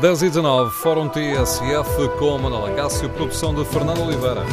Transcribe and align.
10 0.00 0.22
e 0.22 0.28
19, 0.28 0.70
Fórum 0.76 1.08
TSF 1.08 2.08
com 2.20 2.38
Manuel 2.38 2.66
Acácio, 2.66 3.10
produção 3.10 3.52
de 3.52 3.64
Fernando 3.64 4.02
Oliveira. 4.02 4.44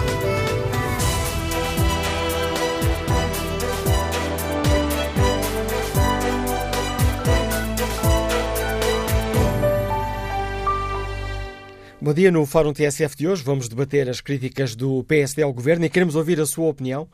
Bom 12.02 12.12
dia, 12.12 12.32
no 12.32 12.44
Fórum 12.48 12.74
TSF 12.74 13.16
de 13.16 13.28
hoje 13.28 13.44
vamos 13.44 13.70
debater 13.70 14.10
as 14.10 14.20
críticas 14.22 14.76
do 14.76 15.04
PSD 15.04 15.44
ao 15.44 15.54
Governo 15.54 15.86
e 15.86 15.90
queremos 15.92 16.16
ouvir 16.16 16.42
a 16.42 16.48
sua 16.48 16.70
opinião. 16.70 17.08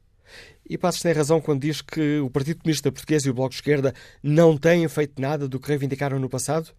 E 0.65 0.79
Passos 0.79 1.03
tem 1.03 1.13
razão 1.13 1.41
quando 1.41 1.63
diz 1.63 1.83
que 1.83 2.21
o 2.21 2.31
Partido 2.31 2.61
Comunista 2.61 2.93
Português 2.93 3.27
e 3.27 3.31
o 3.31 3.35
Bloco 3.35 3.51
de 3.51 3.57
Esquerda 3.57 3.93
não 4.23 4.57
têm 4.57 4.87
feito 4.87 5.21
nada 5.21 5.49
do 5.49 5.59
que 5.59 5.67
reivindicaram 5.67 6.21
no 6.21 6.29
passado? 6.29 6.71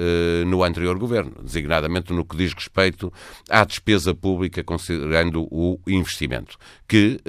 no 0.47 0.63
anterior 0.63 0.99
governo, 0.99 1.33
designadamente 1.43 2.13
no 2.13 2.25
que 2.25 2.37
diz 2.37 2.53
respeito 2.53 3.13
à 3.49 3.65
despesa 3.65 4.15
pública, 4.15 4.63
considerando 4.63 5.47
o 5.51 5.79
investimento, 5.87 6.57
que 6.91 7.21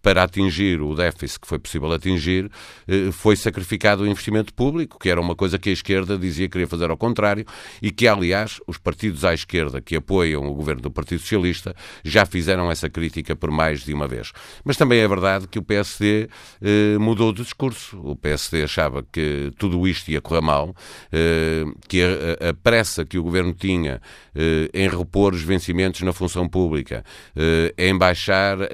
para 0.00 0.22
atingir 0.22 0.80
o 0.80 0.94
déficit 0.94 1.40
que 1.40 1.46
foi 1.46 1.58
possível 1.58 1.92
atingir, 1.92 2.50
eh, 2.88 3.10
foi 3.12 3.36
sacrificado 3.36 4.04
o 4.04 4.06
investimento 4.06 4.54
público, 4.54 4.98
que 4.98 5.10
era 5.10 5.20
uma 5.20 5.34
coisa 5.34 5.58
que 5.58 5.68
a 5.68 5.72
esquerda 5.72 6.16
dizia 6.16 6.46
que 6.46 6.52
queria 6.52 6.66
fazer 6.66 6.88
ao 6.90 6.96
contrário 6.96 7.44
e 7.82 7.90
que, 7.90 8.06
aliás, 8.06 8.60
os 8.66 8.78
partidos 8.78 9.24
à 9.24 9.34
esquerda 9.34 9.80
que 9.80 9.96
apoiam 9.96 10.46
o 10.46 10.54
governo 10.54 10.82
do 10.82 10.90
Partido 10.90 11.20
Socialista 11.20 11.74
já 12.04 12.24
fizeram 12.24 12.70
essa 12.70 12.88
crítica 12.88 13.34
por 13.34 13.50
mais 13.50 13.84
de 13.84 13.92
uma 13.92 14.08
vez. 14.08 14.32
Mas 14.64 14.76
também 14.76 15.00
é 15.00 15.08
verdade 15.08 15.48
que 15.48 15.58
o 15.58 15.62
PSD 15.62 16.28
eh, 16.62 16.98
mudou 16.98 17.32
de 17.32 17.42
discurso. 17.42 18.00
O 18.02 18.16
PSD 18.16 18.62
achava 18.62 19.02
que 19.02 19.52
tudo 19.58 19.86
isto 19.86 20.10
ia 20.10 20.20
correr 20.20 20.40
mal, 20.40 20.74
eh, 21.12 21.64
que 21.88 22.00
a, 22.02 22.54
pressa 22.62 23.04
que 23.04 23.18
o 23.18 23.22
governo 23.22 23.52
tinha 23.52 24.00
eh, 24.34 24.70
em 24.72 24.88
repor 24.88 25.34
os 25.34 25.42
vencimentos 25.42 26.02
na 26.02 26.12
função 26.12 26.48
pública, 26.48 27.04
eh, 27.34 27.74
em 27.76 27.96
baixar, 27.96 28.58
eh, 28.60 28.66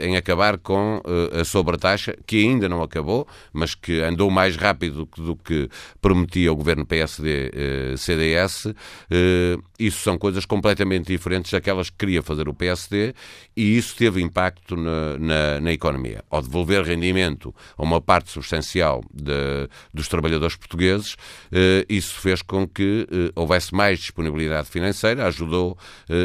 em 0.00 0.16
acabar 0.16 0.58
com 0.58 1.00
a 1.32 1.44
sobretaxa, 1.44 2.16
que 2.26 2.44
ainda 2.44 2.68
não 2.68 2.82
acabou, 2.82 3.26
mas 3.52 3.74
que 3.74 4.00
andou 4.00 4.30
mais 4.30 4.56
rápido 4.56 5.08
do 5.16 5.36
que 5.36 5.68
prometia 6.00 6.52
o 6.52 6.56
governo 6.56 6.86
PSD-CDS. 6.86 8.66
Eh, 8.66 8.74
eh, 9.10 9.56
isso 9.78 10.00
são 10.02 10.16
coisas 10.16 10.44
completamente 10.44 11.06
diferentes 11.06 11.50
daquelas 11.50 11.90
que 11.90 11.96
queria 11.96 12.22
fazer 12.22 12.48
o 12.48 12.54
PSD 12.54 13.14
e 13.56 13.76
isso 13.76 13.96
teve 13.96 14.20
impacto 14.22 14.76
na, 14.76 15.18
na, 15.18 15.60
na 15.60 15.72
economia. 15.72 16.24
Ao 16.30 16.40
devolver 16.40 16.82
rendimento 16.82 17.54
a 17.76 17.82
uma 17.82 18.00
parte 18.00 18.30
substancial 18.30 19.02
de, 19.12 19.68
dos 19.92 20.08
trabalhadores 20.08 20.56
portugueses, 20.56 21.16
eh, 21.52 21.84
isso 21.88 22.20
fez 22.20 22.42
com 22.42 22.66
que 22.66 23.06
houvesse 23.34 23.74
mais 23.74 23.98
disponibilidade 23.98 24.68
financeira, 24.68 25.26
ajudou 25.26 25.76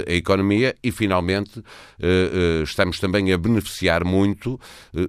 a 0.07 0.13
economia 0.13 0.75
e, 0.83 0.91
finalmente, 0.91 1.63
estamos 2.63 2.98
também 2.99 3.31
a 3.33 3.37
beneficiar 3.37 4.03
muito 4.03 4.59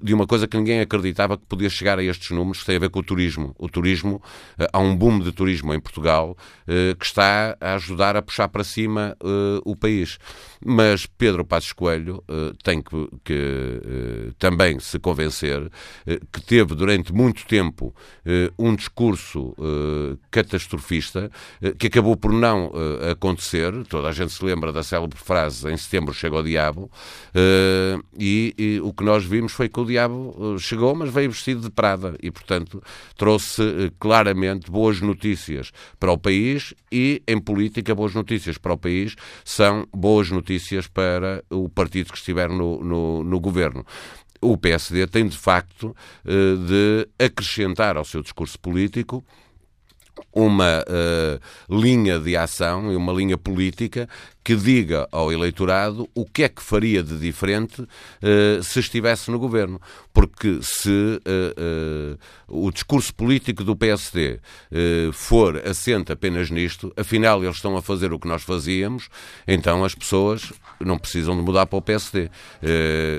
de 0.02 0.14
uma 0.14 0.26
coisa 0.26 0.46
que 0.46 0.56
ninguém 0.56 0.80
acredita 0.80 1.10
acreditava 1.10 1.36
que 1.36 1.44
podia 1.46 1.68
chegar 1.68 1.98
a 1.98 2.02
estes 2.02 2.30
números 2.30 2.60
que 2.60 2.66
têm 2.66 2.76
a 2.76 2.80
ver 2.80 2.90
com 2.90 3.00
o 3.00 3.02
turismo. 3.02 3.54
O 3.58 3.68
turismo, 3.68 4.22
eh, 4.58 4.68
há 4.72 4.78
um 4.78 4.96
boom 4.96 5.20
de 5.20 5.32
turismo 5.32 5.74
em 5.74 5.80
Portugal 5.80 6.36
eh, 6.66 6.94
que 6.98 7.04
está 7.04 7.56
a 7.60 7.74
ajudar 7.74 8.16
a 8.16 8.22
puxar 8.22 8.48
para 8.48 8.64
cima 8.64 9.16
eh, 9.22 9.60
o 9.64 9.76
país. 9.76 10.18
Mas 10.64 11.06
Pedro 11.06 11.44
Passos 11.44 11.72
Coelho 11.72 12.22
tem 12.62 12.82
que, 12.82 13.08
que 13.24 14.32
também 14.38 14.78
se 14.78 14.98
convencer 14.98 15.70
que 16.32 16.42
teve 16.42 16.74
durante 16.74 17.12
muito 17.12 17.46
tempo 17.46 17.94
um 18.58 18.74
discurso 18.74 19.54
uh, 19.58 20.18
catastrofista 20.30 21.30
uh, 21.62 21.76
que 21.76 21.86
acabou 21.86 22.16
por 22.16 22.32
não 22.32 22.68
uh, 22.68 23.10
acontecer. 23.10 23.72
Toda 23.86 24.08
a 24.08 24.12
gente 24.12 24.32
se 24.32 24.44
lembra 24.44 24.72
da 24.72 24.82
célebre 24.82 25.18
frase 25.18 25.68
em 25.70 25.76
setembro 25.76 26.12
chega 26.12 26.36
o 26.36 26.42
diabo 26.42 26.90
e, 28.18 28.54
e, 28.58 28.80
o 28.80 28.92
que 28.92 29.04
nós 29.04 29.24
vimos 29.24 29.52
foi 29.52 29.68
que 29.68 29.80
o 29.80 29.84
diabo 29.84 30.58
chegou, 30.58 30.94
mas 30.94 31.10
veio 31.10 31.30
vestido 31.30 31.60
de 31.60 31.70
Prada 31.70 32.16
e, 32.22 32.30
portanto, 32.30 32.82
trouxe 33.16 33.62
claramente 33.98 34.70
boas 34.70 35.00
notícias 35.00 35.70
para 35.98 36.12
o 36.12 36.18
país 36.18 36.74
e, 36.90 37.22
em 37.26 37.38
política, 37.38 37.94
boas 37.94 38.14
notícias 38.14 38.58
para 38.58 38.72
o 38.72 38.78
país 38.78 39.14
são 39.44 39.86
boas 39.92 40.30
notícias 40.30 40.49
para 40.88 41.44
o 41.50 41.68
partido 41.68 42.12
que 42.12 42.18
estiver 42.18 42.48
no, 42.48 42.82
no, 42.82 43.24
no 43.24 43.40
governo. 43.40 43.84
O 44.40 44.56
PSD 44.56 45.06
tem 45.06 45.28
de 45.28 45.36
facto 45.36 45.94
eh, 46.24 46.56
de 46.56 47.24
acrescentar 47.24 47.96
ao 47.96 48.04
seu 48.04 48.22
discurso 48.22 48.58
político 48.58 49.22
uma 50.32 50.84
uh, 50.86 51.80
linha 51.80 52.18
de 52.18 52.36
ação 52.36 52.92
e 52.92 52.96
uma 52.96 53.12
linha 53.12 53.38
política 53.38 54.08
que 54.42 54.56
diga 54.56 55.06
ao 55.12 55.32
eleitorado 55.32 56.08
o 56.14 56.24
que 56.24 56.44
é 56.44 56.48
que 56.48 56.62
faria 56.62 57.02
de 57.02 57.18
diferente 57.18 57.82
uh, 57.82 58.62
se 58.62 58.80
estivesse 58.80 59.30
no 59.30 59.38
governo. 59.38 59.80
Porque 60.12 60.58
se 60.62 60.90
uh, 60.90 62.16
uh, 62.48 62.66
o 62.66 62.70
discurso 62.72 63.14
político 63.14 63.62
do 63.62 63.76
PSD 63.76 64.40
for 65.12 65.56
assente 65.66 66.10
apenas 66.10 66.50
nisto, 66.50 66.92
afinal 66.96 67.42
eles 67.44 67.56
estão 67.56 67.76
a 67.76 67.82
fazer 67.82 68.12
o 68.12 68.18
que 68.18 68.26
nós 68.26 68.42
fazíamos, 68.42 69.08
então 69.46 69.84
as 69.84 69.94
pessoas 69.94 70.52
não 70.80 70.98
precisam 70.98 71.36
de 71.36 71.42
mudar 71.42 71.66
para 71.66 71.78
o 71.78 71.82
PSD 71.82 72.28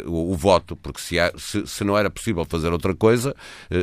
o, 0.05 0.35
voto, 0.35 0.75
porque 0.75 0.99
se, 0.99 1.15
se, 1.65 1.83
não 1.83 1.97
era 1.97 2.09
possível 2.09 2.45
fazer 2.45 2.73
outra 2.73 2.93
coisa, 2.93 3.33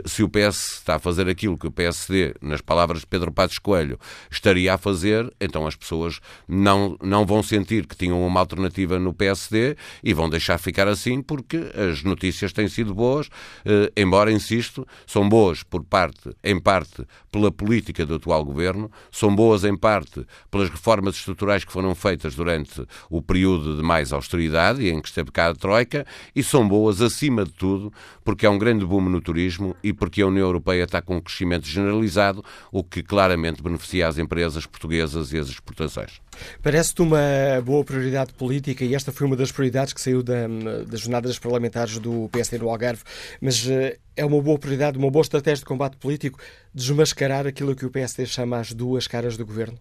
se 0.04 0.22
o 0.22 0.28
PS 0.28 0.78
está 0.78 0.96
a 0.96 0.98
fazer 0.98 1.28
aquilo 1.28 1.56
que 1.56 1.66
o 1.66 1.72
PSD, 1.72 2.34
nas 2.42 2.60
palavras 2.60 3.00
de 3.00 3.06
Pedro 3.06 3.32
Passos 3.32 3.58
Coelho, 3.58 3.98
estaria 4.30 4.74
a 4.74 4.78
fazer, 4.78 5.32
então 5.40 5.66
as 5.66 5.74
pessoas 5.74 6.20
não, 6.46 6.96
não 7.02 7.24
vão 7.28 7.42
sentir 7.42 7.86
que 7.86 7.94
tinham 7.94 8.26
uma 8.26 8.40
alternativa 8.40 8.98
no 8.98 9.12
PSD 9.12 9.76
e 10.02 10.14
vão 10.14 10.30
deixar 10.30 10.56
ficar 10.56 10.88
assim 10.88 11.20
porque 11.20 11.58
as 11.74 12.02
notícias 12.02 12.54
têm 12.54 12.68
sido 12.68 12.94
boas, 12.94 13.28
eh, 13.66 13.92
embora, 13.94 14.32
insisto, 14.32 14.88
são 15.06 15.28
boas 15.28 15.62
por 15.62 15.84
parte, 15.84 16.30
em 16.42 16.58
parte, 16.58 17.06
pela 17.30 17.52
política 17.52 18.06
do 18.06 18.14
atual 18.14 18.42
governo, 18.42 18.90
são 19.12 19.34
boas 19.34 19.62
em 19.62 19.76
parte 19.76 20.24
pelas 20.50 20.70
reformas 20.70 21.16
estruturais 21.16 21.66
que 21.66 21.72
foram 21.72 21.94
feitas 21.94 22.34
durante 22.34 22.82
o 23.10 23.20
período 23.20 23.76
de 23.76 23.82
mais 23.82 24.10
austeridade 24.10 24.82
e 24.82 24.88
em 24.88 25.02
que 25.02 25.08
esteve 25.08 25.30
cá 25.30 25.50
a 25.50 25.54
Troika, 25.54 26.06
e 26.34 26.42
são 26.42 26.66
boas, 26.66 27.02
acima 27.02 27.44
de 27.44 27.52
tudo, 27.52 27.92
porque 28.24 28.46
há 28.46 28.50
um 28.50 28.58
grande 28.58 28.86
boom 28.86 29.02
no 29.02 29.20
turismo 29.20 29.76
e 29.84 29.92
porque 29.92 30.22
a 30.22 30.26
União 30.26 30.46
Europeia 30.46 30.84
está 30.84 31.02
com 31.02 31.16
um 31.16 31.20
crescimento 31.20 31.66
generalizado, 31.66 32.42
o 32.72 32.82
que 32.82 33.02
claramente 33.02 33.62
beneficia 33.62 34.08
as 34.08 34.16
empresas 34.16 34.64
portuguesas 34.64 35.34
e 35.34 35.38
as 35.38 35.48
exportações. 35.48 36.22
Parece-te 36.62 37.02
uma 37.02 37.17
boa 37.64 37.84
prioridade 37.84 38.32
política 38.32 38.84
e 38.84 38.94
esta 38.94 39.12
foi 39.12 39.26
uma 39.26 39.36
das 39.36 39.52
prioridades 39.52 39.92
que 39.92 40.00
saiu 40.00 40.22
da, 40.22 40.46
das 40.86 41.00
jornadas 41.00 41.38
parlamentares 41.38 41.98
do 41.98 42.28
PSD 42.32 42.58
no 42.58 42.68
Algarve, 42.68 43.02
mas 43.40 43.68
eh, 43.68 43.98
é 44.16 44.24
uma 44.24 44.40
boa 44.40 44.58
prioridade, 44.58 44.98
uma 44.98 45.10
boa 45.10 45.22
estratégia 45.22 45.60
de 45.60 45.64
combate 45.64 45.96
político 45.96 46.38
desmascarar 46.74 47.46
aquilo 47.46 47.74
que 47.74 47.86
o 47.86 47.90
PSD 47.90 48.26
chama 48.26 48.58
as 48.58 48.72
duas 48.72 49.06
caras 49.06 49.36
do 49.36 49.46
governo? 49.46 49.78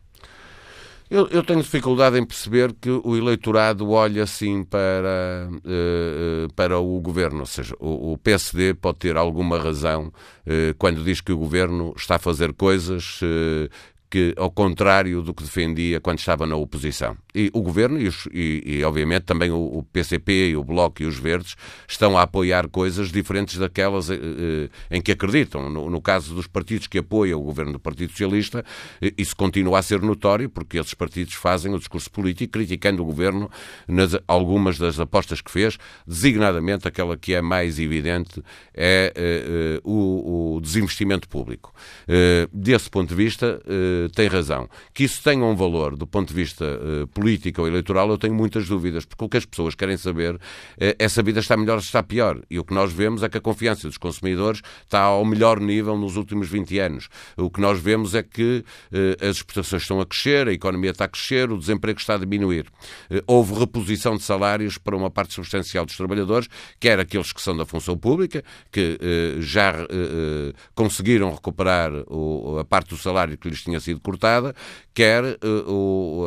Eu, 1.10 1.28
eu, 1.30 1.42
tenho 1.42 1.62
dificuldade 1.62 2.20
em 2.20 2.26
perceber 2.26 2.74
que 2.74 2.90
o 2.90 3.16
eleitorado 3.16 3.90
olha 3.92 4.24
assim 4.24 4.62
para, 4.62 5.50
uh, 5.50 6.54
para 6.54 6.78
o 6.80 7.00
governo. 7.00 7.40
Ou 7.40 7.46
seja, 7.46 7.74
o, 7.80 8.12
o, 8.12 8.18
PSD 8.18 8.74
pode 8.74 9.00
ter 9.00 9.16
alguma 9.16 9.58
razão 9.58 10.08
uh, 10.08 10.76
quando 10.78 11.02
diz 11.06 11.22
que 11.22 11.32
o 11.32 11.38
governo 11.38 11.94
está 11.96 12.16
a 12.16 12.20
fazer 12.20 12.52
coisas 12.54 13.22
uh, 13.22 13.70
que, 14.10 14.34
ao 14.38 14.52
contrário 14.52 15.22
do 15.22 15.34
que 15.34 15.44
defendia 15.44 16.02
quando 16.02 16.20
estava 16.20 16.46
na 16.46 16.58
oposição. 16.58 17.16
E 17.38 17.52
o 17.54 17.62
Governo 17.62 18.00
e, 18.00 18.08
os, 18.08 18.28
e, 18.34 18.64
e 18.66 18.84
obviamente, 18.84 19.24
também 19.24 19.52
o, 19.52 19.58
o, 19.58 19.84
PCP 19.84 20.50
e 20.50 20.58
o 20.58 20.64
Bloco 20.64 21.04
e 21.04 21.06
os 21.06 21.20
Verdes 21.20 21.56
estão 21.88 22.18
a 22.18 22.24
apoiar 22.24 22.68
coisas 22.68 23.12
diferentes 23.12 23.58
daquelas 23.58 24.10
eh, 24.10 24.16
eh, 24.16 24.70
em 24.90 25.00
que 25.00 25.12
acreditam. 25.12 25.70
No, 25.70 25.88
no, 25.88 26.02
caso 26.02 26.34
dos 26.34 26.48
partidos 26.48 26.88
que 26.88 26.98
apoiam 26.98 27.40
o 27.40 27.44
Governo 27.44 27.74
do 27.74 27.80
Partido 27.80 28.10
Socialista, 28.10 28.66
eh, 29.00 29.14
isso 29.18 29.36
continua 29.36 29.78
a 29.78 29.82
ser 29.84 30.02
notório, 30.02 30.50
porque 30.50 30.80
esses 30.80 30.96
partidos 30.96 31.36
fazem 31.36 31.72
o 31.72 31.78
discurso 31.78 32.10
político 32.10 32.54
criticando 32.54 33.04
o 33.04 33.06
Governo 33.06 33.52
nas 33.88 34.18
algumas 34.28 34.80
das 34.80 35.00
apostas 35.00 35.40
que 35.40 35.52
fez, 35.52 35.78
designadamente 36.08 36.88
aquela 36.88 37.16
que 37.16 37.36
é 37.36 37.42
mais 37.42 37.78
evidente 37.78 38.42
é 38.74 39.14
eh, 39.16 39.82
o, 39.84 40.56
o, 40.56 40.62
desinvestimento 40.62 41.28
público. 41.28 41.74
Eh, 42.08 42.48
desse 42.54 42.90
ponto 42.90 43.10
de 43.10 43.16
vista, 43.16 43.62
eh, 43.68 44.08
tem 44.16 44.28
razão. 44.28 44.70
Que 44.94 45.04
isso 45.04 45.22
tenha 45.24 45.44
um 45.44 45.56
valor 45.56 45.96
do 45.96 46.08
ponto 46.08 46.30
de 46.30 46.34
vista 46.34 46.66
político 47.14 47.27
política 47.28 47.62
ou 47.62 47.68
eleitoral, 47.68 48.10
eu 48.10 48.18
tenho 48.18 48.34
muitas 48.34 48.70
dúvidas, 48.70 49.04
porque 49.04 49.26
o 49.26 49.28
que 49.28 49.36
as 49.36 49.46
pessoas 49.46 49.76
querem 49.76 49.98
saber 49.98 50.40
é, 50.80 50.96
é 50.98 51.10
se 51.10 51.20
a 51.20 51.24
vida 51.24 51.42
está 51.42 51.58
melhor 51.58 51.76
ou 51.76 51.82
se 51.82 51.88
está 51.88 52.02
pior. 52.02 52.42
E 52.50 52.58
o 52.58 52.64
que 52.64 52.74
nós 52.74 52.94
vemos 52.94 53.22
é 53.22 53.28
que 53.28 53.38
a 53.38 53.42
confiança 53.42 53.86
dos 53.86 53.98
consumidores 53.98 54.62
está 54.86 55.02
ao 55.02 55.26
melhor 55.26 55.60
nível 55.60 55.98
nos 55.98 56.16
últimos 56.16 56.48
20 56.48 56.80
anos. 56.80 57.10
O 57.36 57.50
que 57.50 57.60
nós 57.60 57.82
vemos 57.82 58.16
é 58.16 58.24
que 58.24 58.64
eh, 58.94 59.18
as 59.20 59.38
exportações 59.38 59.82
estão 59.82 60.00
a 60.00 60.06
crescer, 60.06 60.48
a 60.48 60.54
economia 60.54 60.92
está 60.92 61.04
a 61.04 61.08
crescer, 61.10 61.52
o 61.52 61.58
desemprego 61.58 62.00
está 62.00 62.16
a 62.16 62.18
diminuir. 62.18 62.68
Eh, 63.10 63.22
houve 63.28 63.60
reposição 63.60 64.16
de 64.16 64.24
salários 64.24 64.78
para 64.78 64.96
uma 64.96 65.10
parte 65.10 65.34
substancial 65.34 65.86
dos 65.86 65.98
trabalhadores, 65.98 66.48
quer 66.80 66.98
aqueles 66.98 67.34
que 67.34 67.42
são 67.42 67.58
da 67.58 67.66
função 67.66 67.98
pública, 67.98 68.42
que 68.72 68.98
eh, 69.02 69.42
já 69.42 69.72
eh, 69.72 69.88
eh, 69.90 70.54
conseguiram 70.74 71.34
recuperar 71.34 71.92
a 72.60 72.64
parte 72.64 72.92
do 72.92 72.98
salário 72.98 73.38
que 73.38 73.50
lhes 73.50 73.62
tinha 73.62 73.82
sido 73.82 74.00
cortada, 74.00 74.56
quer 74.94 75.24
eh, 75.26 75.38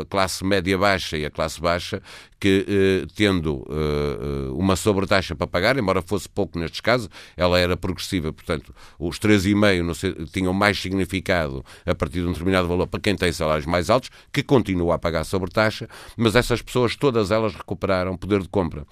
a 0.01 0.05
classe 0.05 0.45
média 0.45 0.77
baixa 0.79 0.90
e 1.13 1.25
a 1.25 1.31
classe 1.31 1.61
baixa 1.61 2.03
que, 2.41 2.65
eh, 2.67 3.07
tendo 3.15 3.67
eh, 3.69 4.51
uma 4.53 4.75
sobretaxa 4.75 5.37
para 5.37 5.47
pagar, 5.47 5.77
embora 5.77 6.01
fosse 6.01 6.27
pouco 6.27 6.59
nestes 6.59 6.81
casos, 6.81 7.09
ela 7.37 7.59
era 7.59 7.77
progressiva, 7.77 8.33
portanto, 8.33 8.75
os 8.99 9.19
3,5 9.19 10.31
tinham 10.33 10.55
mais 10.55 10.81
significado 10.81 11.63
a 11.85 11.95
partir 11.95 12.23
de 12.23 12.27
um 12.27 12.33
determinado 12.33 12.67
valor 12.67 12.87
para 12.87 12.99
quem 12.99 13.15
tem 13.15 13.31
salários 13.31 13.67
mais 13.67 13.91
altos, 13.91 14.11
que 14.33 14.43
continua 14.43 14.95
a 14.95 14.99
pagar 14.99 15.25
sobretaxa, 15.25 15.87
mas 16.17 16.35
essas 16.35 16.63
pessoas, 16.63 16.97
todas 16.97 17.31
elas 17.31 17.55
recuperaram 17.55 18.17
poder 18.17 18.41
de 18.41 18.49
compra. 18.49 18.87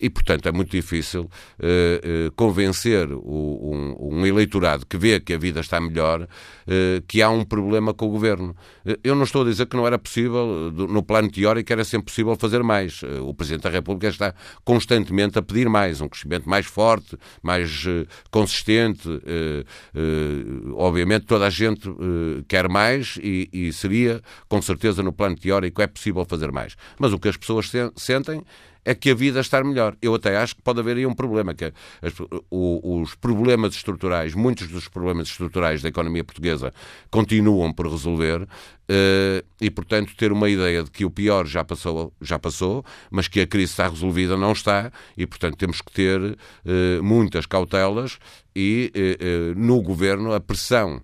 E, 0.00 0.10
portanto, 0.10 0.48
é 0.48 0.52
muito 0.52 0.70
difícil 0.70 1.22
uh, 1.22 2.26
uh, 2.26 2.32
convencer 2.32 3.10
o, 3.12 3.70
um, 3.72 4.18
um, 4.18 4.26
eleitorado 4.26 4.84
que 4.84 4.96
vê 4.98 5.20
que 5.20 5.32
a 5.32 5.38
vida 5.38 5.60
está 5.60 5.80
melhor 5.80 6.22
uh, 6.22 7.02
que 7.06 7.22
há 7.22 7.30
um 7.30 7.44
problema 7.44 7.94
com 7.94 8.06
o 8.06 8.10
governo. 8.10 8.56
eu 9.02 9.14
não 9.14 9.22
estou 9.22 9.42
a 9.42 9.44
dizer 9.44 9.66
que 9.66 9.76
não 9.76 9.86
era 9.86 9.98
possível, 9.98 10.70
no 10.72 11.02
plano 11.02 11.30
teórico, 11.34 11.72
era 11.72 11.84
sempre 11.84 12.06
possível 12.06 12.36
fazer 12.36 12.62
mais. 12.62 13.02
o 13.02 13.34
Presidente 13.34 13.62
da 13.62 13.70
República 13.70 14.08
está 14.08 14.34
constantemente 14.64 15.38
a 15.38 15.42
pedir 15.42 15.68
mais, 15.68 16.00
um 16.00 16.08
crescimento 16.08 16.48
mais 16.48 16.66
forte, 16.66 17.16
mais 17.42 17.84
consistente. 18.30 19.08
obviamente, 20.74 21.26
toda 21.26 21.46
a 21.46 21.50
gente 21.50 21.88
quer 22.48 22.68
mais 22.68 23.18
e, 23.22 23.72
seria, 23.72 24.20
com 24.48 24.60
certeza, 24.60 25.02
no 25.02 25.12
plano 25.12 25.36
teórico, 25.36 25.82
é 25.82 25.86
possível 25.86 26.24
fazer 26.24 26.50
mais. 26.52 26.76
Mas 26.98 27.12
o 27.12 27.18
que 27.18 27.28
as 27.28 27.36
pessoas 27.36 27.70
sentem 27.96 28.42
é 28.84 28.94
que 28.94 29.10
a 29.10 29.14
vida 29.14 29.40
está 29.40 29.62
melhor. 29.64 29.96
Eu 30.02 30.14
até 30.14 30.36
acho 30.36 30.56
que 30.56 30.62
pode 30.62 30.78
haver 30.78 30.96
aí 30.96 31.06
um 31.06 31.14
problema, 31.14 31.54
que 31.54 31.64
as, 31.64 32.12
o, 32.50 33.00
os 33.00 33.14
problemas 33.14 33.74
estruturais, 33.74 34.34
muitos 34.34 34.68
dos 34.68 34.88
problemas 34.88 35.28
estruturais 35.28 35.80
da 35.80 35.88
economia 35.88 36.22
portuguesa 36.22 36.72
continuam 37.10 37.72
por 37.72 37.86
resolver 37.86 38.46
e, 39.60 39.70
portanto, 39.70 40.14
ter 40.16 40.30
uma 40.30 40.48
ideia 40.48 40.82
de 40.82 40.90
que 40.90 41.04
o 41.04 41.10
pior 41.10 41.46
já 41.46 41.64
passou, 41.64 42.12
já 42.20 42.38
passou, 42.38 42.84
mas 43.10 43.28
que 43.28 43.40
a 43.40 43.46
crise 43.46 43.72
está 43.72 43.88
resolvida, 43.88 44.36
não 44.36 44.52
está, 44.52 44.92
e, 45.16 45.26
portanto, 45.26 45.56
temos 45.56 45.80
que 45.80 45.90
ter 45.92 46.20
uh, 46.20 47.02
muitas 47.02 47.46
cautelas 47.46 48.18
e 48.56 48.92
uh, 48.94 49.58
no 49.58 49.82
governo 49.82 50.32
a 50.32 50.38
pressão 50.38 51.02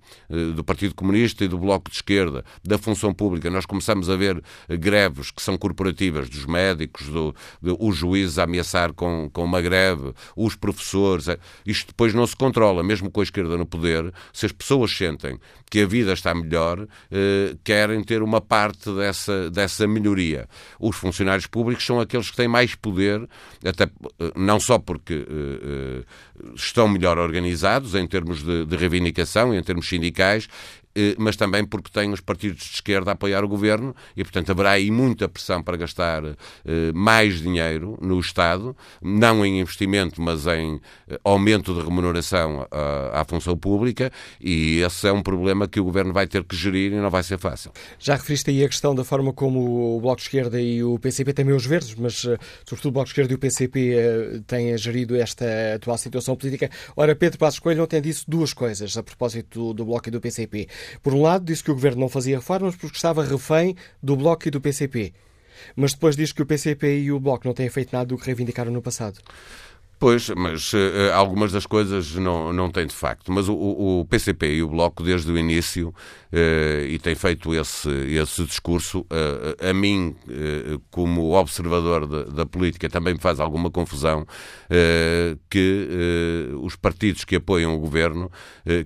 do 0.54 0.62
Partido 0.62 0.94
Comunista 0.94 1.44
e 1.44 1.48
do 1.48 1.58
Bloco 1.58 1.90
de 1.90 1.96
Esquerda, 1.96 2.44
da 2.62 2.78
função 2.78 3.12
pública. 3.12 3.50
Nós 3.50 3.66
começamos 3.66 4.08
a 4.08 4.14
ver 4.14 4.40
greves 4.68 5.30
que 5.30 5.42
são 5.42 5.56
corporativas, 5.58 6.28
dos 6.28 6.46
médicos, 6.46 7.08
do, 7.08 7.34
de, 7.60 7.74
os 7.78 7.96
juízes 7.96 8.38
a 8.38 8.44
ameaçar 8.44 8.92
com, 8.92 9.28
com 9.32 9.42
uma 9.42 9.60
greve, 9.60 10.12
os 10.36 10.54
professores. 10.54 11.26
Isto 11.66 11.88
depois 11.88 12.14
não 12.14 12.26
se 12.26 12.36
controla, 12.36 12.84
mesmo 12.84 13.10
com 13.10 13.20
a 13.20 13.24
esquerda 13.24 13.56
no 13.56 13.66
poder. 13.66 14.12
Se 14.32 14.46
as 14.46 14.52
pessoas 14.52 14.96
sentem 14.96 15.38
que 15.68 15.80
a 15.80 15.86
vida 15.86 16.12
está 16.12 16.34
melhor, 16.34 16.86
querem 17.70 18.02
ter 18.02 18.20
uma 18.20 18.40
parte 18.40 18.92
dessa, 18.92 19.48
dessa 19.48 19.86
melhoria. 19.86 20.48
Os 20.80 20.96
funcionários 20.96 21.46
públicos 21.46 21.86
são 21.86 22.00
aqueles 22.00 22.28
que 22.28 22.36
têm 22.36 22.48
mais 22.48 22.74
poder, 22.74 23.28
até, 23.64 23.84
eh, 23.84 24.32
não 24.34 24.58
só 24.58 24.76
porque 24.76 25.14
uh, 25.14 26.04
estão 26.56 26.88
melhor 26.88 27.16
organizados 27.16 27.94
em 27.94 28.04
termos 28.08 28.42
de, 28.42 28.66
de 28.66 28.76
reivindicação, 28.76 29.54
em 29.54 29.62
termos 29.62 29.88
sindicais, 29.88 30.48
mas 31.18 31.36
também 31.36 31.64
porque 31.64 31.90
tem 31.90 32.12
os 32.12 32.20
partidos 32.20 32.64
de 32.64 32.74
esquerda 32.74 33.10
a 33.10 33.14
apoiar 33.14 33.44
o 33.44 33.48
governo 33.48 33.94
e, 34.16 34.22
portanto, 34.22 34.50
haverá 34.50 34.72
aí 34.72 34.90
muita 34.90 35.28
pressão 35.28 35.62
para 35.62 35.76
gastar 35.76 36.22
mais 36.94 37.40
dinheiro 37.40 37.98
no 38.00 38.18
Estado, 38.18 38.76
não 39.02 39.44
em 39.44 39.60
investimento, 39.60 40.20
mas 40.20 40.46
em 40.46 40.80
aumento 41.24 41.74
de 41.74 41.80
remuneração 41.80 42.66
à, 42.70 43.20
à 43.20 43.24
função 43.24 43.56
pública, 43.56 44.10
e 44.40 44.80
esse 44.80 45.06
é 45.06 45.12
um 45.12 45.22
problema 45.22 45.68
que 45.68 45.80
o 45.80 45.84
governo 45.84 46.12
vai 46.12 46.26
ter 46.26 46.44
que 46.44 46.56
gerir 46.56 46.92
e 46.92 46.96
não 46.96 47.10
vai 47.10 47.22
ser 47.22 47.38
fácil. 47.38 47.72
Já 47.98 48.14
referiste 48.14 48.50
aí 48.50 48.64
a 48.64 48.68
questão 48.68 48.94
da 48.94 49.04
forma 49.04 49.32
como 49.32 49.96
o 49.96 50.00
Bloco 50.00 50.16
de 50.16 50.22
Esquerda 50.22 50.60
e 50.60 50.82
o 50.82 50.98
PCP, 50.98 51.32
também 51.32 51.54
os 51.54 51.66
verdes, 51.66 51.94
mas 51.94 52.20
sobretudo 52.64 52.88
o 52.88 52.92
Bloco 52.92 53.06
de 53.06 53.10
Esquerda 53.10 53.32
e 53.32 53.36
o 53.36 53.38
PCP 53.38 54.42
têm 54.46 54.76
gerido 54.76 55.16
esta 55.16 55.44
atual 55.74 55.98
situação 55.98 56.36
política. 56.36 56.70
Ora, 56.96 57.14
Pedro 57.14 57.38
Passos 57.38 57.58
Coelho 57.58 57.82
ontem 57.82 58.00
disse 58.00 58.24
duas 58.28 58.52
coisas 58.52 58.96
a 58.96 59.02
propósito 59.02 59.58
do, 59.58 59.74
do 59.74 59.84
Bloco 59.84 60.08
e 60.08 60.10
do 60.10 60.20
PCP. 60.20 60.68
Por 61.02 61.14
um 61.14 61.22
lado, 61.22 61.44
disse 61.44 61.62
que 61.62 61.70
o 61.70 61.74
governo 61.74 62.00
não 62.00 62.08
fazia 62.08 62.36
reformas 62.36 62.76
porque 62.76 62.96
estava 62.96 63.24
refém 63.24 63.76
do 64.02 64.16
Bloco 64.16 64.48
e 64.48 64.50
do 64.50 64.60
PCP. 64.60 65.12
Mas 65.76 65.92
depois 65.92 66.16
diz 66.16 66.32
que 66.32 66.42
o 66.42 66.46
PCP 66.46 67.00
e 67.00 67.12
o 67.12 67.20
Bloco 67.20 67.46
não 67.46 67.54
têm 67.54 67.68
feito 67.68 67.92
nada 67.92 68.06
do 68.06 68.18
que 68.18 68.26
reivindicaram 68.26 68.72
no 68.72 68.82
passado. 68.82 69.20
Pois, 70.00 70.30
mas 70.30 70.72
uh, 70.72 71.12
algumas 71.12 71.52
das 71.52 71.66
coisas 71.66 72.14
não, 72.14 72.54
não 72.54 72.70
têm 72.70 72.86
de 72.86 72.94
facto. 72.94 73.30
Mas 73.30 73.50
o, 73.50 73.54
o 73.54 74.06
PCP 74.06 74.54
e 74.54 74.62
o 74.62 74.68
Bloco, 74.70 75.02
desde 75.02 75.30
o 75.30 75.36
início, 75.36 75.90
uh, 75.90 76.86
e 76.88 76.98
tem 76.98 77.14
feito 77.14 77.54
esse, 77.54 77.90
esse 77.90 78.42
discurso, 78.46 79.00
uh, 79.00 79.68
a 79.68 79.74
mim, 79.74 80.16
como 80.90 81.36
observador 81.36 82.06
da 82.32 82.46
política, 82.46 82.88
também 82.88 83.12
me 83.12 83.20
faz 83.20 83.40
alguma 83.40 83.70
confusão 83.70 84.26
que 85.50 86.48
os 86.62 86.76
partidos 86.76 87.24
que 87.24 87.36
apoiam 87.36 87.74
o 87.74 87.78
governo 87.80 88.30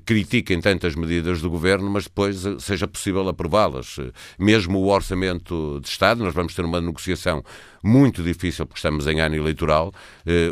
critiquem 0.04 0.60
tantas 0.60 0.96
medidas 0.96 1.40
do 1.40 1.50
governo, 1.50 1.88
mas 1.90 2.04
depois 2.04 2.42
seja 2.58 2.88
possível 2.88 3.28
aprová-las. 3.28 3.96
Mesmo 4.38 4.78
o 4.78 4.88
orçamento 4.88 5.78
de 5.80 5.88
Estado, 5.88 6.24
nós 6.24 6.34
vamos 6.34 6.54
ter 6.54 6.64
uma 6.64 6.80
negociação 6.80 7.44
muito 7.84 8.22
difícil, 8.22 8.66
porque 8.66 8.78
estamos 8.78 9.06
em 9.06 9.20
ano 9.20 9.36
eleitoral. 9.36 9.92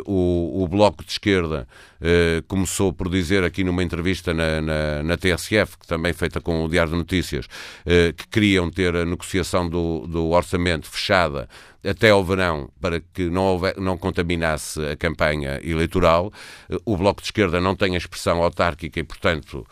o 0.05 0.43
o 0.63 0.67
Bloco 0.67 1.03
de 1.03 1.11
Esquerda 1.11 1.67
eh, 2.01 2.43
começou 2.47 2.91
por 2.91 3.09
dizer 3.09 3.43
aqui 3.43 3.63
numa 3.63 3.81
entrevista 3.81 4.33
na, 4.33 4.61
na, 4.61 5.03
na, 5.03 5.17
TSF, 5.17 5.77
que 5.77 5.87
também 5.87 6.11
feita 6.11 6.41
com 6.41 6.65
o 6.65 6.69
Diário 6.69 6.91
de 6.91 6.97
Notícias, 6.97 7.47
eh, 7.85 8.13
que 8.15 8.27
queriam 8.27 8.69
ter 8.69 8.95
a 8.95 9.05
negociação 9.05 9.69
do, 9.69 10.05
do 10.07 10.29
orçamento 10.31 10.89
fechada 10.89 11.47
até 11.85 12.09
ao 12.09 12.23
verão 12.23 12.69
para 12.79 13.01
que 13.01 13.29
não, 13.29 13.43
houver, 13.43 13.77
não 13.77 13.97
contaminasse 13.97 14.85
a 14.85 14.95
campanha 14.95 15.59
eleitoral. 15.63 16.31
Eh, 16.69 16.77
o 16.85 16.97
Bloco 16.97 17.21
de 17.21 17.27
Esquerda 17.27 17.61
não 17.61 17.75
tem 17.75 17.95
a 17.95 17.97
expressão 17.97 18.43
autárquica 18.43 18.99
e, 18.99 19.03
portanto, 19.03 19.65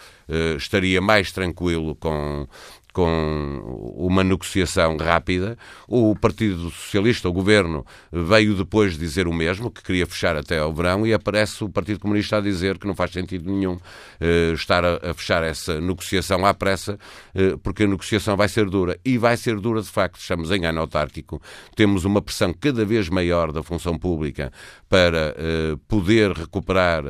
estaria 0.56 1.01
mais 1.01 1.34
tranquilo 1.34 1.94
com, 1.96 2.48
com 2.93 3.93
uma 3.95 4.24
negociação 4.24 4.98
rápida. 4.98 5.57
O 5.88 6.15
Partido 6.15 6.69
Socialista, 6.69 7.29
o 7.29 7.33
governo, 7.33 7.86
veio 8.12 8.55
depois 8.55 8.98
dizer 8.98 9.27
o 9.27 9.33
mesmo, 9.33 9.71
que 9.71 9.81
queria 9.81 10.05
fechar 10.05 10.36
até 10.36 10.60
ao 10.60 10.74
verão, 10.74 11.05
e 11.05 11.13
aparece 11.13 11.63
o 11.63 11.69
Partido 11.69 12.00
Comunista 12.00 12.38
a 12.38 12.41
dizer 12.41 12.77
que 12.77 12.88
não 12.88 12.95
faz 12.95 13.12
sentido 13.12 13.51
nenhum 13.51 13.74
uh, 13.74 14.53
estar 14.53 14.83
a, 14.83 15.12
a, 15.12 15.13
fechar 15.13 15.43
essa 15.43 15.79
negociação 15.79 16.45
à 16.45 16.53
pressa, 16.53 16.98
uh, 17.36 17.57
porque 17.60 17.83
a 17.83 17.88
negociação 17.88 18.36
vai 18.36 18.50
ser 18.50 18.69
dura. 18.69 19.00
E 19.05 19.17
vai 19.17 19.38
ser 19.38 19.60
dura 19.60 19.81
de 19.81 19.89
facto. 19.89 20.19
Estamos 20.19 20.51
em 20.51 20.65
ano 20.65 20.81
autárquico, 20.81 21.41
temos 21.75 22.05
uma 22.05 22.21
pressão 22.21 22.53
cada 22.53 22.83
vez 22.86 23.10
maior 23.10 23.51
da 23.51 23.63
função 23.63 23.98
pública 23.98 24.51
para 24.89 25.36
uh, 25.38 25.77
poder 25.88 26.31
recuperar 26.31 27.03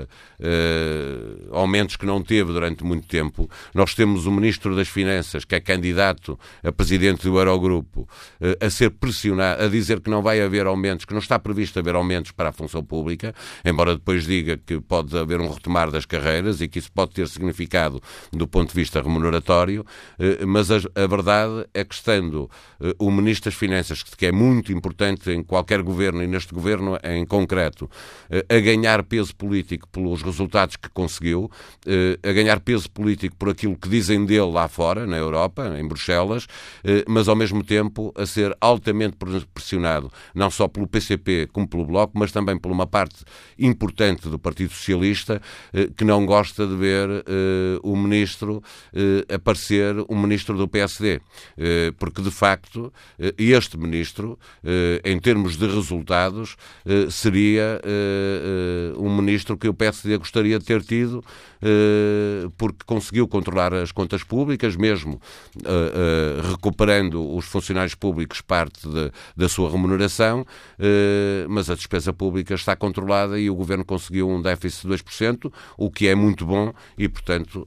aumentos 1.51 1.95
que 1.95 2.05
não 2.05 2.21
teve 2.21 2.51
durante 2.51 2.83
muito 2.83 3.07
tempo. 3.07 3.49
Nós 3.75 3.93
temos 3.93 4.25
o 4.25 4.31
Ministro 4.31 4.75
das 4.75 4.87
Finanças, 4.87 5.45
que 5.45 5.55
é 5.55 5.59
candidato 5.71 6.37
a 6.61 6.71
presidente 6.71 7.23
do 7.23 7.37
Eurogrupo 7.37 8.07
eh, 8.41 8.57
a 8.59 8.69
ser 8.69 8.91
pressionado, 8.91 9.63
a 9.63 9.67
dizer 9.69 10.01
que 10.01 10.09
não 10.09 10.21
vai 10.21 10.41
haver 10.41 10.65
aumentos, 10.65 11.05
que 11.05 11.13
não 11.13 11.19
está 11.19 11.39
previsto 11.39 11.79
haver 11.79 11.95
aumentos 11.95 12.31
para 12.31 12.49
a 12.49 12.51
função 12.51 12.83
pública, 12.83 13.33
embora 13.63 13.95
depois 13.95 14.25
diga 14.25 14.57
que 14.57 14.81
pode 14.81 15.17
haver 15.17 15.39
um 15.39 15.49
retomar 15.49 15.89
das 15.89 16.05
carreiras 16.05 16.59
e 16.59 16.67
que 16.67 16.79
isso 16.79 16.91
pode 16.91 17.11
ter 17.13 17.27
significado 17.29 18.01
do 18.33 18.47
ponto 18.47 18.69
de 18.69 18.75
vista 18.75 19.01
remuneratório, 19.01 19.85
eh, 20.19 20.45
mas 20.45 20.69
a, 20.71 21.07
verdade 21.07 21.65
é 21.73 21.85
que 21.85 21.95
estando 21.95 22.49
eh, 22.81 22.93
o 22.99 23.09
Ministro 23.09 23.49
das 23.49 23.57
Finanças, 23.57 24.03
que 24.03 24.25
é 24.25 24.31
muito 24.31 24.73
importante 24.73 25.31
em 25.31 25.41
qualquer 25.41 25.81
governo 25.81 26.21
e 26.21 26.27
neste 26.27 26.53
governo 26.53 26.97
em 27.03 27.25
concreto, 27.25 27.89
a 28.49 28.59
ganhar 28.59 29.03
peso 29.03 29.35
político 29.35 29.87
pelos 29.89 30.21
resultados 30.21 30.75
que 30.75 30.89
conseguiu, 30.89 31.49
a 32.23 32.31
ganhar 32.31 32.59
peso 32.59 32.89
político 32.89 33.35
por 33.35 33.49
aquilo 33.49 33.77
que 33.77 33.89
dizem 33.89 34.25
dele 34.25 34.51
lá 34.51 34.67
fora, 34.67 35.05
na 35.05 35.17
Europa, 35.17 35.60
Europa, 35.61 35.79
em 35.79 35.87
Bruxelas, 35.87 36.47
eh, 36.83 37.03
mas 37.07 37.27
ao 37.27 37.35
mesmo 37.35 37.63
tempo 37.63 38.13
a 38.15 38.25
ser 38.25 38.55
altamente 38.59 39.17
pressionado, 39.53 40.11
não 40.33 40.49
só 40.49 40.67
pelo 40.67 40.87
PCP 40.87 41.47
como 41.51 41.67
pelo 41.67 41.85
Bloco, 41.85 42.17
mas 42.17 42.31
também 42.31 42.57
por 42.57 42.71
uma 42.71 42.87
parte 42.87 43.23
importante 43.57 44.27
do 44.29 44.39
Partido 44.39 44.73
Socialista 44.73 45.41
eh, 45.73 45.89
que 45.95 46.03
não 46.03 46.25
gosta 46.25 46.65
de 46.65 46.75
ver 46.75 47.09
eh, 47.09 47.79
o 47.83 47.95
ministro 47.95 48.63
aparecer 49.33 49.95
um 50.09 50.19
ministro 50.19 50.57
do 50.57 50.67
PSD, 50.67 51.21
porque 51.97 52.21
de 52.21 52.31
facto 52.31 52.91
este 53.37 53.77
ministro, 53.77 54.37
em 55.03 55.19
termos 55.19 55.57
de 55.57 55.67
resultados, 55.67 56.55
seria 57.09 57.81
um 58.97 59.15
ministro 59.15 59.57
que 59.57 59.67
o 59.67 59.73
PSD 59.73 60.17
gostaria 60.17 60.59
de 60.59 60.65
ter 60.65 60.81
tido, 60.83 61.23
porque 62.57 62.83
conseguiu 62.85 63.27
controlar 63.27 63.73
as 63.73 63.91
contas 63.91 64.23
públicas, 64.23 64.75
mesmo 64.75 65.19
uh, 65.57 66.49
recuperando 66.49 67.35
os 67.35 67.45
funcionários 67.45 67.95
públicos 67.95 68.41
parte 68.41 68.87
de, 68.87 69.11
da 69.35 69.49
sua 69.49 69.69
remuneração, 69.69 70.41
uh, 70.41 71.49
mas 71.49 71.69
a 71.69 71.75
despesa 71.75 72.13
pública 72.13 72.53
está 72.53 72.75
controlada 72.75 73.39
e 73.39 73.49
o 73.49 73.55
Governo 73.55 73.83
conseguiu 73.83 74.29
um 74.29 74.41
déficit 74.41 74.87
de 74.87 74.93
2%, 74.93 75.51
o 75.77 75.91
que 75.91 76.07
é 76.07 76.15
muito 76.15 76.45
bom 76.45 76.73
e, 76.97 77.07
portanto, 77.07 77.65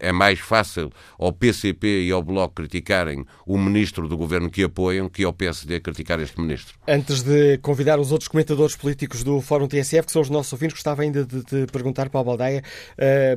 é 0.00 0.12
mais 0.12 0.38
fácil 0.38 0.90
ao 1.18 1.32
PCP 1.32 2.06
e 2.06 2.10
ao 2.10 2.22
Bloco 2.22 2.54
criticarem 2.54 3.24
o 3.46 3.58
Ministro 3.58 4.08
do 4.08 4.16
Governo 4.16 4.50
que 4.50 4.62
apoiam 4.62 5.08
que 5.08 5.24
ao 5.24 5.32
PSD 5.32 5.80
criticar 5.80 6.20
este 6.20 6.40
Ministro. 6.40 6.74
Antes 6.86 7.22
de 7.22 7.58
convidar 7.58 7.98
os 7.98 8.12
outros 8.12 8.28
comentadores 8.28 8.76
políticos 8.76 9.22
do 9.22 9.40
Fórum 9.40 9.68
TSF, 9.68 10.06
que 10.06 10.12
são 10.12 10.22
os 10.22 10.30
nossos 10.30 10.52
ouvintes, 10.52 10.74
gostava 10.74 11.02
ainda 11.02 11.24
de, 11.24 11.42
de 11.44 11.66
perguntar 11.72 12.08
para 12.08 12.20
a 12.20 12.24
Baldeia, 12.24 12.62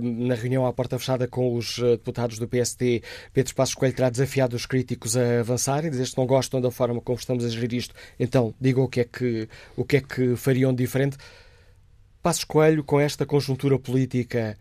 na 0.01 0.35
reunião 0.35 0.65
à 0.65 0.73
porta 0.73 0.97
fechada 0.97 1.27
com 1.27 1.55
os 1.55 1.77
deputados 1.77 2.39
do 2.39 2.47
PSD, 2.47 3.01
Pedro 3.33 3.55
Passos 3.55 3.68
Coelho 3.75 3.95
terá 3.95 4.09
desafiado 4.09 4.55
os 4.55 4.65
críticos 4.65 5.15
a 5.17 5.39
avançarem, 5.39 5.89
dizer 5.89 6.07
se 6.07 6.17
não 6.17 6.25
gostam 6.25 6.61
da 6.61 6.71
forma 6.71 7.01
como 7.01 7.17
estamos 7.17 7.43
a 7.45 7.49
gerir 7.49 7.73
isto, 7.73 7.93
então 8.19 8.53
digam 8.59 8.83
o 8.83 8.87
que 8.87 9.01
é 9.01 9.03
que, 9.03 9.49
o 9.75 9.83
que, 9.83 9.97
é 9.97 10.01
que 10.01 10.35
fariam 10.35 10.73
diferente. 10.73 11.17
Passos 12.21 12.43
Coelho, 12.43 12.83
com 12.83 12.99
esta 12.99 13.25
conjuntura 13.25 13.79
política, 13.79 14.57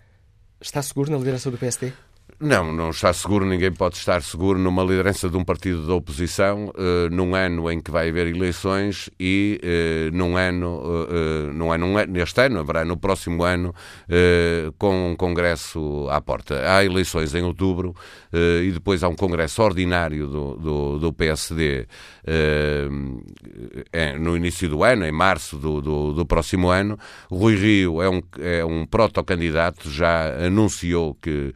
está 0.61 0.81
seguro 0.83 1.11
na 1.11 1.19
liderança 1.19 1.51
do 1.51 1.59
PSD? 1.59 1.93
Não, 2.41 2.73
não 2.73 2.91
está 2.91 3.13
seguro, 3.13 3.45
ninguém 3.45 3.73
pode 3.73 3.97
estar 3.97 4.23
seguro 4.23 4.61
numa 4.61 4.85
liderança 4.85 5.29
de 5.29 5.37
um 5.37 5.43
partido 5.43 5.85
da 5.89 5.95
oposição 5.95 6.67
uh, 6.69 7.11
num 7.11 7.35
ano 7.35 7.69
em 7.69 7.81
que 7.81 7.91
vai 7.91 8.11
haver 8.11 8.29
eleições 8.29 9.11
e 9.19 9.61
uh, 9.61 10.17
num 10.17 10.37
ano, 10.37 10.81
uh, 10.81 11.53
num 11.53 11.73
ano, 11.73 11.89
neste 12.07 12.41
ano, 12.41 12.61
haverá 12.61 12.85
no 12.85 12.97
próximo 12.97 13.43
ano, 13.43 13.75
com 14.79 15.11
um 15.11 15.17
congresso 15.17 16.07
à 16.11 16.21
porta. 16.21 16.63
Há 16.65 16.85
eleições 16.85 17.35
em 17.35 17.43
outubro 17.43 17.95
e 18.33 18.71
depois 18.71 19.03
há 19.03 19.09
um 19.09 19.17
congresso 19.17 19.63
ordinário 19.63 20.27
do, 20.27 20.57
do, 20.57 20.99
do 20.99 21.13
PSD 21.13 21.87
no 24.21 24.37
início 24.37 24.69
do 24.69 24.85
ano, 24.85 25.05
em 25.05 25.13
março 25.13 25.57
do, 25.57 25.81
do, 25.81 26.13
do 26.13 26.27
próximo 26.27 26.69
ano. 26.69 26.99
Rui 27.31 27.57
Rio 27.57 28.03
é 28.03 28.09
um, 28.09 28.23
é 28.39 28.65
um 28.65 28.87
protocandidato, 28.87 29.91
já 29.91 30.47
anunciou 30.47 31.15
que 31.15 31.53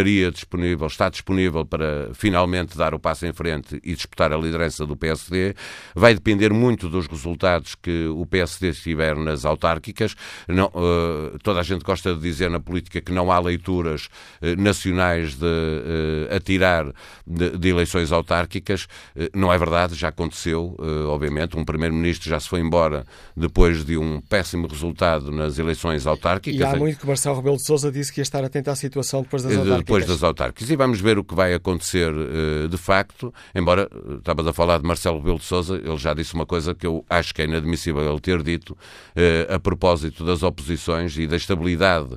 estaria 0.00 0.30
disponível, 0.30 0.86
está 0.86 1.08
disponível 1.08 1.64
para 1.64 2.10
finalmente 2.14 2.76
dar 2.76 2.94
o 2.94 2.98
passo 2.98 3.26
em 3.26 3.32
frente 3.32 3.80
e 3.84 3.94
disputar 3.94 4.32
a 4.32 4.36
liderança 4.36 4.86
do 4.86 4.96
PSD. 4.96 5.54
Vai 5.94 6.14
depender 6.14 6.52
muito 6.52 6.88
dos 6.88 7.06
resultados 7.06 7.74
que 7.74 8.06
o 8.06 8.24
PSD 8.24 8.72
tiver 8.72 9.16
nas 9.16 9.44
autárquicas. 9.44 10.14
Não, 10.48 10.66
uh, 10.66 11.38
toda 11.42 11.60
a 11.60 11.62
gente 11.62 11.82
gosta 11.84 12.14
de 12.14 12.20
dizer 12.20 12.50
na 12.50 12.58
política 12.58 13.00
que 13.00 13.12
não 13.12 13.30
há 13.30 13.38
leituras 13.38 14.08
uh, 14.40 14.60
nacionais 14.60 15.34
de 15.34 15.44
uh, 15.44 16.34
atirar 16.34 16.90
de, 17.26 17.58
de, 17.58 17.68
eleições 17.68 18.10
autárquicas. 18.10 18.88
não 19.34 19.52
é 19.52 19.58
verdade, 19.58 19.94
já 19.94 20.08
aconteceu, 20.08 20.76
obviamente. 21.08 21.56
Um 21.56 21.64
primeiro-ministro 21.64 22.28
já 22.28 22.40
se 22.40 22.48
foi 22.48 22.60
embora 22.60 23.04
depois 23.36 23.84
de 23.84 23.96
um 23.96 24.20
péssimo 24.20 24.66
resultado 24.66 25.30
nas 25.30 25.58
eleições 25.58 26.06
autárquicas. 26.06 26.60
E 26.60 26.64
há 26.64 26.76
muito 26.76 26.98
que 26.98 27.06
Marcelo 27.06 27.36
Rebelo 27.36 27.56
de 27.56 27.64
Sousa 27.64 27.92
disse 27.92 28.12
que 28.12 28.20
ia 28.20 28.22
estar 28.22 28.42
atento 28.42 28.70
à 28.70 28.74
situação 28.74 29.22
depois 29.22 29.42
das 29.42 29.56
autárquicas 29.56 29.89
depois 29.90 30.06
das 30.06 30.22
autárquicas. 30.22 30.70
E 30.70 30.76
vamos 30.76 31.00
ver 31.00 31.18
o 31.18 31.24
que 31.24 31.34
vai 31.34 31.52
acontecer 31.52 32.12
uh, 32.12 32.68
de 32.68 32.76
facto, 32.76 33.34
embora, 33.54 33.88
uh, 33.92 34.18
estavas 34.18 34.46
a 34.46 34.52
falar 34.52 34.78
de 34.78 34.86
Marcelo 34.86 35.18
Rebelo 35.18 35.38
de 35.38 35.44
Sousa, 35.44 35.76
ele 35.76 35.96
já 35.96 36.14
disse 36.14 36.32
uma 36.34 36.46
coisa 36.46 36.74
que 36.74 36.86
eu 36.86 37.04
acho 37.10 37.34
que 37.34 37.42
é 37.42 37.44
inadmissível 37.44 38.08
ele 38.08 38.20
ter 38.20 38.42
dito, 38.42 38.70
uh, 38.70 39.54
a 39.54 39.58
propósito 39.58 40.24
das 40.24 40.42
oposições 40.42 41.16
e 41.18 41.26
da 41.26 41.36
estabilidade 41.36 42.16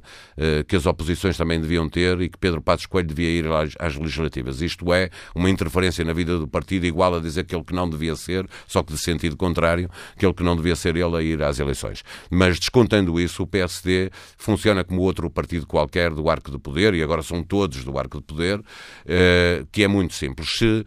que 0.68 0.76
as 0.76 0.86
oposições 0.86 1.38
também 1.38 1.60
deviam 1.60 1.88
ter 1.88 2.20
e 2.22 2.30
que 2.30 2.38
Pedro 2.38 2.62
Passos 2.62 2.86
Coelho 2.86 3.08
devia 3.08 3.30
ir 3.30 3.46
às, 3.80 3.96
legislativas. 3.96 4.62
Isto 4.62 4.94
é 4.94 5.10
uma 5.34 5.50
interferência 5.50 6.04
na 6.04 6.14
vida 6.14 6.38
do 6.38 6.48
partido 6.48 6.86
igual 6.86 7.16
a 7.16 7.20
dizer 7.20 7.42
aquele 7.42 7.64
que 7.64 7.74
não 7.74 7.90
devia 7.90 8.16
ser, 8.16 8.48
só 8.68 8.84
que 8.84 8.94
de 8.94 9.00
sentido 9.00 9.38
contrário, 9.38 9.90
aquele 10.16 10.34
que 10.34 10.44
não 10.44 10.56
devia 10.56 10.76
ser 10.76 10.96
ele 10.96 11.16
a 11.16 11.22
ir 11.22 11.42
às 11.42 11.60
eleições. 11.60 12.04
Mas 12.30 12.60
descontando 12.60 13.20
isso, 13.20 13.44
o 13.44 13.48
PSD 13.48 14.10
funciona 14.38 14.84
como 14.84 15.02
outro 15.02 15.30
partido 15.30 15.66
qualquer 15.66 16.12
do 16.12 16.30
arco 16.30 16.52
de 16.52 16.60
poder, 16.60 16.94
e 16.94 17.04
agora 17.04 17.22
são 17.22 17.44
todos 17.44 17.63
do 17.68 17.98
arco 17.98 18.20
de 18.20 18.26
poder, 18.26 18.62
eh, 19.06 19.64
que 19.72 19.84
é 19.84 19.88
muito 19.88 20.14
simples. 20.14 20.50
Se 20.58 20.86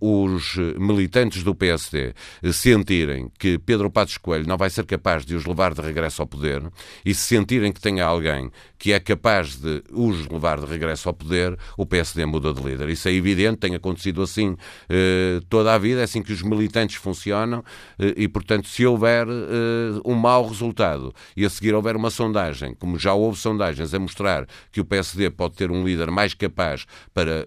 os 0.00 0.56
militantes 0.78 1.42
do 1.42 1.54
PSD 1.54 2.12
sentirem 2.52 3.30
que 3.38 3.58
Pedro 3.58 3.90
Passos 3.90 4.18
Coelho 4.18 4.46
não 4.46 4.58
vai 4.58 4.68
ser 4.68 4.84
capaz 4.84 5.24
de 5.24 5.34
os 5.34 5.46
levar 5.46 5.72
de 5.72 5.80
regresso 5.80 6.20
ao 6.20 6.28
poder 6.28 6.62
e 7.04 7.14
se 7.14 7.22
sentirem 7.22 7.72
que 7.72 7.80
tenha 7.80 8.04
alguém 8.04 8.50
que 8.82 8.92
é 8.92 8.98
capaz 8.98 9.56
de 9.56 9.80
os 9.92 10.26
levar 10.26 10.58
de 10.58 10.66
regresso 10.66 11.08
ao 11.08 11.14
poder, 11.14 11.56
o 11.78 11.86
PSD 11.86 12.26
muda 12.26 12.52
de 12.52 12.60
líder. 12.60 12.88
Isso 12.88 13.06
é 13.06 13.12
evidente, 13.12 13.58
tem 13.58 13.76
acontecido 13.76 14.20
assim 14.22 14.56
eh, 14.88 15.40
toda 15.48 15.72
a 15.72 15.78
vida, 15.78 16.00
é 16.00 16.02
assim 16.02 16.20
que 16.20 16.32
os 16.32 16.42
militantes 16.42 16.96
funcionam 16.96 17.64
eh, 17.96 18.14
e, 18.16 18.26
portanto, 18.26 18.66
se 18.66 18.84
houver 18.84 19.28
eh, 19.28 20.00
um 20.04 20.16
mau 20.16 20.48
resultado 20.48 21.14
e 21.36 21.44
a 21.44 21.50
seguir 21.50 21.76
houver 21.76 21.94
uma 21.94 22.10
sondagem, 22.10 22.74
como 22.74 22.98
já 22.98 23.14
houve 23.14 23.38
sondagens 23.38 23.94
a 23.94 24.00
mostrar 24.00 24.48
que 24.72 24.80
o 24.80 24.84
PSD 24.84 25.30
pode 25.30 25.54
ter 25.54 25.70
um 25.70 25.84
líder 25.84 26.01
mais 26.10 26.34
capaz 26.34 26.86
para 27.14 27.46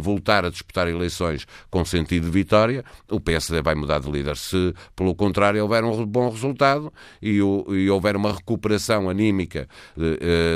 voltar 0.00 0.44
a 0.44 0.50
disputar 0.50 0.88
eleições 0.88 1.46
com 1.70 1.84
sentido 1.84 2.26
de 2.26 2.30
vitória, 2.30 2.84
o 3.10 3.20
PSD 3.20 3.62
vai 3.62 3.74
mudar 3.74 4.00
de 4.00 4.10
líder. 4.10 4.36
Se, 4.36 4.74
pelo 4.94 5.14
contrário, 5.14 5.62
houver 5.62 5.84
um 5.84 6.04
bom 6.06 6.30
resultado 6.30 6.92
e, 7.22 7.36
e 7.36 7.90
houver 7.90 8.16
uma 8.16 8.32
recuperação 8.32 9.08
anímica 9.08 9.68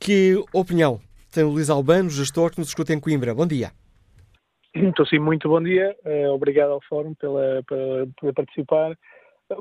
Que 0.00 0.36
opinião 0.52 1.00
tem 1.32 1.44
o 1.44 1.50
Luís 1.50 1.70
Albano, 1.70 2.10
gestor 2.10 2.50
que 2.50 2.58
nos 2.58 2.68
escuta 2.68 2.92
em 2.92 3.00
Coimbra? 3.00 3.34
Bom 3.34 3.46
dia. 3.46 3.70
Estou 4.74 5.06
sim, 5.06 5.18
muito 5.18 5.48
bom 5.48 5.62
dia. 5.62 5.96
Uh, 6.04 6.32
obrigado 6.32 6.70
ao 6.70 6.80
Fórum 6.88 7.14
pela, 7.14 7.62
pela, 7.66 8.06
por 8.20 8.34
participar. 8.34 8.96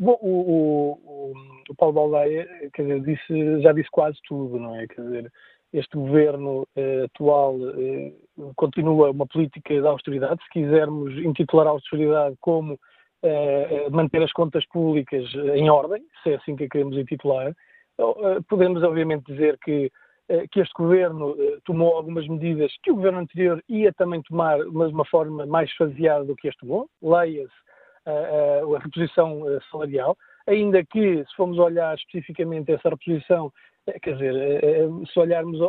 Bom, 0.02 0.18
o, 0.22 0.98
o, 0.98 1.34
o 1.70 1.76
Paulo 1.76 1.94
Baldeia, 1.94 2.48
quer 2.74 2.84
dizer, 2.84 3.02
disse, 3.02 3.62
já 3.62 3.72
disse 3.72 3.90
quase 3.90 4.18
tudo, 4.28 4.60
não 4.60 4.76
é? 4.76 4.88
Quer 4.88 5.02
dizer, 5.02 5.32
este 5.74 5.98
governo 5.98 6.68
eh, 6.76 7.04
atual 7.06 7.56
eh, 7.78 8.14
continua 8.56 9.12
uma 9.12 9.26
política 9.26 9.74
de 9.74 9.88
austeridade. 9.88 10.42
Se 10.44 10.50
quisermos 10.50 11.14
intitular 11.18 11.68
a 11.68 11.72
austeridade 11.72 12.36
como 12.42 12.80
eh, 13.24 13.90
manter 13.90 14.22
as 14.24 14.32
contas 14.32 14.66
públicas 14.68 15.24
em 15.56 15.70
ordem, 15.70 16.04
se 16.24 16.32
é 16.32 16.36
assim 16.36 16.56
que 16.56 16.66
a 16.66 16.70
queremos 16.70 16.98
intitular, 16.98 17.54
eh, 18.00 18.40
podemos 18.48 18.84
obviamente 18.84 19.32
dizer 19.32 19.58
que, 19.60 19.92
eh, 20.30 20.46
que 20.52 20.60
este 20.60 20.74
governo 20.78 21.36
eh, 21.40 21.58
tomou 21.66 21.96
algumas 21.96 22.28
medidas 22.28 22.72
que 22.84 22.92
o 22.92 22.96
governo 22.96 23.20
anterior 23.20 23.64
ia 23.68 23.92
também 23.94 24.22
tomar, 24.22 24.60
mas 24.72 24.90
de 24.90 24.94
uma 24.94 25.06
forma 25.06 25.46
mais 25.46 25.72
faseada 25.76 26.24
do 26.26 26.36
que 26.36 26.48
este 26.48 26.60
tomou. 26.60 26.90
Leia-se 27.02 27.67
a, 28.08 28.80
reposição 28.80 29.48
eh, 29.50 29.60
salarial, 29.72 30.18
ainda 30.48 30.84
que, 30.86 31.24
se 31.26 31.36
formos 31.36 31.58
olhar 31.60 31.96
especificamente 31.96 32.72
essa 32.72 32.90
reposição, 32.90 33.52
eh, 33.88 34.00
quer 34.00 34.14
dizer, 34.14 34.36
eh, 34.36 34.88
se 35.12 35.20
olharmos 35.20 35.60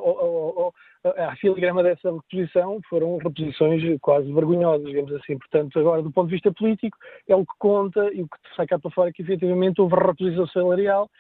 à 1.17 1.37
filigrama 1.37 1.83
dessa 1.83 2.13
reposição, 2.13 2.81
foram 2.89 3.19
reposições 3.19 3.83
quase 4.01 4.33
vergonhosas, 4.33 4.87
digamos 4.87 5.13
assim. 5.15 5.39
Portanto, 5.39 5.79
agora, 5.79 6.03
do 6.03 6.13
ponto 6.13 6.29
de 6.29 6.35
vista 6.35 6.53
político, 6.53 6.97
é 7.29 7.35
o 7.35 7.45
que 7.45 7.55
conta 7.59 8.09
e 8.13 8.23
o 8.23 8.29
que 8.29 8.57
sai 8.57 8.67
cá 8.67 8.79
para 8.79 8.91
fora 8.91 9.11
é 9.11 9.13
que, 9.13 9.23
efetivamente, 9.23 9.81
houve 9.81 9.97
reposição 9.97 10.47
salarial. 10.49 11.11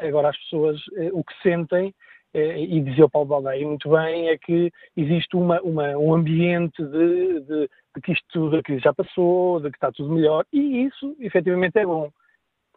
Agora, 0.00 0.28
as 0.28 0.38
pessoas 0.38 0.80
o 1.12 1.24
que 1.24 1.34
sentem 1.42 1.92
e 2.34 2.80
dizia 2.80 3.04
o 3.04 3.10
Paulo 3.10 3.28
Baldeia 3.28 3.66
muito 3.66 3.90
bem, 3.90 4.28
é 4.28 4.38
que 4.38 4.72
existe 4.96 5.36
uma, 5.36 5.60
uma, 5.60 5.96
um 5.96 6.14
ambiente 6.14 6.82
de, 6.82 7.40
de, 7.40 7.70
de 7.94 8.00
que 8.02 8.12
isto 8.12 8.26
tudo 8.30 8.62
já 8.78 8.92
passou, 8.94 9.60
de 9.60 9.70
que 9.70 9.76
está 9.76 9.92
tudo 9.92 10.14
melhor, 10.14 10.44
e 10.52 10.84
isso 10.84 11.14
efetivamente 11.20 11.78
é 11.78 11.84
bom. 11.84 12.10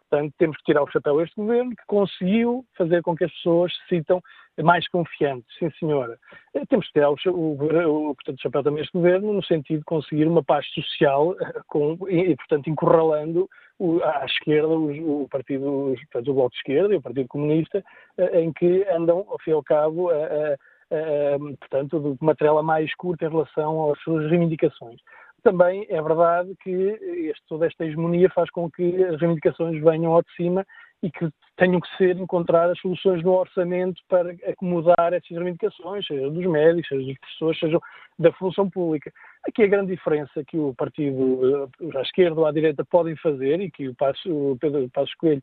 Portanto, 0.10 0.34
temos 0.38 0.58
que 0.58 0.64
tirar 0.64 0.84
o 0.84 0.92
chapéu 0.92 1.20
a 1.20 1.24
este 1.24 1.36
governo 1.36 1.72
que 1.72 1.86
conseguiu 1.88 2.64
fazer 2.78 3.02
com 3.02 3.16
que 3.16 3.24
as 3.24 3.32
pessoas 3.34 3.74
se 3.74 3.96
sintam 3.96 4.22
mais 4.64 4.88
confiantes. 4.88 5.48
Sim, 5.58 5.70
senhora. 5.80 6.18
Eh, 6.54 6.66
temos 6.68 6.86
que 6.88 6.94
tirar 6.94 7.10
o, 7.10 7.18
o, 7.28 8.10
o, 8.10 8.16
portanto, 8.16 8.38
o 8.38 8.42
chapéu 8.42 8.64
também 8.64 8.82
a 8.82 8.84
este 8.84 8.94
governo 8.94 9.34
no 9.34 9.44
sentido 9.44 9.80
de 9.80 9.86
conseguir 9.86 10.26
uma 10.28 10.44
paz 10.44 10.66
social 10.74 11.36
eh, 11.40 11.62
com, 11.68 11.98
e, 12.08 12.36
portanto, 12.36 12.70
encurralando 12.70 13.50
o, 13.80 14.02
à 14.04 14.26
esquerda 14.26 14.70
o, 14.70 15.28
partido, 15.30 15.94
portanto, 15.96 16.32
o 16.32 16.34
Bloco 16.34 16.52
de 16.52 16.58
Esquerda 16.58 16.94
e 16.94 16.98
o 16.98 17.02
Partido 17.02 17.28
Comunista, 17.28 17.84
eh, 18.18 18.42
em 18.42 18.54
que 18.54 18.86
andam, 18.90 19.26
ao 19.28 19.40
fim 19.40 19.52
e 19.52 19.54
ao 19.54 19.64
cabo, 19.64 20.10
a, 20.10 20.16
a 20.16 20.58
uh, 20.92 21.58
portanto, 21.58 22.00
de 22.00 22.18
uma 22.22 22.36
trela 22.36 22.62
mais 22.62 22.94
curta 22.96 23.26
em 23.26 23.30
relação 23.30 23.92
às 23.92 24.00
suas 24.02 24.30
reivindicações. 24.30 25.00
Também 25.44 25.86
é 25.90 26.02
verdade 26.02 26.56
que 26.64 26.72
este, 26.72 27.44
toda 27.48 27.68
esta 27.68 27.86
hegemonia 27.86 28.30
faz 28.32 28.50
com 28.50 28.70
que 28.70 29.04
as 29.04 29.20
reivindicações 29.20 29.82
venham 29.84 30.14
ao 30.14 30.24
de 30.24 30.34
cima 30.36 30.66
e 31.04 31.12
que 31.12 31.30
tenham 31.58 31.80
que 31.80 31.98
ser 31.98 32.18
encontradas 32.18 32.80
soluções 32.80 33.24
no 33.24 33.34
orçamento 33.34 34.02
para 34.10 34.32
acomodar 34.48 35.14
essas 35.14 35.30
reivindicações, 35.30 36.06
seja 36.06 36.30
dos 36.30 36.46
médicos, 36.46 36.90
seja 36.90 37.06
dos 37.06 37.18
professores, 37.20 37.60
seja 37.60 37.80
da 38.20 38.32
função 38.34 38.70
pública. 38.70 39.12
Aqui 39.48 39.64
a 39.64 39.68
grande 39.68 39.96
diferença 39.96 40.44
que 40.46 40.58
o 40.58 40.74
partido 40.76 41.70
à 41.96 42.02
esquerda 42.02 42.40
ou 42.40 42.46
à 42.46 42.52
direita 42.52 42.84
podem 42.86 43.16
fazer 43.18 43.62
e 43.62 43.72
que 43.72 43.88
o, 43.88 43.96
o 44.28 44.58
Pedro 44.60 44.90
Passos 44.90 45.14
Coelho 45.16 45.42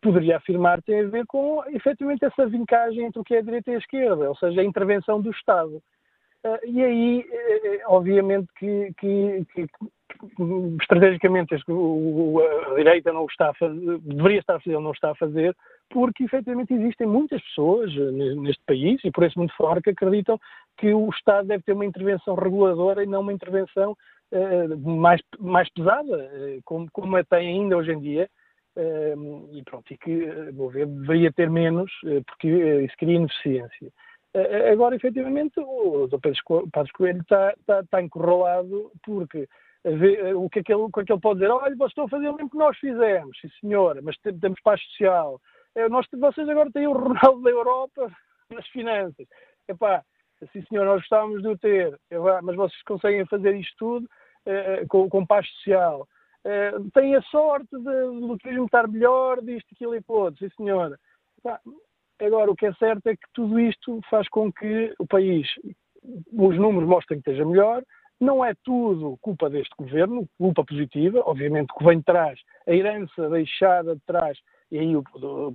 poderia 0.00 0.36
afirmar 0.36 0.82
tem 0.82 1.00
a 1.00 1.08
ver 1.08 1.24
com, 1.26 1.62
efetivamente, 1.68 2.24
essa 2.24 2.46
vincagem 2.46 3.04
entre 3.04 3.20
o 3.20 3.24
que 3.24 3.34
é 3.34 3.38
a 3.38 3.42
direita 3.42 3.70
e 3.70 3.74
a 3.76 3.78
esquerda, 3.78 4.28
ou 4.28 4.36
seja, 4.36 4.60
a 4.60 4.64
intervenção 4.64 5.20
do 5.20 5.30
Estado. 5.30 5.80
Uh, 6.44 6.58
e 6.66 6.82
aí, 6.82 7.20
uh, 7.20 7.94
obviamente, 7.94 8.48
que, 8.58 8.92
que, 8.98 9.46
que, 9.54 9.66
estrategicamente 10.80 11.54
a 11.54 12.74
direita 12.76 13.12
não 13.12 13.26
está 13.26 13.50
fazer, 13.54 13.98
deveria 14.00 14.40
estar 14.40 14.56
a 14.56 14.60
fazer, 14.60 14.78
não 14.78 14.92
está 14.92 15.10
a 15.10 15.14
fazer, 15.14 15.56
porque 15.90 16.24
efetivamente 16.24 16.74
existem 16.74 17.06
muitas 17.06 17.40
pessoas 17.42 17.94
neste 17.94 18.62
país, 18.64 19.00
e 19.04 19.10
por 19.10 19.24
isso 19.24 19.38
muito 19.38 19.54
fora, 19.56 19.80
que 19.80 19.90
acreditam 19.90 20.38
que 20.78 20.92
o 20.92 21.08
Estado 21.10 21.48
deve 21.48 21.62
ter 21.62 21.72
uma 21.72 21.86
intervenção 21.86 22.34
reguladora 22.34 23.02
e 23.02 23.06
não 23.06 23.20
uma 23.20 23.32
intervenção 23.32 23.96
uh, 24.32 24.90
mais, 24.90 25.20
mais 25.38 25.68
pesada, 25.70 26.30
como, 26.64 26.88
como 26.92 27.16
a 27.16 27.24
tem 27.24 27.48
ainda 27.48 27.76
hoje 27.76 27.92
em 27.92 28.00
dia, 28.00 28.28
e 29.52 29.62
pronto, 29.64 29.92
e 29.92 29.98
que, 29.98 30.10
meu 30.52 30.68
ver, 30.68 30.86
deveria 30.86 31.32
ter 31.32 31.50
menos, 31.50 31.90
eh, 32.06 32.22
porque 32.26 32.48
eh, 32.48 32.84
isso 32.84 32.96
cria 32.96 33.16
ineficiência. 33.16 33.92
Agora, 34.72 34.96
efetivamente, 34.96 35.60
o 35.60 36.06
Dr. 36.06 36.18
Pedro 36.20 36.92
Coelho 36.94 37.20
está, 37.20 37.52
está, 37.58 37.80
está 37.80 38.02
encurralado 38.02 38.90
porque 39.04 39.46
eh, 39.84 40.34
o 40.34 40.48
que, 40.48 40.60
é 40.60 40.62
que 40.62 40.72
ele, 40.72 40.82
o 40.82 40.90
que 40.90 41.00
é 41.00 41.04
que 41.04 41.12
ele 41.12 41.20
pode 41.20 41.40
dizer? 41.40 41.50
Olha, 41.50 41.76
vocês 41.76 41.90
estão 41.90 42.04
a 42.04 42.08
fazer 42.08 42.28
o 42.28 42.34
mesmo 42.34 42.50
que 42.50 42.56
nós 42.56 42.76
fizemos, 42.78 43.38
sim 43.40 43.48
senhora, 43.60 44.00
mas 44.02 44.16
temos 44.18 44.60
paz 44.62 44.80
social. 44.82 45.40
Nós, 45.90 46.06
vocês 46.12 46.48
agora 46.48 46.70
têm 46.70 46.86
o 46.86 46.92
Ronaldo 46.92 47.42
da 47.42 47.50
Europa 47.50 48.10
nas 48.50 48.66
finanças. 48.68 49.26
Epá, 49.68 50.02
sim 50.52 50.62
senhor, 50.66 50.84
nós 50.84 51.00
gostávamos 51.00 51.42
de 51.42 51.48
o 51.48 51.58
ter, 51.58 51.98
mas 52.42 52.56
vocês 52.56 52.82
conseguem 52.82 53.26
fazer 53.26 53.54
isto 53.56 53.74
tudo 53.78 54.08
com, 54.88 55.08
com 55.08 55.26
paz 55.26 55.46
social. 55.48 56.06
Uh, 56.44 56.90
tem 56.90 57.14
a 57.14 57.22
sorte 57.22 57.70
de, 57.70 57.82
do 57.84 58.36
turismo 58.38 58.64
estar 58.64 58.88
melhor, 58.88 59.40
disto, 59.42 59.68
aquilo 59.72 59.94
e 59.94 60.02
outro, 60.08 60.38
sim 60.40 60.54
senhora. 60.56 60.98
Agora, 62.24 62.50
o 62.50 62.56
que 62.56 62.66
é 62.66 62.72
certo 62.74 63.06
é 63.08 63.16
que 63.16 63.26
tudo 63.34 63.58
isto 63.58 64.00
faz 64.08 64.28
com 64.28 64.52
que 64.52 64.94
o 64.98 65.06
país, 65.06 65.48
os 66.32 66.56
números 66.56 66.88
mostrem 66.88 67.20
que 67.20 67.30
esteja 67.30 67.48
melhor, 67.48 67.82
não 68.20 68.44
é 68.44 68.54
tudo 68.62 69.18
culpa 69.20 69.50
deste 69.50 69.74
governo, 69.76 70.28
culpa 70.38 70.64
positiva, 70.64 71.20
obviamente 71.26 71.74
que 71.76 71.84
vem 71.84 71.98
de 71.98 72.04
trás, 72.04 72.38
a 72.68 72.72
herança 72.72 73.28
deixada 73.28 73.96
de 73.96 74.00
trás, 74.06 74.38
e 74.70 74.78
aí 74.78 74.96
o, 74.96 75.00
o 75.00 75.54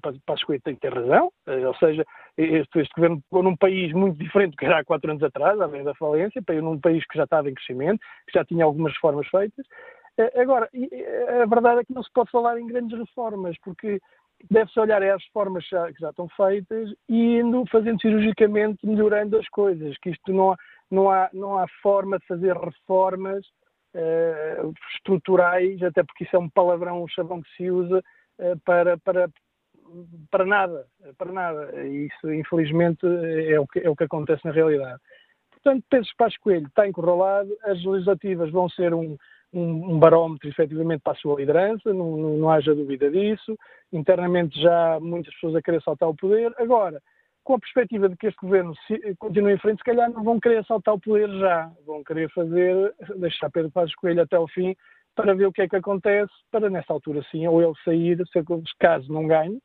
tem 0.61 0.75
que 0.75 0.81
ter 0.81 0.93
razão, 0.93 1.31
eh, 1.47 1.65
ou 1.65 1.73
seja, 1.75 2.05
este, 2.37 2.79
este 2.79 2.93
governo 2.93 3.23
pôs 3.29 3.43
num 3.43 3.55
país 3.55 3.93
muito 3.93 4.17
diferente 4.17 4.51
do 4.51 4.57
que 4.57 4.65
era 4.65 4.79
há 4.79 4.85
quatro 4.85 5.09
anos 5.09 5.23
atrás, 5.23 5.59
além 5.61 5.85
da 5.85 5.95
falência, 5.95 6.43
num 6.61 6.79
país 6.79 7.05
que 7.07 7.17
já 7.17 7.23
estava 7.23 7.49
em 7.49 7.53
crescimento, 7.53 7.99
que 8.27 8.37
já 8.37 8.43
tinha 8.43 8.65
algumas 8.65 8.91
reformas 8.91 9.27
feitas, 9.29 9.65
Agora, 10.35 10.67
a 11.43 11.45
verdade 11.45 11.81
é 11.81 11.85
que 11.85 11.93
não 11.93 12.01
se 12.01 12.11
pode 12.11 12.31
falar 12.31 12.59
em 12.59 12.65
grandes 12.65 12.97
reformas, 12.97 13.55
porque 13.63 14.01
deve-se 14.49 14.79
olhar 14.79 15.01
às 15.03 15.23
reformas 15.23 15.67
que 15.67 15.99
já 15.99 16.09
estão 16.09 16.27
feitas 16.29 16.93
e 17.09 17.37
indo 17.37 17.63
fazendo 17.71 17.99
cirurgicamente, 18.01 18.85
melhorando 18.85 19.37
as 19.37 19.47
coisas, 19.49 19.97
que 19.97 20.11
isto 20.11 20.31
não 20.31 20.55
não 20.89 21.09
há, 21.09 21.29
não 21.33 21.57
há 21.57 21.67
forma 21.81 22.17
de 22.17 22.25
fazer 22.25 22.55
reformas 22.55 23.45
uh, 23.93 24.73
estruturais, 24.95 25.81
até 25.83 26.03
porque 26.03 26.23
isso 26.23 26.35
é 26.35 26.39
um 26.39 26.49
palavrão, 26.49 27.03
um 27.03 27.07
chavão 27.07 27.41
que 27.41 27.49
se 27.55 27.69
usa 27.69 27.99
uh, 28.39 28.59
para, 28.65 28.97
para, 28.99 29.29
para 30.31 30.45
nada, 30.45 30.87
para 31.17 31.31
nada. 31.31 31.87
Isso, 31.87 32.31
infelizmente, 32.31 33.05
é 33.05 33.59
o 33.59 33.67
que, 33.67 33.79
é 33.79 33.89
o 33.89 33.95
que 33.95 34.05
acontece 34.05 34.45
na 34.45 34.51
realidade. 34.51 35.01
Portanto, 35.51 35.83
Pedro 35.89 36.09
Passos 36.17 36.37
Coelho 36.37 36.67
está 36.67 36.87
encurralado, 36.87 37.49
as 37.63 37.83
legislativas 37.83 38.51
vão 38.51 38.69
ser 38.69 38.93
um, 38.93 39.17
um, 39.53 39.93
um 39.93 39.99
barómetro, 39.99 40.49
efetivamente, 40.49 41.01
para 41.01 41.13
a 41.13 41.17
sua 41.17 41.35
liderança, 41.35 41.93
não, 41.93 42.17
não, 42.17 42.37
não 42.37 42.49
haja 42.49 42.73
dúvida 42.75 43.09
disso. 43.09 43.57
Internamente 43.91 44.59
já 44.61 44.99
muitas 44.99 45.33
pessoas 45.35 45.55
a 45.55 45.61
querer 45.61 45.81
saltar 45.81 46.09
o 46.09 46.15
poder. 46.15 46.53
Agora, 46.57 47.01
com 47.43 47.53
a 47.53 47.59
perspectiva 47.59 48.09
de 48.09 48.17
que 48.17 48.27
este 48.27 48.39
governo 48.41 48.73
continue 49.19 49.53
em 49.53 49.57
frente, 49.57 49.77
se 49.77 49.83
calhar 49.85 50.11
não 50.11 50.23
vão 50.23 50.39
querer 50.39 50.65
saltar 50.65 50.93
o 50.93 50.99
poder 50.99 51.29
já, 51.39 51.71
vão 51.85 52.03
querer 52.03 52.29
fazer, 52.31 52.93
deixar 53.15 53.49
Pedro 53.49 53.71
Passos 53.71 53.95
Coelho 53.95 54.21
até 54.21 54.37
o 54.37 54.47
fim, 54.49 54.75
para 55.15 55.33
ver 55.33 55.45
o 55.45 55.51
que 55.51 55.61
é 55.61 55.67
que 55.67 55.75
acontece, 55.77 56.31
para 56.51 56.69
nessa 56.69 56.91
altura 56.91 57.23
sim, 57.31 57.47
ou 57.47 57.61
ele 57.61 57.73
sair, 57.85 58.17
se 58.27 58.43
caso 58.77 59.11
não 59.11 59.25
ganhe, 59.25 59.59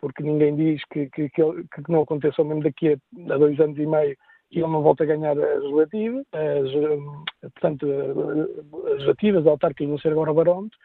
porque 0.00 0.22
ninguém 0.22 0.56
diz 0.56 0.82
que, 0.92 1.08
que, 1.10 1.28
que, 1.30 1.42
não 1.88 2.02
aconteça 2.02 2.42
mesmo 2.42 2.62
daqui 2.62 2.94
a, 2.94 3.38
dois 3.38 3.58
anos 3.60 3.78
e 3.78 3.86
meio 3.86 4.16
ele 4.58 4.68
não 4.68 4.82
volta 4.82 5.04
a 5.04 5.06
ganhar 5.06 5.32
as 5.38 5.62
legislativas, 5.62 6.26
as, 6.32 6.74
hum, 6.74 7.24
portanto, 7.42 7.86
as 7.90 8.92
legislativas, 8.92 9.46
a 9.46 9.50
autárquicas 9.50 9.88
vão 9.88 9.98
ser 9.98 10.12
agora 10.12 10.34
barómetro, 10.34 10.78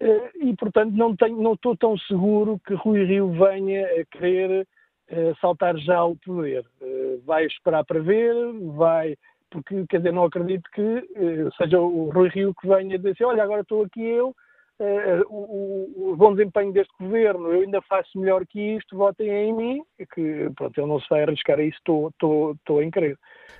eh, 0.00 0.30
e 0.40 0.56
portanto 0.56 0.92
não, 0.92 1.16
tenho, 1.16 1.40
não 1.40 1.54
estou 1.54 1.76
tão 1.76 1.96
seguro 1.98 2.60
que 2.66 2.74
Rui 2.74 3.04
Rio 3.04 3.30
venha 3.30 3.86
a 3.86 4.04
querer 4.04 4.68
eh, 5.08 5.32
saltar 5.40 5.76
já 5.78 5.96
ao 5.96 6.16
poder. 6.16 6.66
Eh, 6.82 7.18
vai 7.24 7.46
esperar 7.46 7.84
para 7.84 8.00
ver, 8.00 8.34
vai 8.76 9.16
porque, 9.50 9.86
quer 9.88 9.98
dizer, 9.98 10.12
não 10.12 10.24
acredito 10.24 10.68
que 10.72 11.08
seja 11.56 11.80
o 11.80 12.10
Rui 12.10 12.28
Rio 12.28 12.52
que 12.60 12.66
venha 12.66 12.98
dizer 12.98 13.24
olha, 13.24 13.42
agora 13.42 13.62
estou 13.62 13.84
aqui 13.84 14.02
eu, 14.02 14.34
uh, 14.80 15.24
o, 15.28 16.12
o, 16.12 16.16
bom 16.16 16.34
desempenho 16.34 16.72
deste 16.72 16.92
governo, 17.00 17.52
eu 17.52 17.62
ainda 17.62 17.80
faço 17.82 18.18
melhor 18.18 18.44
que 18.46 18.76
isto, 18.76 18.96
votem 18.96 19.28
em 19.28 19.52
mim, 19.52 19.82
que 20.14 20.50
pronto, 20.56 20.78
ele 20.78 20.88
não 20.88 21.00
se 21.00 21.06
vai 21.08 21.22
arriscar 21.22 21.58
a 21.58 21.62
isso, 21.62 21.78
estou, 21.78 22.08
estou, 22.08 22.52
estou 22.52 22.82
em 22.82 22.90
crer. 22.90 23.18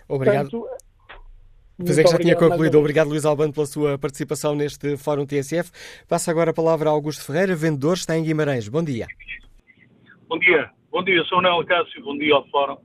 Obrigado. 0.09 0.51
Portanto, 0.51 0.87
Pois 1.79 1.99
é 1.99 2.05
que 2.05 2.11
já 2.11 2.19
tinha 2.19 2.35
concluído. 2.35 2.79
Obrigado, 2.79 3.09
Luís 3.09 3.27
Albano, 3.27 3.53
pela 3.53 3.67
sua 3.67 3.99
participação 3.99 4.55
neste 4.55 4.97
Fórum 4.97 5.27
TSF. 5.27 5.71
Passa 6.09 6.31
agora 6.31 6.51
a 6.51 6.55
palavra 6.55 6.89
a 6.89 6.93
Augusto 6.93 7.27
Ferreira, 7.27 7.55
vendedor, 7.55 7.97
está 7.97 8.17
em 8.17 8.25
Guimarães. 8.25 8.67
Bom 8.67 8.83
dia. 8.83 9.07
Bom 10.27 10.39
dia. 10.39 10.71
Bom 10.91 11.05
dia, 11.05 11.23
sou 11.25 11.43
Nel 11.43 11.63
Cássio. 11.67 12.03
Bom 12.03 12.17
dia 12.17 12.35
ao 12.35 12.49
Fórum. 12.49 12.79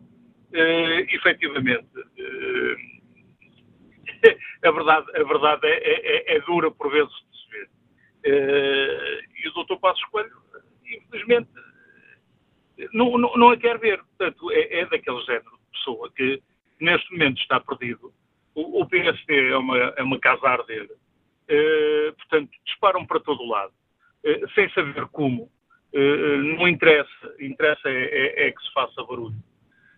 Uh, 0.53 1.07
efetivamente, 1.09 1.87
uh, 1.95 2.75
a 4.67 4.71
verdade, 4.71 5.05
a 5.15 5.23
verdade 5.23 5.65
é, 5.65 6.33
é, 6.33 6.35
é, 6.35 6.41
dura 6.41 6.69
por 6.71 6.91
vezes 6.91 7.13
e 8.23 9.47
o 9.49 9.53
doutor 9.53 9.79
Passos 9.79 10.03
Coelho, 10.05 10.35
infelizmente, 10.85 11.49
não, 12.93 13.17
não, 13.17 13.35
não 13.35 13.49
a 13.49 13.57
quer 13.57 13.77
ver. 13.77 13.97
Portanto, 13.97 14.51
é, 14.51 14.79
é 14.79 14.85
daquele 14.85 15.21
género 15.21 15.51
de 15.51 15.77
pessoa 15.77 16.11
que 16.15 16.41
neste 16.79 17.11
momento 17.11 17.39
está 17.41 17.59
perdido. 17.59 18.13
O, 18.55 18.81
o 18.81 18.85
PSD 18.85 19.49
é 19.49 19.57
uma, 19.57 19.77
é 19.77 20.03
uma 20.03 20.19
casa 20.19 20.45
a 20.47 20.51
arder. 20.51 20.89
Uh, 21.49 22.13
portanto, 22.13 22.49
disparam 22.65 23.05
para 23.05 23.19
todo 23.19 23.47
lado, 23.47 23.73
uh, 24.25 24.49
sem 24.55 24.69
saber 24.71 25.05
como. 25.07 25.51
não 25.93 26.67
interessa, 26.67 27.35
interessa 27.39 27.89
é, 27.89 28.03
é, 28.03 28.47
é, 28.47 28.51
que 28.51 28.61
se 28.61 28.73
faça 28.73 29.03
barulho. 29.03 29.35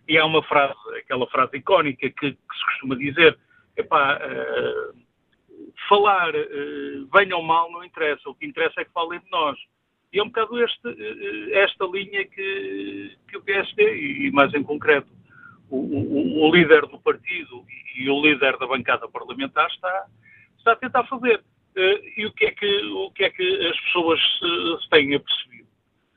E 0.06 0.18
há 0.18 0.24
uma 0.26 0.42
frase, 0.42 0.74
aquela 0.98 1.26
frase 1.28 1.56
icónica 1.56 2.10
que, 2.10 2.32
que 2.32 2.58
se 2.58 2.64
costuma 2.66 2.96
dizer, 2.96 3.38
epá, 3.76 4.18
uh, 4.18 5.03
falar, 5.88 6.34
uh, 6.34 7.08
venha 7.12 7.36
ou 7.36 7.42
mal, 7.42 7.70
não 7.70 7.84
interessa. 7.84 8.28
O 8.28 8.34
que 8.34 8.46
interessa 8.46 8.80
é 8.80 8.84
que 8.84 8.92
falem 8.92 9.20
de 9.20 9.30
nós. 9.30 9.58
E 10.12 10.18
é 10.18 10.22
um 10.22 10.26
bocado 10.26 10.62
este, 10.62 10.88
uh, 10.88 11.54
esta 11.54 11.84
linha 11.86 12.24
que, 12.26 13.16
que 13.28 13.36
o 13.36 13.42
PSD, 13.42 14.26
e 14.26 14.30
mais 14.32 14.52
em 14.54 14.62
concreto 14.62 15.08
o, 15.70 15.76
o, 15.76 16.46
o, 16.46 16.54
líder 16.54 16.82
do 16.86 16.98
partido 17.00 17.64
e 17.96 18.08
o 18.08 18.22
líder 18.22 18.56
da 18.58 18.66
bancada 18.66 19.08
parlamentar, 19.08 19.66
está, 19.70 20.06
está 20.58 20.72
a 20.72 20.76
tentar 20.76 21.04
fazer. 21.04 21.38
Uh, 21.76 22.00
e 22.16 22.26
o 22.26 22.32
que, 22.32 22.46
é 22.46 22.50
que, 22.52 22.84
o 22.84 23.10
que 23.10 23.24
é 23.24 23.30
que 23.30 23.66
as 23.66 23.80
pessoas 23.80 24.20
se, 24.38 24.82
se 24.82 24.90
têm 24.90 25.14
apercebido? 25.14 25.68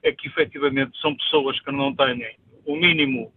É 0.03 0.11
que 0.11 0.27
efetivamente 0.27 0.97
são 0.99 1.15
pessoas 1.15 1.59
que 1.59 1.71
não 1.71 1.95
têm 1.95 2.37
o 2.65 2.75
mínimo 2.75 3.33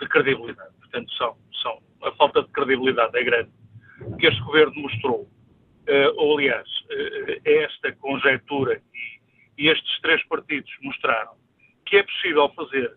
de 0.00 0.08
credibilidade. 0.08 0.74
Portanto, 0.80 1.12
são, 1.14 1.36
são, 1.62 1.82
a 2.02 2.12
falta 2.12 2.42
de 2.42 2.48
credibilidade 2.48 3.16
é 3.18 3.24
grande 3.24 3.50
que 4.18 4.26
este 4.26 4.40
governo 4.42 4.74
mostrou, 4.76 5.22
uh, 5.22 6.14
ou 6.16 6.38
aliás, 6.38 6.68
uh, 6.68 7.40
esta 7.44 7.92
conjectura 7.96 8.80
e, 8.94 9.64
e 9.64 9.68
estes 9.68 10.00
três 10.00 10.22
partidos 10.24 10.70
mostraram 10.82 11.36
que 11.84 11.96
é 11.96 12.02
possível 12.02 12.48
fazer, 12.50 12.94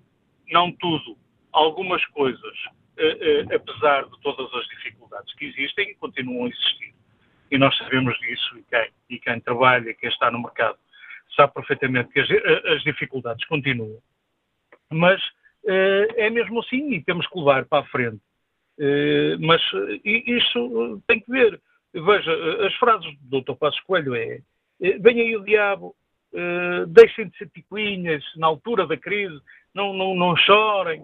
não 0.49 0.71
tudo, 0.73 1.17
algumas 1.53 2.05
coisas, 2.07 2.57
uh, 2.65 3.55
apesar 3.55 4.05
de 4.05 4.21
todas 4.21 4.53
as 4.53 4.67
dificuldades 4.67 5.33
que 5.35 5.45
existem 5.45 5.91
e 5.91 5.95
continuam 5.95 6.45
a 6.45 6.49
existir. 6.49 6.93
E 7.49 7.57
nós 7.57 7.75
sabemos 7.77 8.17
disso, 8.19 8.57
e 8.57 8.63
quem, 8.63 8.89
e 9.09 9.19
quem 9.19 9.39
trabalha, 9.39 9.93
quem 9.93 10.09
está 10.09 10.29
no 10.29 10.41
mercado, 10.41 10.77
sabe 11.35 11.53
perfeitamente 11.53 12.11
que 12.11 12.19
as, 12.19 12.29
as 12.65 12.83
dificuldades 12.83 13.45
continuam. 13.45 13.97
Mas 14.89 15.21
é 16.17 16.29
mesmo 16.29 16.59
assim 16.59 16.91
e 16.91 17.03
temos 17.03 17.27
que 17.27 17.37
levar 17.37 17.65
para 17.65 17.83
a 17.83 17.87
frente 17.89 18.21
mas 19.39 19.61
isso 20.03 21.01
tem 21.07 21.19
que 21.19 21.31
ver. 21.31 21.61
Veja, 21.93 22.65
as 22.65 22.73
frases 22.75 23.13
do 23.21 23.41
Dr. 23.41 23.53
Passos 23.53 23.81
Coelho 23.81 24.15
é 24.15 24.39
venha 24.99 25.23
aí 25.23 25.35
o 25.35 25.43
diabo, 25.43 25.95
deixem 26.87 27.27
de 27.27 27.37
ser 27.37 27.49
picuinhas 27.49 28.23
na 28.37 28.47
altura 28.47 28.87
da 28.87 28.97
crise, 28.97 29.39
não, 29.73 29.93
não, 29.93 30.15
não 30.15 30.35
chorem, 30.37 31.03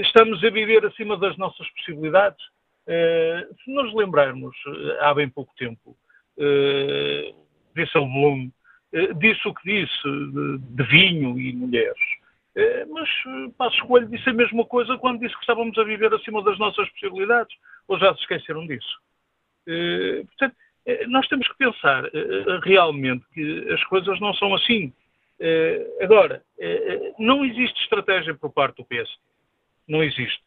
estamos 0.00 0.42
a 0.42 0.50
viver 0.50 0.86
acima 0.86 1.16
das 1.16 1.36
nossas 1.36 1.68
possibilidades. 1.72 2.42
Se 3.64 3.70
nos 3.70 3.92
lembrarmos, 3.94 4.56
há 5.00 5.12
bem 5.12 5.28
pouco 5.28 5.52
tempo, 5.56 5.96
disse 7.76 7.98
ao 7.98 8.06
Bloom, 8.06 8.50
disse 9.18 9.46
o 9.46 9.54
que 9.54 9.64
disse 9.64 10.08
de 10.70 10.82
vinho 10.84 11.38
e 11.38 11.52
mulheres. 11.52 12.21
Eh, 12.54 12.84
mas 12.86 13.08
eh, 13.08 13.50
Passos 13.56 13.80
Coelho 13.82 14.08
disse 14.08 14.28
a 14.28 14.34
mesma 14.34 14.64
coisa 14.66 14.98
quando 14.98 15.20
disse 15.20 15.34
que 15.34 15.40
estávamos 15.40 15.76
a 15.78 15.84
viver 15.84 16.12
acima 16.12 16.42
das 16.42 16.58
nossas 16.58 16.88
possibilidades, 16.90 17.56
ou 17.88 17.98
já 17.98 18.14
se 18.14 18.20
esqueceram 18.20 18.66
disso. 18.66 19.00
Eh, 19.66 20.24
portanto, 20.26 20.56
nós 21.06 21.28
temos 21.28 21.46
que 21.46 21.58
pensar 21.58 22.02
realmente 22.64 23.24
que 23.32 23.70
as 23.72 23.84
coisas 23.84 24.18
não 24.18 24.34
são 24.34 24.52
assim. 24.52 24.92
Agora, 26.02 26.42
não 27.20 27.44
existe 27.44 27.80
estratégia 27.82 28.34
por 28.34 28.50
parte 28.52 28.78
do 28.78 28.84
PS. 28.84 29.08
Não 29.86 30.02
existe. 30.02 30.42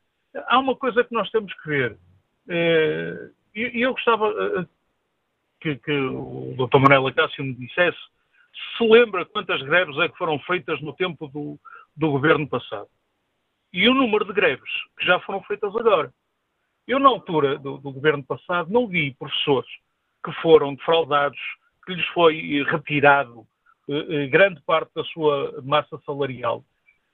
Há 0.47 0.59
uma 0.59 0.75
coisa 0.75 1.05
que 1.05 1.13
nós 1.13 1.31
temos 1.31 1.53
que 1.53 1.69
ver. 1.69 1.97
E 3.55 3.81
eu 3.81 3.93
gostava 3.93 4.67
que, 5.61 5.77
que 5.77 5.93
o 5.93 6.53
Dr. 6.57 6.79
Manuel 6.79 7.07
Acácio 7.07 7.41
me 7.41 7.53
dissesse 7.53 7.97
se 8.77 8.83
lembra 8.83 9.25
quantas 9.25 9.61
greves 9.61 9.97
é 9.99 10.09
que 10.09 10.17
foram 10.17 10.37
feitas 10.39 10.81
no 10.81 10.93
tempo 10.93 11.27
do, 11.27 11.57
do 11.95 12.11
governo 12.11 12.47
passado. 12.47 12.87
E 13.71 13.87
o 13.89 13.93
número 13.93 14.25
de 14.25 14.33
greves 14.33 14.71
que 14.97 15.05
já 15.05 15.19
foram 15.21 15.41
feitas 15.43 15.75
agora. 15.75 16.13
Eu, 16.87 16.99
na 16.99 17.09
altura 17.09 17.57
do, 17.57 17.77
do 17.77 17.91
governo 17.91 18.23
passado, 18.23 18.71
não 18.71 18.87
vi 18.87 19.13
professores 19.15 19.69
que 20.23 20.31
foram 20.41 20.75
defraudados, 20.75 21.39
que 21.85 21.93
lhes 21.93 22.05
foi 22.07 22.63
retirado 22.63 23.45
eh, 23.89 24.23
eh, 24.23 24.27
grande 24.27 24.61
parte 24.61 24.91
da 24.95 25.03
sua 25.05 25.61
massa 25.63 25.99
salarial, 26.05 26.63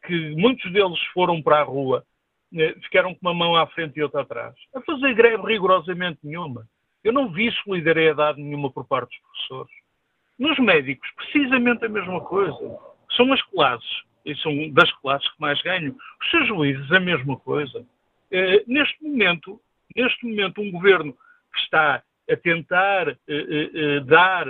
que 0.06 0.36
muitos 0.36 0.72
deles 0.72 1.00
foram 1.14 1.42
para 1.42 1.60
a 1.60 1.64
rua, 1.64 2.06
eh, 2.54 2.76
ficaram 2.84 3.14
com 3.14 3.20
uma 3.22 3.34
mão 3.34 3.56
à 3.56 3.68
frente 3.68 3.98
e 3.98 4.04
outra 4.04 4.22
atrás, 4.22 4.56
a 4.76 4.82
fazer 4.82 5.14
greve 5.14 5.44
rigorosamente 5.46 6.20
nenhuma. 6.24 6.68
Eu 7.04 7.12
não 7.12 7.32
vi 7.32 7.52
solidariedade 7.64 8.42
nenhuma 8.42 8.72
por 8.72 8.86
parte 8.86 9.10
dos 9.10 9.20
professores. 9.20 9.74
Nos 10.38 10.60
médicos, 10.60 11.10
precisamente 11.16 11.86
a 11.86 11.90
mesma 11.90 12.22
coisa. 12.22 12.80
São 13.16 13.32
as 13.34 13.42
classes 13.44 14.04
e 14.26 14.36
são 14.38 14.70
das 14.72 14.92
classes 15.00 15.28
que 15.30 15.42
mais 15.42 15.62
ganham. 15.62 15.96
Os 16.22 16.30
seus 16.30 16.48
juízes, 16.48 16.92
a 16.92 17.00
mesma 17.00 17.38
coisa. 17.38 17.80
Uh, 17.80 18.64
neste 18.68 19.04
momento, 19.04 19.62
neste 19.96 20.26
momento, 20.26 20.62
um 20.62 20.72
governo 20.72 21.14
que 21.54 21.60
está 21.62 22.04
a 22.30 22.38
tentar 22.38 23.10
uh, 23.10 23.16
uh, 23.18 24.02
dar 24.06 24.48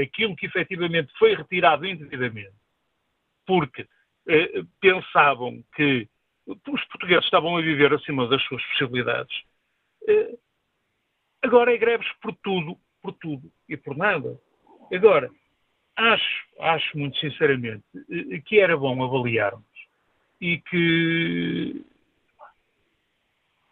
aquilo 0.00 0.36
que 0.36 0.46
efetivamente 0.46 1.12
foi 1.18 1.34
retirado 1.34 1.86
indevidamente, 1.86 2.54
porque 3.46 3.86
pensavam 4.80 5.62
que 5.76 6.08
os 6.46 6.84
portugueses 6.84 7.26
estavam 7.26 7.58
a 7.58 7.60
viver 7.60 7.92
acima 7.92 8.26
das 8.26 8.42
suas 8.44 8.64
possibilidades, 8.68 9.36
agora 11.42 11.74
é 11.74 11.76
greves 11.76 12.10
por 12.22 12.34
tudo 12.36 12.78
por 13.04 13.12
tudo 13.12 13.52
e 13.68 13.76
por 13.76 13.94
nada. 13.94 14.40
Agora, 14.90 15.30
acho, 15.96 16.44
acho 16.60 16.98
muito 16.98 17.18
sinceramente 17.18 17.84
eh, 18.10 18.40
que 18.44 18.58
era 18.58 18.76
bom 18.76 19.02
avaliarmos 19.02 19.64
e 20.40 20.58
que 20.58 21.84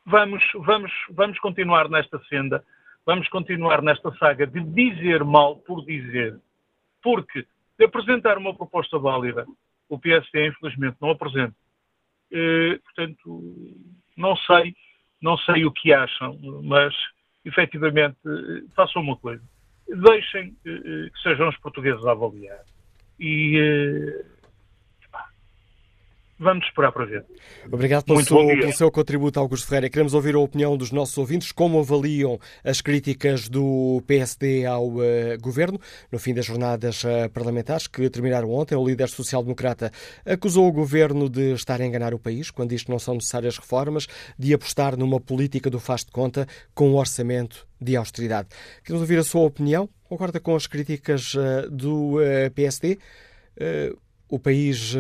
vamos, 0.07 0.43
vamos, 0.55 0.93
vamos 1.11 1.39
continuar 1.41 1.89
nesta 1.89 2.19
senda, 2.25 2.65
vamos 3.05 3.29
continuar 3.29 3.83
nesta 3.83 4.13
saga 4.17 4.47
de 4.47 4.61
dizer 4.61 5.25
mal 5.25 5.57
por 5.57 5.85
dizer, 5.85 6.39
porque 7.03 7.47
de 7.79 7.85
apresentar 7.85 8.39
uma 8.39 8.55
proposta 8.55 8.99
válida, 8.99 9.47
o 9.89 9.99
PSD 9.99 10.49
infelizmente 10.49 10.97
não 11.01 11.11
apresenta. 11.11 11.55
Eh, 12.31 12.79
portanto, 12.85 13.77
não 14.17 14.37
sei, 14.37 14.75
não 15.21 15.37
sei 15.39 15.65
o 15.65 15.73
que 15.73 15.93
acham, 15.93 16.39
mas 16.63 16.95
efetivamente 17.45 18.17
eh, 18.27 18.63
façam 18.75 19.03
uma 19.03 19.17
coisa. 19.17 19.43
Deixem 19.89 20.57
eh, 20.65 21.11
que 21.11 21.23
sejam 21.23 21.49
os 21.49 21.57
portugueses 21.59 22.05
a 22.05 22.13
avaliar. 22.13 22.61
E 23.19 23.59
Vamos 26.43 26.67
esperar 26.67 26.91
para 26.91 27.05
ver. 27.05 27.25
Obrigado 27.71 28.05
pelo, 28.05 28.21
seu, 28.21 28.37
pelo 28.37 28.73
seu, 28.73 28.91
contributo, 28.91 29.39
Augusto 29.39 29.69
Ferreira. 29.69 29.89
Queremos 29.89 30.13
ouvir 30.13 30.35
a 30.35 30.41
opinião 30.41 30.77
dos 30.77 30.91
nossos 30.91 31.17
ouvintes, 31.17 31.53
como 31.53 31.79
avaliam 31.79 32.37
as 32.65 32.81
críticas 32.81 33.49
do 33.49 34.03
PSD 34.09 34.67
ao 34.67 34.89
uh, 34.89 35.01
governo 35.41 35.79
no 36.11 36.19
fim 36.19 36.35
das 36.35 36.45
jornadas 36.45 37.05
uh, 37.05 37.31
parlamentares 37.33 37.87
que 37.87 38.11
terminaram 38.11 38.51
ontem. 38.51 38.75
O 38.75 38.85
líder 38.85 39.09
social-democrata 39.09 39.93
acusou 40.27 40.67
o 40.67 40.73
governo 40.73 41.31
de 41.31 41.53
estar 41.53 41.81
a 41.81 41.87
enganar 41.87 42.13
o 42.13 42.19
país 42.19 42.51
quando 42.51 42.71
diz 42.71 42.83
que 42.83 42.91
não 42.91 42.99
são 42.99 43.15
necessárias 43.15 43.57
reformas, 43.57 44.09
de 44.37 44.53
apostar 44.53 44.97
numa 44.97 45.21
política 45.21 45.71
do 45.71 45.79
faz 45.79 46.05
de 46.05 46.11
conta 46.11 46.45
com 46.75 46.91
um 46.91 46.97
orçamento 46.97 47.69
de 47.81 47.95
austeridade. 47.95 48.49
Queremos 48.83 49.03
ouvir 49.03 49.19
a 49.21 49.25
sua 49.25 49.43
opinião. 49.43 49.89
Concorda 50.03 50.41
com 50.41 50.57
as 50.57 50.67
críticas 50.67 51.35
uh, 51.35 51.71
do 51.71 52.17
PSD? 52.53 52.99
o 54.31 54.39
país 54.39 54.97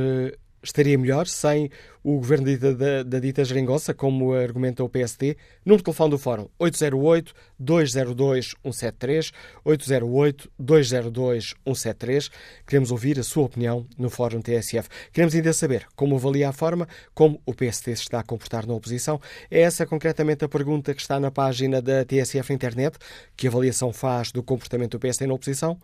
estaria 0.63 0.97
melhor 0.97 1.27
sem 1.27 1.69
o 2.05 2.17
governo 2.17 2.59
da, 2.59 2.73
da, 2.73 3.05
da 3.05 3.21
dita 3.21 3.45
geringonça, 3.45 3.95
como 3.95 4.33
argumenta 4.33 4.83
o 4.83 4.89
PSD. 4.89 5.37
Número 5.65 5.79
de 5.79 5.85
telefone 5.85 6.11
do 6.11 6.19
Fórum 6.19 6.49
808-202-173, 6.61 9.33
808-202-173. 9.65 12.29
Queremos 12.67 12.91
ouvir 12.91 13.21
a 13.21 13.23
sua 13.23 13.45
opinião 13.45 13.87
no 13.97 14.11
Fórum 14.11 14.41
TSF. 14.41 14.89
Queremos 15.13 15.33
ainda 15.35 15.53
saber 15.53 15.87
como 15.95 16.17
avalia 16.17 16.49
a 16.49 16.53
forma 16.53 16.89
como 17.15 17.41
o 17.47 17.55
PSD 17.55 17.95
se 17.95 18.03
está 18.03 18.19
a 18.21 18.25
comportar 18.25 18.67
na 18.67 18.75
oposição. 18.75 19.21
É 19.51 19.61
essa 19.61 19.87
concretamente 19.87 20.45
a 20.45 20.49
pergunta 20.49 20.95
que 20.95 21.01
está 21.01 21.21
na 21.21 21.31
página 21.31 21.81
da 21.81 22.05
TSF 22.05 22.53
Internet. 22.53 22.99
Que 23.37 23.47
avaliação 23.47 23.93
faz 23.93 24.33
do 24.33 24.43
comportamento 24.43 24.91
do 24.93 24.99
PSD 24.99 25.27
na 25.27 25.35
oposição? 25.35 25.79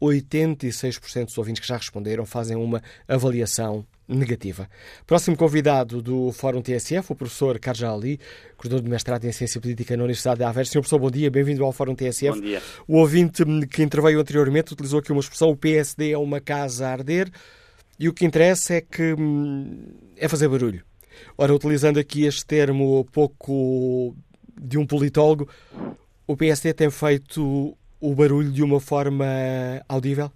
86% 0.00 1.26
dos 1.26 1.38
ouvintes 1.38 1.60
que 1.60 1.68
já 1.68 1.76
responderam 1.76 2.26
fazem 2.26 2.56
uma 2.56 2.82
avaliação 3.08 3.86
negativa. 4.06 4.68
Próximo 5.06 5.36
convidado 5.36 6.02
do 6.02 6.30
Fórum 6.32 6.60
TSF, 6.60 7.12
o 7.12 7.14
professor 7.14 7.58
Carja 7.58 7.90
Ali, 7.90 8.20
coordenador 8.56 8.84
de 8.84 8.90
mestrado 8.90 9.24
em 9.24 9.32
Ciência 9.32 9.60
Política 9.60 9.96
na 9.96 10.04
Universidade 10.04 10.38
de 10.38 10.44
Aveiro. 10.44 10.68
Senhor 10.68 10.82
professor, 10.82 10.98
bom 10.98 11.10
dia, 11.10 11.30
bem-vindo 11.30 11.64
ao 11.64 11.72
Fórum 11.72 11.94
TSF. 11.94 12.38
Bom 12.38 12.40
dia. 12.40 12.62
O 12.86 12.98
ouvinte 12.98 13.44
que 13.70 13.82
interveio 13.82 14.20
anteriormente 14.20 14.72
utilizou 14.72 15.00
aqui 15.00 15.10
uma 15.10 15.20
expressão, 15.20 15.50
o 15.50 15.56
PSD 15.56 16.12
é 16.12 16.18
uma 16.18 16.40
casa 16.40 16.86
a 16.86 16.92
arder, 16.92 17.30
e 17.98 18.08
o 18.08 18.12
que 18.12 18.26
interessa 18.26 18.74
é 18.74 18.80
que 18.80 19.14
hum, 19.14 19.86
é 20.16 20.28
fazer 20.28 20.48
barulho. 20.48 20.84
Ora, 21.38 21.54
utilizando 21.54 21.98
aqui 21.98 22.24
este 22.24 22.44
termo 22.44 23.06
pouco 23.10 24.14
de 24.60 24.76
um 24.76 24.86
politólogo, 24.86 25.48
o 26.26 26.36
PSD 26.36 26.74
tem 26.74 26.90
feito 26.90 27.76
o 28.04 28.14
barulho 28.14 28.52
de 28.52 28.62
uma 28.62 28.80
forma 28.80 29.24
audível? 29.88 30.28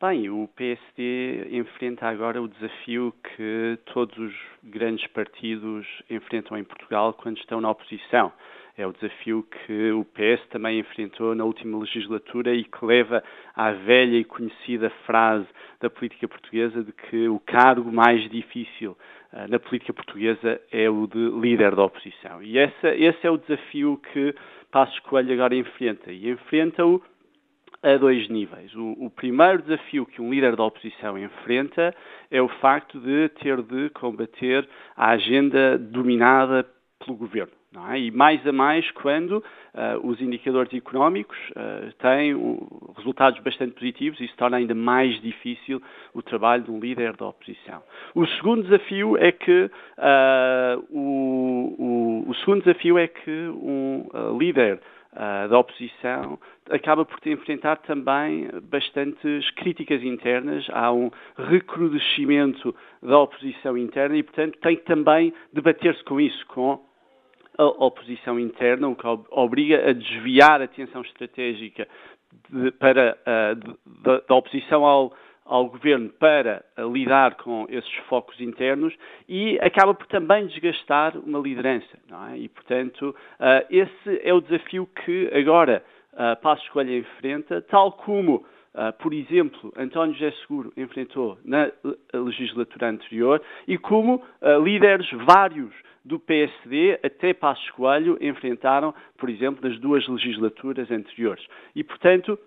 Bem, 0.00 0.30
o 0.30 0.48
PSD 0.54 1.48
enfrenta 1.50 2.06
agora 2.06 2.40
o 2.40 2.46
desafio 2.46 3.12
que 3.36 3.76
todos 3.92 4.16
os 4.16 4.32
grandes 4.62 5.06
partidos 5.08 5.84
enfrentam 6.08 6.56
em 6.56 6.62
Portugal 6.62 7.12
quando 7.14 7.36
estão 7.38 7.60
na 7.60 7.68
oposição. 7.68 8.32
É 8.78 8.86
o 8.86 8.92
desafio 8.92 9.42
que 9.42 9.90
o 9.90 10.04
PS 10.04 10.46
também 10.50 10.78
enfrentou 10.78 11.34
na 11.34 11.44
última 11.44 11.78
legislatura 11.80 12.54
e 12.54 12.62
que 12.62 12.84
leva 12.84 13.22
à 13.54 13.72
velha 13.72 14.16
e 14.16 14.24
conhecida 14.24 14.88
frase 15.04 15.48
da 15.80 15.90
política 15.90 16.28
portuguesa 16.28 16.82
de 16.84 16.92
que 16.92 17.28
o 17.28 17.40
cargo 17.40 17.92
mais 17.92 18.22
difícil 18.30 18.96
na 19.48 19.58
política 19.58 19.92
portuguesa 19.92 20.60
é 20.72 20.90
o 20.90 21.06
de 21.06 21.30
líder 21.40 21.76
da 21.76 21.84
oposição. 21.84 22.42
E 22.42 22.58
essa, 22.58 22.94
esse 22.94 23.26
é 23.26 23.30
o 23.30 23.38
desafio 23.38 24.00
que 24.12 24.34
Passos 24.70 24.98
Coelho 25.00 25.32
agora 25.32 25.54
enfrenta. 25.54 26.12
E 26.12 26.28
enfrenta-o 26.30 27.02
a 27.82 27.96
dois 27.96 28.28
níveis. 28.28 28.74
O, 28.74 29.06
o, 29.06 29.10
primeiro 29.10 29.62
desafio 29.62 30.04
que 30.04 30.20
um 30.20 30.30
líder 30.30 30.56
da 30.56 30.64
oposição 30.64 31.16
enfrenta 31.18 31.94
é 32.30 32.42
o 32.42 32.48
facto 32.48 33.00
de 33.00 33.28
ter 33.40 33.62
de 33.62 33.88
combater 33.90 34.68
a 34.96 35.10
agenda 35.10 35.78
dominada 35.78 36.66
pelo 36.98 37.16
governo. 37.16 37.59
É? 37.92 38.00
E 38.00 38.10
mais 38.10 38.44
a 38.44 38.50
mais 38.50 38.90
quando 38.90 39.38
uh, 39.38 39.44
os 40.02 40.20
indicadores 40.20 40.74
económicos 40.74 41.38
uh, 41.50 41.92
têm 41.98 42.34
resultados 42.96 43.38
bastante 43.40 43.74
positivos, 43.74 44.20
isso 44.20 44.34
torna 44.36 44.56
ainda 44.56 44.74
mais 44.74 45.20
difícil 45.22 45.80
o 46.12 46.20
trabalho 46.20 46.64
de 46.64 46.70
um 46.72 46.80
líder 46.80 47.16
da 47.16 47.28
oposição. 47.28 47.80
O 48.12 48.26
segundo 48.26 48.64
desafio 48.64 49.16
é 49.16 49.30
que 49.30 49.70
uh, 49.98 50.84
o, 50.90 52.24
o, 52.26 52.30
o, 52.30 52.34
segundo 52.36 52.64
desafio 52.64 52.98
é 52.98 53.06
que 53.06 53.30
um 53.30 54.04
líder 54.36 54.80
da 55.48 55.58
oposição 55.58 56.38
acaba 56.70 57.04
por 57.04 57.18
enfrentar 57.26 57.78
também 57.78 58.48
bastantes 58.70 59.50
críticas 59.56 60.04
internas, 60.04 60.64
há 60.70 60.92
um 60.92 61.10
recrudescimento 61.36 62.72
da 63.02 63.18
oposição 63.18 63.76
interna 63.76 64.16
e, 64.16 64.22
portanto, 64.22 64.56
tem 64.60 64.76
que 64.76 64.84
também 64.84 65.34
debater-se 65.52 66.04
com 66.04 66.20
isso, 66.20 66.46
com 66.46 66.80
a 67.58 67.64
oposição 67.64 68.38
interna, 68.38 68.88
o 68.88 68.96
que 68.96 69.06
obriga 69.30 69.90
a 69.90 69.92
desviar 69.92 70.60
a 70.60 70.64
atenção 70.64 71.02
estratégica 71.02 71.86
de, 72.48 72.70
para, 72.72 73.18
de, 73.56 74.26
da 74.26 74.34
oposição 74.34 74.84
ao 74.84 75.12
ao 75.50 75.68
governo 75.68 76.08
para 76.10 76.64
lidar 76.78 77.34
com 77.34 77.66
esses 77.68 77.92
focos 78.08 78.40
internos 78.40 78.94
e 79.28 79.58
acaba 79.60 79.92
por 79.92 80.06
também 80.06 80.46
desgastar 80.46 81.18
uma 81.18 81.40
liderança. 81.40 81.98
É? 82.30 82.38
E, 82.38 82.48
portanto, 82.48 83.14
esse 83.68 84.20
é 84.22 84.32
o 84.32 84.40
desafio 84.40 84.88
que 85.04 85.28
agora 85.34 85.82
uh, 86.12 86.40
Passos 86.40 86.68
Coelho 86.68 86.98
enfrenta, 86.98 87.60
tal 87.62 87.90
como, 87.90 88.46
uh, 88.74 88.92
por 88.98 89.12
exemplo, 89.12 89.72
António 89.76 90.14
José 90.14 90.32
Seguro 90.42 90.72
enfrentou 90.76 91.38
na 91.44 91.70
legislatura 92.12 92.90
anterior 92.90 93.42
e 93.66 93.78
como 93.78 94.16
uh, 94.16 94.62
líderes 94.62 95.08
vários 95.26 95.72
do 96.04 96.18
PSD 96.18 96.98
até 97.02 97.34
Passos 97.34 97.70
Coelho 97.70 98.16
enfrentaram, 98.20 98.94
por 99.18 99.28
exemplo, 99.28 99.68
nas 99.68 99.78
duas 99.78 100.06
legislaturas 100.08 100.90
anteriores. 100.90 101.44
E, 101.74 101.84
portanto, 101.84 102.38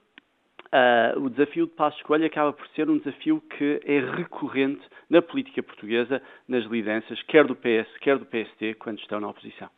Uh, 0.74 1.20
o 1.20 1.30
desafio 1.30 1.68
de 1.68 1.74
Passos 1.74 2.02
Coelho 2.02 2.26
acaba 2.26 2.52
por 2.52 2.68
ser 2.70 2.90
um 2.90 2.98
desafio 2.98 3.40
que 3.42 3.80
é 3.86 4.00
recorrente 4.00 4.82
na 5.08 5.22
política 5.22 5.62
portuguesa, 5.62 6.20
nas 6.48 6.66
lideranças, 6.66 7.22
quer 7.28 7.46
do 7.46 7.56
PS, 7.56 7.88
quer 8.02 8.18
do 8.18 8.26
PST, 8.26 8.74
quando 8.80 8.98
estão 8.98 9.20
na 9.20 9.28
oposição. 9.28 9.70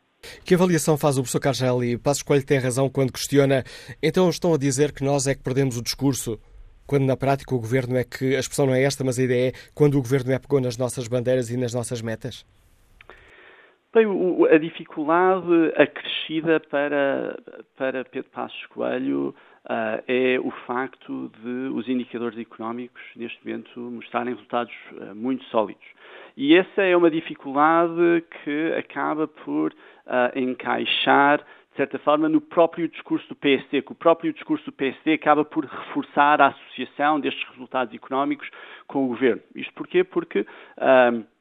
Que 0.44 0.54
avaliação 0.54 0.96
faz 0.96 1.16
o 1.16 1.22
professor 1.22 1.40
Cargelli? 1.40 1.98
Passos 1.98 2.22
Coelho 2.22 2.44
tem 2.44 2.58
razão 2.58 2.88
quando 2.88 3.12
questiona, 3.12 3.64
então 4.02 4.28
estão 4.28 4.54
a 4.54 4.58
dizer 4.58 4.92
que 4.92 5.04
nós 5.04 5.26
é 5.26 5.34
que 5.34 5.42
perdemos 5.42 5.76
o 5.76 5.82
discurso, 5.82 6.40
quando 6.86 7.04
na 7.04 7.16
prática 7.16 7.54
o 7.54 7.58
governo 7.58 7.96
é 7.96 8.04
que, 8.04 8.36
a 8.36 8.38
expressão 8.38 8.66
não 8.66 8.74
é 8.74 8.82
esta, 8.82 9.02
mas 9.02 9.18
a 9.18 9.22
ideia 9.22 9.48
é 9.48 9.52
quando 9.74 9.96
o 9.96 10.02
governo 10.02 10.32
é 10.32 10.38
pegou 10.38 10.60
nas 10.60 10.76
nossas 10.76 11.08
bandeiras 11.08 11.50
e 11.50 11.56
nas 11.56 11.74
nossas 11.74 12.00
metas? 12.00 12.46
Bem, 13.94 14.06
a 14.50 14.58
dificuldade 14.58 15.72
acrescida 15.74 16.60
para, 16.60 17.38
para 17.76 18.04
Pedro 18.04 18.30
Passos 18.30 18.66
Coelho 18.66 19.34
uh, 19.66 20.02
é 20.06 20.38
o 20.40 20.50
facto 20.66 21.30
de 21.42 21.70
os 21.74 21.88
indicadores 21.88 22.38
económicos, 22.38 23.02
neste 23.16 23.44
momento, 23.44 23.80
mostrarem 23.80 24.34
resultados 24.34 24.74
uh, 24.92 25.14
muito 25.14 25.44
sólidos. 25.46 25.84
E 26.36 26.54
essa 26.54 26.82
é 26.82 26.96
uma 26.96 27.10
dificuldade 27.10 28.24
que 28.42 28.72
acaba 28.78 29.26
por 29.26 29.72
uh, 29.72 30.38
encaixar, 30.38 31.38
de 31.38 31.76
certa 31.76 31.98
forma, 31.98 32.28
no 32.28 32.40
próprio 32.40 32.88
discurso 32.88 33.28
do 33.28 33.34
PSD, 33.34 33.82
que 33.82 33.92
o 33.92 33.94
próprio 33.94 34.32
discurso 34.32 34.64
do 34.66 34.72
PSD 34.72 35.14
acaba 35.14 35.44
por 35.44 35.64
reforçar 35.64 36.40
a 36.40 36.48
associação 36.48 37.20
destes 37.20 37.46
resultados 37.50 37.94
económicos 37.94 38.48
com 38.86 39.04
o 39.04 39.08
governo. 39.08 39.42
Isto 39.54 39.72
porquê? 39.74 40.04
Porque. 40.04 40.40
Uh, 40.40 41.35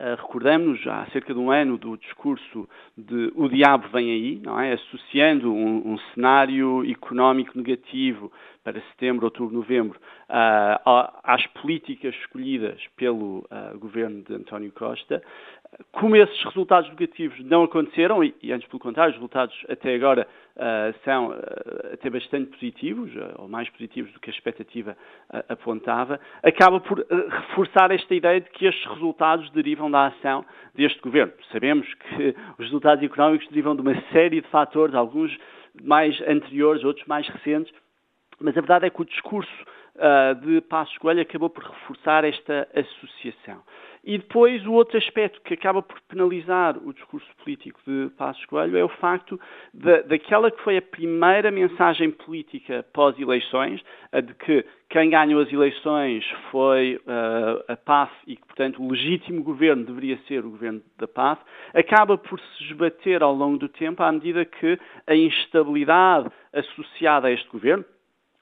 Uh, 0.00 0.14
Recordamos-nos, 0.14 0.86
há 0.86 1.06
cerca 1.06 1.34
de 1.34 1.40
um 1.40 1.50
ano, 1.50 1.76
do 1.76 1.96
discurso 1.96 2.68
de 2.96 3.32
O 3.34 3.48
Diabo 3.48 3.88
Vem 3.88 4.10
Aí, 4.10 4.40
não 4.44 4.60
é? 4.60 4.74
associando 4.74 5.52
um, 5.52 5.92
um 5.92 5.98
cenário 6.14 6.88
económico 6.88 7.58
negativo 7.58 8.30
para 8.62 8.80
setembro, 8.92 9.24
outubro, 9.24 9.56
novembro, 9.56 9.98
uh, 10.28 11.10
às 11.24 11.44
políticas 11.48 12.14
escolhidas 12.14 12.80
pelo 12.96 13.38
uh, 13.50 13.76
governo 13.78 14.22
de 14.22 14.34
António 14.34 14.70
Costa, 14.70 15.20
como 15.92 16.16
esses 16.16 16.44
resultados 16.44 16.88
negativos 16.90 17.38
não 17.44 17.64
aconteceram, 17.64 18.22
e, 18.22 18.34
e 18.42 18.52
antes 18.52 18.68
pelo 18.68 18.80
contrário, 18.80 19.10
os 19.10 19.16
resultados 19.16 19.56
até 19.68 19.94
agora 19.94 20.28
são 21.04 21.28
uh, 21.28 21.94
até 21.94 22.10
bastante 22.10 22.50
positivos, 22.50 23.14
uh, 23.14 23.34
ou 23.38 23.48
mais 23.48 23.68
positivos 23.70 24.12
do 24.12 24.20
que 24.20 24.30
a 24.30 24.32
expectativa 24.32 24.96
apontava, 25.48 26.20
acaba 26.42 26.80
por 26.80 27.04
reforçar 27.08 27.90
esta 27.90 28.14
ideia 28.14 28.40
de 28.40 28.50
que 28.50 28.66
estes 28.66 28.84
resultados 28.86 29.50
derivam 29.50 29.90
da 29.90 30.06
ação 30.06 30.44
deste 30.74 31.00
governo. 31.00 31.32
Sabemos 31.52 31.86
que 31.94 32.34
os 32.58 32.66
resultados 32.66 33.04
económicos 33.04 33.46
derivam 33.48 33.74
de 33.74 33.82
uma 33.82 34.00
série 34.12 34.40
de 34.40 34.48
fatores, 34.48 34.94
alguns 34.94 35.36
mais 35.82 36.20
anteriores, 36.22 36.82
outros 36.84 37.06
mais 37.06 37.28
recentes, 37.28 37.72
mas 38.40 38.56
a 38.56 38.60
verdade 38.60 38.86
é 38.86 38.90
que 38.90 39.02
o 39.02 39.04
discurso 39.04 39.50
de 40.42 40.60
Passos 40.62 40.96
Coelho 40.98 41.22
acabou 41.22 41.50
por 41.50 41.64
reforçar 41.64 42.24
esta 42.24 42.68
associação. 42.74 43.62
E 44.04 44.16
depois 44.16 44.64
o 44.66 44.72
outro 44.72 44.96
aspecto 44.96 45.40
que 45.42 45.54
acaba 45.54 45.82
por 45.82 46.00
penalizar 46.08 46.78
o 46.78 46.92
discurso 46.94 47.28
político 47.44 47.78
de 47.86 48.08
Passos 48.16 48.44
Coelho 48.46 48.76
é 48.76 48.84
o 48.84 48.88
facto 48.88 49.38
de, 49.74 50.02
daquela 50.04 50.50
que 50.50 50.62
foi 50.62 50.78
a 50.78 50.82
primeira 50.82 51.50
mensagem 51.50 52.10
política 52.10 52.86
pós-eleições, 52.92 53.82
a 54.12 54.20
de 54.20 54.32
que 54.34 54.64
quem 54.88 55.10
ganhou 55.10 55.42
as 55.42 55.52
eleições 55.52 56.24
foi 56.50 56.96
uh, 56.96 57.70
a 57.70 57.76
PAF 57.76 58.10
e 58.26 58.36
que, 58.36 58.46
portanto, 58.46 58.82
o 58.82 58.90
legítimo 58.90 59.42
governo 59.42 59.84
deveria 59.84 60.18
ser 60.26 60.42
o 60.42 60.50
governo 60.50 60.80
da 60.96 61.06
PAF, 61.06 61.42
acaba 61.74 62.16
por 62.16 62.40
se 62.40 62.64
esbater 62.64 63.22
ao 63.22 63.34
longo 63.34 63.58
do 63.58 63.68
tempo 63.68 64.02
à 64.02 64.10
medida 64.10 64.44
que 64.44 64.78
a 65.06 65.14
instabilidade 65.14 66.30
associada 66.54 67.28
a 67.28 67.30
este 67.30 67.48
governo, 67.50 67.84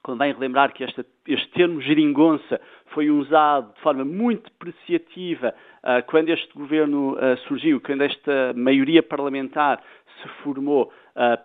Convém 0.03 0.31
relembrar 0.33 0.73
que 0.73 0.83
este, 0.83 1.05
este 1.27 1.49
termo 1.51 1.81
geringonça 1.81 2.61
foi 2.93 3.09
usado 3.09 3.73
de 3.73 3.81
forma 3.81 4.05
muito 4.05 4.49
depreciativa 4.49 5.53
uh, 5.83 6.05
quando 6.07 6.29
este 6.29 6.53
governo 6.53 7.13
uh, 7.13 7.37
surgiu, 7.47 7.81
quando 7.81 8.03
esta 8.03 8.53
maioria 8.55 9.03
parlamentar 9.03 9.81
se 10.21 10.27
formou 10.43 10.91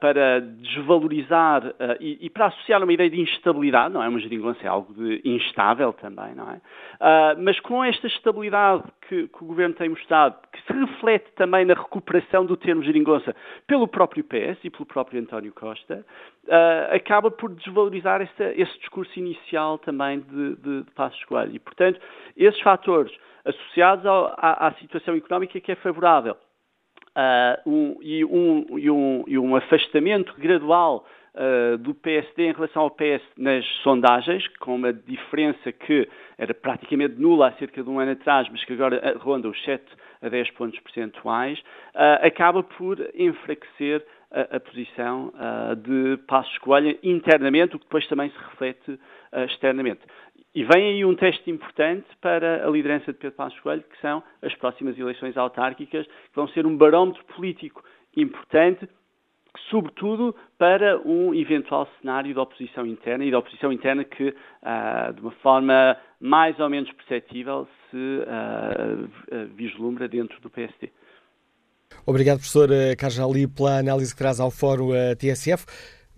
para 0.00 0.40
desvalorizar 0.40 1.66
uh, 1.66 1.72
e, 1.98 2.18
e, 2.26 2.28
para 2.28 2.46
associar 2.46 2.82
uma 2.82 2.92
ideia 2.92 3.08
de 3.08 3.20
instabilidade, 3.20 3.94
não 3.94 4.02
é? 4.02 4.08
Uma 4.08 4.20
geringonça 4.20 4.60
é 4.62 4.66
algo 4.66 4.92
de 4.92 5.22
instável 5.24 5.94
também, 5.94 6.34
não 6.34 6.50
é? 6.50 6.56
Uh, 6.56 7.42
mas 7.42 7.58
com 7.60 7.82
esta 7.82 8.06
estabilidade 8.06 8.82
que, 9.08 9.28
que, 9.28 9.42
o 9.42 9.46
Governo 9.46 9.74
tem 9.74 9.88
mostrado, 9.88 10.36
que 10.52 10.60
se 10.60 10.78
reflete 10.78 11.32
também 11.36 11.64
na 11.64 11.72
recuperação 11.72 12.44
do 12.44 12.54
termo 12.54 12.82
geringonça 12.82 13.34
pelo 13.66 13.88
próprio 13.88 14.22
PS 14.24 14.58
e 14.62 14.68
pelo 14.68 14.84
próprio 14.84 15.20
António 15.20 15.52
Costa, 15.52 16.04
acaba 16.90 17.30
por 17.30 17.54
desvalorizar 17.54 18.20
esse, 18.20 18.42
esse 18.60 18.78
discurso 18.78 19.18
inicial 19.18 19.78
também 19.78 20.20
de, 20.20 20.56
de, 20.56 20.82
de 20.82 20.90
Passos 20.92 21.22
Coelho. 21.24 21.54
E, 21.54 21.58
portanto, 21.58 22.00
esses 22.36 22.60
fatores 22.60 23.12
associados 23.44 24.04
ao, 24.04 24.26
à, 24.36 24.68
à 24.68 24.72
situação 24.74 25.14
económica 25.14 25.58
que 25.60 25.72
é 25.72 25.76
favorável 25.76 26.36
uh, 27.16 27.70
um, 27.70 27.98
e, 28.00 28.24
um, 28.24 28.78
e, 28.78 28.90
um, 28.90 29.24
e, 29.26 29.38
um, 29.38 29.56
afastamento 29.56 30.34
gradual 30.38 31.06
uh, 31.34 31.78
do 31.78 31.94
PSD 31.94 32.44
em 32.44 32.52
relação 32.52 32.82
ao 32.82 32.90
PS 32.90 33.22
nas 33.36 33.64
sondagens, 33.82 34.46
com 34.58 34.74
uma 34.74 34.92
diferença 34.92 35.72
que 35.72 36.08
era 36.38 36.54
praticamente 36.54 37.14
nula 37.20 37.48
há 37.48 37.52
cerca 37.52 37.82
de 37.82 37.88
um 37.88 37.98
ano 37.98 38.12
atrás, 38.12 38.48
mas 38.50 38.64
que 38.64 38.72
agora 38.72 39.16
ronda 39.18 39.48
os 39.48 39.64
7 39.64 39.84
a 40.22 40.28
10 40.28 40.50
pontos 40.52 40.78
percentuais, 40.80 41.58
uh, 41.94 42.26
acaba 42.26 42.62
por 42.62 42.98
enfraquecer 43.14 44.04
a, 44.30 44.56
a 44.56 44.60
posição 44.60 45.30
de 45.84 46.16
Passos 46.26 46.56
Coelho 46.58 46.98
internamente, 47.02 47.76
o 47.76 47.78
que 47.78 47.84
depois 47.84 48.06
também 48.08 48.30
se 48.30 48.38
reflete 48.38 48.98
externamente. 49.50 50.00
E 50.54 50.64
vem 50.64 50.88
aí 50.88 51.04
um 51.04 51.14
teste 51.14 51.50
importante 51.50 52.06
para 52.20 52.66
a 52.66 52.70
liderança 52.70 53.12
de 53.12 53.18
Pedro 53.18 53.36
Passos 53.36 53.58
Coelho, 53.60 53.82
que 53.82 54.00
são 54.00 54.22
as 54.42 54.54
próximas 54.56 54.98
eleições 54.98 55.36
autárquicas, 55.36 56.06
que 56.06 56.36
vão 56.36 56.46
ser 56.48 56.66
um 56.66 56.76
barómetro 56.76 57.24
político 57.34 57.82
importante, 58.14 58.86
sobretudo 59.70 60.34
para 60.58 60.98
um 61.06 61.34
eventual 61.34 61.88
cenário 62.00 62.34
de 62.34 62.38
oposição 62.38 62.86
interna 62.86 63.24
e 63.24 63.30
de 63.30 63.34
oposição 63.34 63.72
interna 63.72 64.04
que, 64.04 64.28
uh, 64.28 65.12
de 65.14 65.22
uma 65.22 65.30
forma 65.42 65.96
mais 66.20 66.58
ou 66.60 66.68
menos 66.68 66.90
perceptível, 66.92 67.66
se 67.90 67.96
uh, 67.96 69.48
vislumbra 69.54 70.06
dentro 70.06 70.38
do 70.42 70.50
PSD. 70.50 70.90
Obrigado, 72.06 72.38
professor 72.38 72.68
Carlos 72.98 73.20
Ali, 73.20 73.46
pela 73.46 73.78
análise 73.78 74.12
que 74.12 74.18
traz 74.18 74.40
ao 74.40 74.50
Fórum 74.50 74.90
TSF 75.18 75.66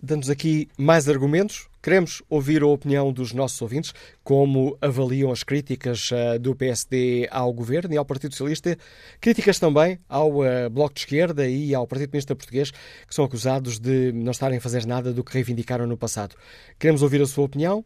dando-nos 0.04 0.30
aqui 0.30 0.68
mais 0.78 1.08
argumentos. 1.08 1.68
Queremos 1.84 2.22
ouvir 2.30 2.62
a 2.62 2.66
opinião 2.66 3.12
dos 3.12 3.34
nossos 3.34 3.60
ouvintes, 3.60 3.92
como 4.22 4.74
avaliam 4.80 5.30
as 5.30 5.42
críticas 5.42 6.10
uh, 6.12 6.38
do 6.38 6.56
PSD 6.56 7.28
ao 7.30 7.52
Governo 7.52 7.92
e 7.92 7.98
ao 7.98 8.06
Partido 8.06 8.32
Socialista, 8.32 8.78
críticas 9.20 9.58
também 9.58 9.98
ao 10.08 10.30
uh, 10.30 10.70
Bloco 10.70 10.94
de 10.94 11.00
Esquerda 11.00 11.46
e 11.46 11.74
ao 11.74 11.86
Partido 11.86 12.08
Comunista 12.08 12.34
Português, 12.34 12.70
que 12.70 13.14
são 13.14 13.22
acusados 13.22 13.78
de 13.78 14.12
não 14.12 14.30
estarem 14.30 14.56
a 14.56 14.62
fazer 14.62 14.86
nada 14.86 15.12
do 15.12 15.22
que 15.22 15.34
reivindicaram 15.34 15.86
no 15.86 15.98
passado. 15.98 16.34
Queremos 16.78 17.02
ouvir 17.02 17.20
a 17.20 17.26
sua 17.26 17.44
opinião. 17.44 17.84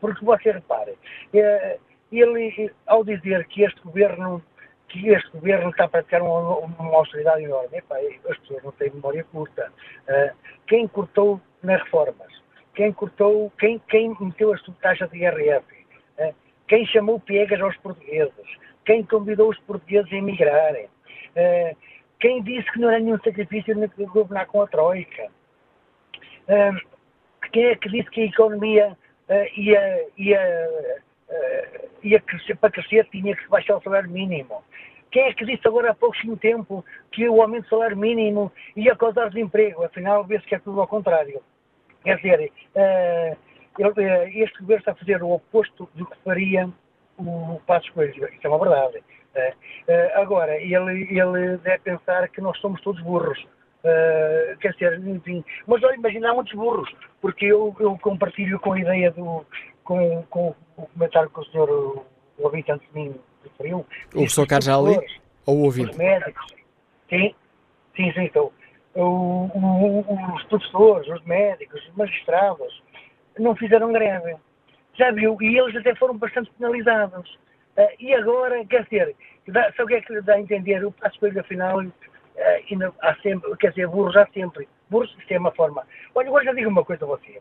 Porque 0.00 0.24
você 0.24 0.50
repare, 0.50 0.98
eh, 1.32 1.78
ele, 2.10 2.72
ao 2.86 3.04
dizer 3.04 3.46
que 3.46 3.62
este 3.62 3.80
governo 3.82 4.42
que 4.88 5.08
este 5.08 5.30
governo 5.30 5.70
está 5.70 5.84
a 5.84 5.88
praticar 5.88 6.20
uma, 6.20 6.58
uma 6.58 6.96
austeridade 6.96 7.42
enorme. 7.42 7.82
As 8.28 8.38
pessoas 8.38 8.62
não 8.62 8.72
têm 8.72 8.90
memória 8.90 9.24
curta. 9.24 9.72
Uh, 10.06 10.36
quem 10.66 10.86
cortou 10.86 11.40
nas 11.62 11.82
reformas? 11.82 12.30
Quem 12.74 12.92
cortou, 12.92 13.50
quem, 13.58 13.78
quem 13.88 14.14
meteu 14.20 14.52
a 14.52 14.58
taxa 14.82 15.08
de 15.08 15.18
IRF? 15.18 15.81
Uh, 16.18 16.34
quem 16.68 16.86
chamou 16.86 17.20
piegas 17.20 17.60
aos 17.60 17.76
portugueses? 17.78 18.32
Quem 18.84 19.04
convidou 19.04 19.50
os 19.50 19.58
portugueses 19.60 20.12
a 20.12 20.16
emigrarem? 20.16 20.86
Uh, 20.86 21.76
quem 22.20 22.42
disse 22.42 22.70
que 22.72 22.80
não 22.80 22.90
era 22.90 23.00
nenhum 23.00 23.18
sacrifício 23.18 23.74
governar 24.12 24.46
com 24.46 24.62
a 24.62 24.66
Troika? 24.66 25.28
quem 27.52 27.66
é 27.66 27.76
que 27.76 27.88
disse 27.88 28.10
que 28.10 28.20
a 28.22 28.26
economia 28.26 28.98
ia, 29.56 30.06
ia, 30.18 31.02
ia 32.02 32.20
crescer, 32.20 32.56
para 32.56 32.70
crescer 32.70 33.06
tinha 33.10 33.34
que 33.34 33.48
baixar 33.48 33.76
o 33.76 33.82
salário 33.82 34.10
mínimo? 34.10 34.62
Quem 35.12 35.24
é 35.24 35.34
que 35.34 35.44
disse 35.44 35.68
agora 35.68 35.90
há 35.90 35.94
pouquinho 35.94 36.36
tempo 36.38 36.84
que 37.12 37.28
o 37.28 37.42
aumento 37.42 37.64
do 37.64 37.68
salário 37.68 37.96
mínimo 37.96 38.50
ia 38.74 38.96
causar 38.96 39.28
desemprego? 39.28 39.84
Afinal, 39.84 40.24
vê-se 40.24 40.46
que 40.46 40.54
é 40.54 40.58
tudo 40.58 40.80
ao 40.80 40.88
contrário. 40.88 41.42
Quer 42.02 42.16
dizer, 42.16 42.50
uh, 42.74 43.36
este 43.78 44.60
governo 44.60 44.80
está 44.80 44.92
a 44.92 44.96
fazer 44.96 45.22
o 45.22 45.30
oposto 45.30 45.88
do 45.94 46.06
que 46.06 46.16
faria 46.24 46.68
o 47.18 47.60
Passos 47.66 47.88
Coelho. 47.90 48.28
Isso 48.28 48.46
é 48.46 48.48
uma 48.48 48.58
verdade. 48.58 49.02
Uh, 49.34 50.20
agora, 50.20 50.56
ele, 50.60 51.08
ele 51.10 51.56
deve 51.58 51.78
pensar 51.78 52.28
que 52.28 52.40
nós 52.40 52.58
somos 52.58 52.80
todos 52.82 53.02
burros. 53.02 53.38
Uh, 53.84 54.56
quer 54.60 54.72
dizer, 54.74 55.00
enfim, 55.06 55.44
mas 55.66 55.82
olha, 55.82 55.96
imagina, 55.96 56.30
há 56.30 56.34
muitos 56.34 56.52
burros, 56.54 56.88
porque 57.20 57.46
eu, 57.46 57.74
eu 57.80 57.98
compartilho 57.98 58.60
com 58.60 58.74
a 58.74 58.80
ideia 58.80 59.10
do, 59.10 59.44
com, 59.82 60.22
com 60.30 60.54
o 60.76 60.86
comentário 60.86 61.28
que 61.30 61.40
o 61.40 61.44
senhor, 61.46 61.68
o 61.68 62.06
ouvinte 62.38 62.70
antes 62.70 62.86
de 62.88 62.94
mim 62.94 63.14
referiu. 63.42 63.78
O 63.78 64.10
professor 64.10 64.46
Carlos 64.46 64.68
Ali 64.68 65.06
ou 65.44 65.56
o 65.56 65.62
ouvinte? 65.64 65.90
Os 65.90 65.96
médicos, 65.96 66.54
sim, 67.10 67.34
sim, 67.96 68.12
sim, 68.12 68.22
então, 68.22 68.52
o, 68.94 69.48
o, 69.52 70.34
os 70.36 70.44
professores, 70.44 71.08
os 71.08 71.24
médicos, 71.24 71.84
os 71.88 71.96
magistrados, 71.96 72.82
não 73.38 73.56
fizeram 73.56 73.92
greve. 73.92 74.36
Já 74.94 75.10
viu? 75.10 75.36
E 75.40 75.58
eles 75.58 75.74
até 75.76 75.94
foram 75.94 76.16
bastante 76.16 76.50
penalizados. 76.58 77.38
Uh, 77.76 77.88
e 77.98 78.12
agora, 78.14 78.64
quer 78.66 78.84
dizer, 78.84 79.16
dá, 79.48 79.72
sabe 79.72 79.84
o 79.84 79.86
que 79.86 79.94
é 79.94 80.00
que 80.02 80.20
dá 80.20 80.34
a 80.34 80.40
entender? 80.40 80.84
O 80.84 80.92
passo 80.92 81.18
Coelho, 81.18 81.40
afinal, 81.40 81.80
uh, 81.80 81.92
ainda 82.70 82.92
há 83.00 83.14
sempre, 83.16 83.56
quer 83.56 83.70
dizer, 83.70 83.88
burros 83.88 84.16
há 84.16 84.26
sempre. 84.34 84.68
Burros, 84.90 85.14
isto 85.18 85.32
é 85.32 85.38
uma 85.38 85.52
forma. 85.52 85.86
Olha, 86.14 86.28
agora 86.28 86.44
já 86.44 86.52
digo 86.52 86.68
uma 86.68 86.84
coisa 86.84 87.04
a 87.04 87.08
você. 87.08 87.40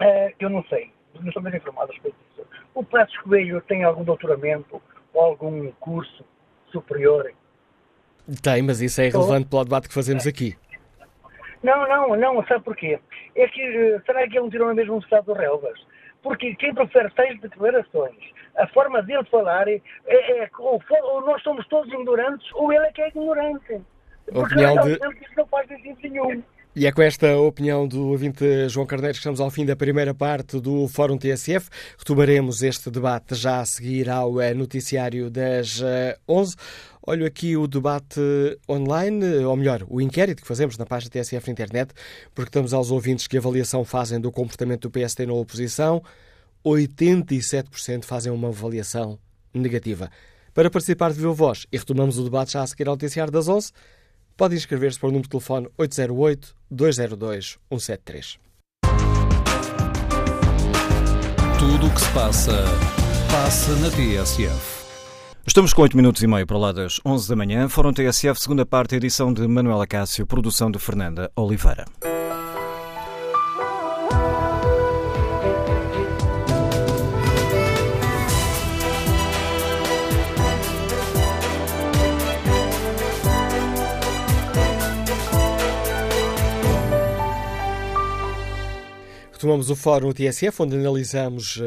Uh, 0.00 0.32
eu 0.38 0.48
não 0.48 0.62
sei, 0.64 0.92
não 1.20 1.28
estou 1.28 1.42
bem 1.42 1.56
informado 1.56 1.90
a 1.90 1.94
respeito 1.94 2.16
disso. 2.28 2.48
O 2.74 2.84
Passos 2.84 3.16
Coelho 3.18 3.60
tem 3.62 3.82
algum 3.82 4.04
doutoramento 4.04 4.80
ou 5.12 5.20
algum 5.20 5.72
curso 5.80 6.24
superior? 6.70 7.32
Tem, 8.42 8.62
mas 8.62 8.80
isso 8.80 9.00
é 9.00 9.06
irrelevante 9.06 9.48
para 9.48 9.60
o 9.60 9.64
debate 9.64 9.88
que 9.88 9.94
fazemos 9.94 10.26
aqui. 10.26 10.56
Não, 11.66 11.88
não, 11.88 12.16
não, 12.16 12.46
sabe 12.46 12.62
porquê? 12.62 12.96
É 13.34 13.48
que, 13.48 14.00
será 14.06 14.28
que 14.28 14.38
ele 14.38 14.50
tirou 14.50 14.68
na 14.68 14.74
mesma 14.74 14.92
universidade 14.92 15.26
do 15.26 15.32
Relvas? 15.32 15.76
Porque 16.22 16.54
quem 16.54 16.72
profere 16.72 17.10
tais 17.10 17.40
declarações, 17.40 18.16
a 18.56 18.68
forma 18.68 19.02
dele 19.02 19.24
falar 19.24 19.66
é, 19.66 19.82
é, 20.06 20.44
é 20.44 20.50
ou, 20.60 20.80
ou, 21.02 21.26
nós 21.26 21.42
somos 21.42 21.66
todos 21.66 21.92
ignorantes 21.92 22.48
ou 22.54 22.72
ele 22.72 22.86
é 22.86 22.92
que 22.92 23.02
é 23.02 23.08
ignorante. 23.08 23.80
Porque 24.32 24.54
opinião 24.54 24.76
de... 24.76 24.98
não 25.36 25.46
faz 25.46 25.66
sentido 25.66 25.98
nenhum. 26.02 26.40
E 26.74 26.86
é 26.86 26.92
com 26.92 27.02
esta 27.02 27.36
opinião 27.38 27.88
do 27.88 28.10
ouvinte 28.10 28.68
João 28.68 28.86
Carneiro 28.86 29.14
que 29.14 29.18
estamos 29.18 29.40
ao 29.40 29.50
fim 29.50 29.64
da 29.64 29.74
primeira 29.74 30.14
parte 30.14 30.60
do 30.60 30.86
Fórum 30.86 31.16
TSF. 31.16 31.68
Retomaremos 31.98 32.62
este 32.62 32.90
debate 32.90 33.34
já 33.34 33.60
a 33.60 33.64
seguir 33.64 34.10
ao 34.10 34.40
eh, 34.40 34.52
noticiário 34.52 35.30
das 35.30 35.82
11. 36.28 36.54
Olho 37.08 37.24
aqui 37.24 37.56
o 37.56 37.68
debate 37.68 38.20
online, 38.68 39.44
ou 39.44 39.54
melhor, 39.54 39.86
o 39.88 40.00
inquérito 40.00 40.42
que 40.42 40.48
fazemos 40.48 40.76
na 40.76 40.84
página 40.84 41.08
TSF 41.08 41.46
na 41.46 41.52
internet, 41.52 41.94
porque 42.34 42.48
estamos 42.48 42.74
aos 42.74 42.90
ouvintes 42.90 43.28
que 43.28 43.38
avaliação 43.38 43.84
fazem 43.84 44.20
do 44.20 44.32
comportamento 44.32 44.82
do 44.82 44.90
PSD 44.90 45.24
na 45.24 45.34
oposição. 45.34 46.02
87% 46.64 48.04
fazem 48.04 48.32
uma 48.32 48.48
avaliação 48.48 49.20
negativa. 49.54 50.10
Para 50.52 50.68
participar 50.68 51.12
de 51.12 51.18
viva 51.18 51.32
voz 51.32 51.64
e 51.70 51.78
retomamos 51.78 52.18
o 52.18 52.24
debate 52.24 52.54
já 52.54 52.62
a 52.62 52.66
seguir 52.66 52.88
ao 52.88 52.94
noticiário 52.94 53.32
das 53.32 53.46
11, 53.46 53.70
pode 54.36 54.56
inscrever-se 54.56 54.98
para 54.98 55.08
o 55.08 55.12
número 55.12 55.28
de 55.28 55.30
telefone 55.30 55.68
808-202-173. 55.78 58.38
Tudo 61.60 61.86
o 61.86 61.94
que 61.94 62.00
se 62.00 62.10
passa, 62.10 62.64
passa 63.30 63.76
na 63.76 63.90
TSF. 63.90 64.75
Estamos 65.46 65.72
com 65.72 65.82
8 65.82 65.96
minutos 65.96 66.22
e 66.22 66.26
meio 66.26 66.44
para 66.44 66.58
lá 66.58 66.72
das 66.72 67.00
11 67.06 67.28
da 67.28 67.36
manhã. 67.36 67.68
Fórum 67.68 67.92
TSF, 67.92 68.40
segunda 68.40 68.66
parte, 68.66 68.96
edição 68.96 69.32
de 69.32 69.46
Manuela 69.46 69.86
Cássio, 69.86 70.26
produção 70.26 70.72
de 70.72 70.78
Fernanda 70.80 71.30
Oliveira. 71.36 71.84
Retomamos 89.36 89.68
o 89.68 89.76
fórum 89.76 90.14
TSF, 90.14 90.62
onde 90.62 90.76
analisamos 90.76 91.58
uh, 91.58 91.62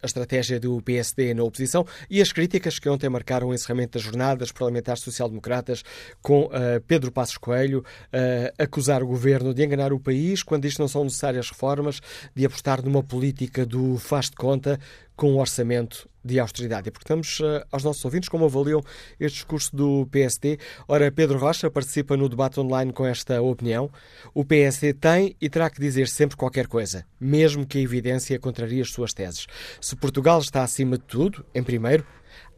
a 0.00 0.06
estratégia 0.06 0.60
do 0.60 0.80
PSD 0.80 1.34
na 1.34 1.42
oposição 1.42 1.84
e 2.08 2.22
as 2.22 2.30
críticas 2.30 2.78
que 2.78 2.88
ontem 2.88 3.08
marcaram 3.08 3.48
o 3.48 3.52
encerramento 3.52 3.94
das 3.94 4.02
jornadas 4.02 4.52
parlamentares 4.52 5.02
social-democratas 5.02 5.82
com 6.22 6.42
uh, 6.42 6.80
Pedro 6.86 7.10
Passos 7.10 7.36
Coelho 7.36 7.80
uh, 7.80 8.62
acusar 8.62 9.02
o 9.02 9.08
governo 9.08 9.52
de 9.52 9.64
enganar 9.64 9.92
o 9.92 9.98
país 9.98 10.44
quando 10.44 10.66
isto 10.66 10.78
não 10.78 10.86
são 10.86 11.02
necessárias 11.02 11.50
reformas, 11.50 12.00
de 12.32 12.46
apostar 12.46 12.80
numa 12.80 13.02
política 13.02 13.66
do 13.66 13.98
faz 13.98 14.26
de 14.26 14.36
conta 14.36 14.78
com 15.20 15.32
um 15.32 15.38
orçamento 15.38 16.08
de 16.24 16.40
austeridade. 16.40 16.88
E 16.88 16.90
perguntamos 16.90 17.40
uh, 17.40 17.62
aos 17.70 17.84
nossos 17.84 18.02
ouvintes 18.06 18.26
como 18.30 18.46
avaliam 18.46 18.80
este 19.20 19.34
discurso 19.34 19.76
do 19.76 20.08
PSD. 20.10 20.58
Ora, 20.88 21.12
Pedro 21.12 21.38
Rocha 21.38 21.70
participa 21.70 22.16
no 22.16 22.26
debate 22.26 22.58
online 22.58 22.90
com 22.90 23.04
esta 23.04 23.42
opinião. 23.42 23.90
O 24.32 24.46
PSD 24.46 24.94
tem 24.94 25.36
e 25.38 25.50
terá 25.50 25.68
que 25.68 25.78
dizer 25.78 26.08
sempre 26.08 26.38
qualquer 26.38 26.66
coisa, 26.66 27.04
mesmo 27.20 27.66
que 27.66 27.76
a 27.76 27.82
evidência 27.82 28.38
contrarie 28.38 28.80
as 28.80 28.92
suas 28.92 29.12
teses. 29.12 29.46
Se 29.78 29.94
Portugal 29.94 30.40
está 30.40 30.62
acima 30.62 30.96
de 30.96 31.04
tudo, 31.04 31.44
em 31.54 31.62
primeiro, 31.62 32.06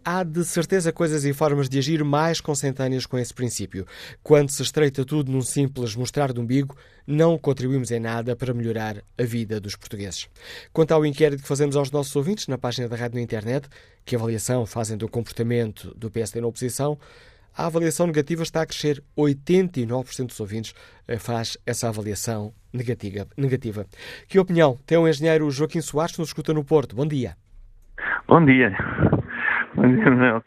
há 0.05 0.23
de 0.23 0.45
certeza 0.45 0.93
coisas 0.93 1.25
e 1.25 1.33
formas 1.33 1.69
de 1.69 1.81
agir 1.81 2.05
mais 2.05 2.41
consentâneas 2.41 3.07
com 3.07 3.19
esse 3.19 3.35
princípio. 3.35 3.85
Quando 4.23 4.51
se 4.51 4.63
estreita 4.63 5.05
tudo 5.05 5.33
num 5.33 5.43
simples 5.43 5.97
mostrar 5.97 6.33
de 6.33 6.39
umbigo, 6.39 6.77
não 7.07 7.39
contribuímos 7.39 7.91
em 7.91 8.01
nada 8.01 8.37
para 8.37 8.55
melhorar 8.55 8.97
a 9.19 9.23
vida 9.23 9.61
dos 9.61 9.77
portugueses. 9.77 10.29
Quanto 10.73 10.93
ao 10.93 11.05
inquérito 11.05 11.43
que 11.43 11.49
fazemos 11.49 11.77
aos 11.77 11.91
nossos 11.91 12.15
ouvintes 12.15 12.49
na 12.49 12.59
página 12.59 12.89
da 12.89 12.97
rádio 12.97 13.17
na 13.17 13.23
internet, 13.23 13.69
que 14.05 14.17
avaliação 14.17 14.67
fazem 14.67 14.97
do 14.97 15.09
comportamento 15.09 15.95
do 15.97 16.11
PSD 16.11 16.41
na 16.41 16.47
oposição, 16.47 16.99
a 17.57 17.67
avaliação 17.67 18.07
negativa 18.07 18.43
está 18.43 18.63
a 18.63 18.67
crescer. 18.67 19.03
89% 19.17 20.27
dos 20.27 20.41
ouvintes 20.41 20.75
eh, 21.07 21.19
faz 21.19 21.59
essa 21.67 21.89
avaliação 21.89 22.53
negativa. 22.73 23.27
negativa. 23.37 23.85
Que 24.27 24.39
opinião 24.39 24.79
tem 24.87 24.97
o 24.97 25.07
engenheiro 25.07 25.51
Joaquim 25.51 25.83
Soares, 25.83 26.15
que 26.15 26.21
nos 26.21 26.31
escuta 26.31 26.55
no 26.55 26.65
Porto? 26.65 26.97
Bom 26.97 27.07
dia. 27.07 27.37
Bom 28.27 28.45
dia. 28.45 28.71
Não, 29.77 30.43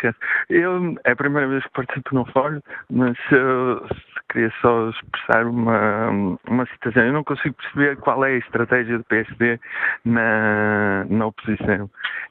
eu 0.50 0.96
é 1.04 1.12
a 1.12 1.16
primeira 1.16 1.48
vez 1.48 1.64
que 1.64 1.72
participo 1.72 2.14
no 2.14 2.26
fórum, 2.32 2.62
mas 2.90 3.18
eu 3.32 3.86
queria 4.30 4.52
só 4.62 4.90
expressar 4.90 5.46
uma, 5.46 6.38
uma 6.48 6.66
citação. 6.68 7.04
Eu 7.04 7.14
não 7.14 7.24
consigo 7.24 7.56
perceber 7.56 7.98
qual 7.98 8.24
é 8.26 8.34
a 8.34 8.38
estratégia 8.38 8.98
do 8.98 9.04
PSD 9.06 9.60
na, 10.04 11.06
na 11.10 11.28
oposição. 11.28 11.90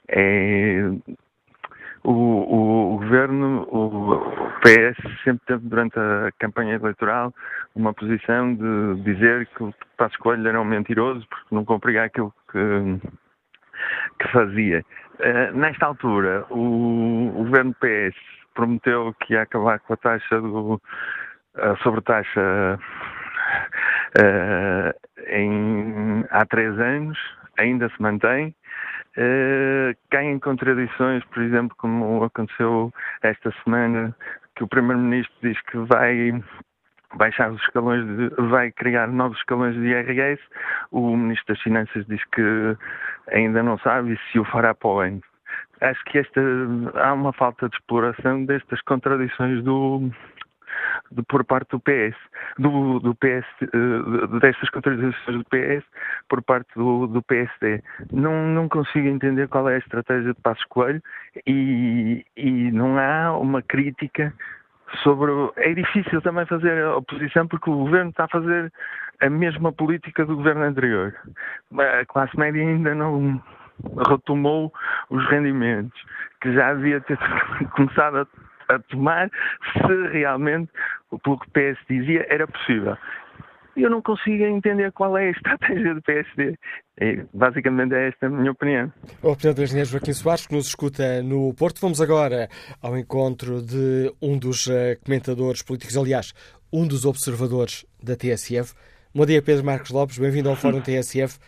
É, 0.09 0.91
o, 2.05 2.11
o, 2.11 2.95
o, 2.95 2.99
governo, 2.99 3.67
o 3.71 4.21
PS, 4.61 5.23
sempre 5.25 5.47
teve 5.47 5.67
durante 5.67 5.99
a 5.99 6.31
campanha 6.39 6.75
eleitoral 6.75 7.33
uma 7.75 7.95
posição 7.95 8.55
de 8.55 9.03
dizer 9.03 9.47
que 9.57 9.65
o 9.65 9.75
Passos 9.97 10.17
Coelho 10.19 10.47
era 10.47 10.61
um 10.61 10.65
mentiroso 10.65 11.27
porque 11.29 11.55
não 11.55 11.65
cumpria 11.65 12.05
aquilo 12.05 12.33
que, 12.53 13.09
que 14.21 14.33
fazia. 14.33 14.85
Eh, 15.21 15.53
nesta 15.53 15.87
altura, 15.87 16.45
o, 16.51 17.29
o, 17.29 17.45
governo 17.45 17.75
PS 17.75 18.17
prometeu 18.55 19.15
que 19.21 19.33
ia 19.33 19.43
acabar 19.43 19.79
com 19.81 19.95
a 19.95 19.97
taxa 19.97 20.41
do 20.41 20.81
a 21.57 21.77
sobretaxa 21.77 22.79
uh, 24.19 24.93
em, 25.29 26.25
há 26.31 26.45
três 26.47 26.79
anos, 26.79 27.19
ainda 27.59 27.89
se 27.89 28.03
mantém. 28.03 28.55
Uh, 29.17 29.97
cai 30.11 30.25
em 30.25 30.39
contradições, 30.39 31.25
por 31.27 31.43
exemplo, 31.43 31.77
como 31.79 32.25
aconteceu 32.25 32.93
esta 33.23 33.53
semana, 33.63 34.15
que 34.57 34.65
o 34.65 34.69
Primeiro-Ministro 34.69 35.35
diz 35.43 35.61
que 35.63 35.79
vai 35.79 36.43
baixar 37.17 37.51
os 37.51 37.61
escalões, 37.63 38.05
de, 38.07 38.29
vai 38.49 38.73
criar 38.73 39.09
novos 39.09 39.39
escalões 39.39 39.75
de 39.75 39.87
IRS. 39.87 40.43
O 40.91 41.17
Ministro 41.17 41.55
das 41.55 41.63
Finanças 41.63 42.05
diz 42.07 42.23
que 42.33 42.77
ainda 43.33 43.63
não 43.63 43.79
sabe 43.79 44.19
se 44.31 44.39
o 44.39 44.45
fará 44.45 44.75
para 44.75 44.89
o 44.89 44.99
ano. 44.99 45.21
Acho 45.81 46.03
que 46.05 46.19
esta, 46.19 46.41
há 46.95 47.13
uma 47.13 47.33
falta 47.33 47.69
de 47.69 47.77
exploração 47.77 48.45
destas 48.45 48.81
contradições 48.83 49.63
do, 49.63 50.11
de, 51.11 51.23
por 51.23 51.45
parte 51.45 51.71
do 51.71 51.81
PS, 51.81 52.17
do, 52.59 52.99
do 53.01 53.15
PS, 53.15 53.47
uh, 53.63 54.39
destas 54.41 54.69
contradições 54.71 55.15
do 55.27 55.45
PS 55.45 55.85
por 56.29 56.43
parte 56.43 56.69
do, 56.75 57.07
do 57.07 57.23
PSD. 57.23 57.83
Não, 58.13 58.47
não 58.49 58.69
consigo 58.69 59.07
entender 59.09 59.49
qual 59.49 59.69
é 59.69 59.77
a 59.77 59.79
estratégia 59.79 60.35
de 60.35 60.41
Passos 60.41 60.65
Coelho 60.67 61.03
e, 61.47 62.25
e 62.37 62.73
não 62.73 62.99
há 62.99 63.37
uma 63.37 63.63
crítica 63.63 64.33
sobre. 65.03 65.33
É 65.57 65.75
difícil 65.75 66.21
também 66.23 66.47
fazer 66.47 66.85
oposição 66.87 67.47
porque 67.47 67.71
o 67.71 67.79
governo 67.79 68.11
está 68.11 68.25
a 68.25 68.29
fazer 68.29 68.73
a 69.21 69.31
mesma 69.31 69.73
política 69.73 70.25
do 70.25 70.37
governo 70.37 70.65
anterior. 70.65 71.15
A 71.79 72.05
classe 72.07 72.39
média 72.39 72.63
ainda 72.63 72.95
não 72.95 73.43
retomou 74.09 74.73
os 75.11 75.25
rendimentos, 75.29 76.01
que 76.41 76.53
já 76.53 76.69
havia 76.69 77.01
começado 77.75 78.19
a 78.19 78.27
a 78.69 78.79
tomar 78.79 79.31
se 79.73 80.09
realmente, 80.13 80.71
pelo 81.23 81.39
que 81.39 81.47
o 81.47 81.51
PS 81.51 81.79
dizia, 81.89 82.27
era 82.29 82.47
possível. 82.47 82.97
E 83.77 83.83
eu 83.83 83.91
não 83.91 84.01
consigo 84.01 84.45
entender 84.45 84.93
qual 84.93 85.19
é 85.19 85.27
a 85.27 85.31
estratégia 85.31 85.95
do 85.95 86.03
PSD. 86.03 86.57
E, 87.01 87.25
basicamente 87.35 87.93
é 87.95 88.09
esta 88.09 88.27
a 88.27 88.31
minha 88.31 88.53
opinião. 88.53 88.93
O 89.21 89.31
representante 89.31 89.57
do 89.57 89.63
engenheiro 89.65 89.91
Joaquim 89.91 90.13
Soares, 90.13 90.47
que 90.47 90.55
nos 90.55 90.69
escuta 90.69 91.23
no 91.23 91.53
Porto. 91.55 91.81
Vamos 91.81 92.01
agora 92.01 92.49
ao 92.81 92.97
encontro 92.97 93.61
de 93.61 94.13
um 94.23 94.39
dos 94.39 94.69
eh, 94.69 94.97
comentadores 95.05 95.63
políticos, 95.63 95.97
aliás, 95.97 96.33
um 96.73 96.87
dos 96.87 97.05
observadores 97.05 97.85
da 98.01 98.15
TSF. 98.15 98.75
Bom 99.13 99.27
dia, 99.27 99.43
Pedro 99.43 99.65
Marcos 99.65 99.91
Lopes, 99.91 100.19
bem-vindo 100.19 100.49
ao 100.49 100.57
Fórum 100.57 100.79
TSF. 100.83 101.39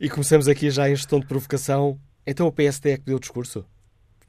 E 0.00 0.08
começamos 0.08 0.48
aqui 0.48 0.70
já 0.70 0.88
em 0.88 0.94
tom 1.08 1.20
de 1.20 1.26
provocação. 1.26 1.98
Então 2.26 2.46
o 2.46 2.52
PSD 2.52 2.92
é 2.92 2.96
que 2.96 3.04
deu 3.04 3.16
o 3.16 3.20
discurso? 3.20 3.66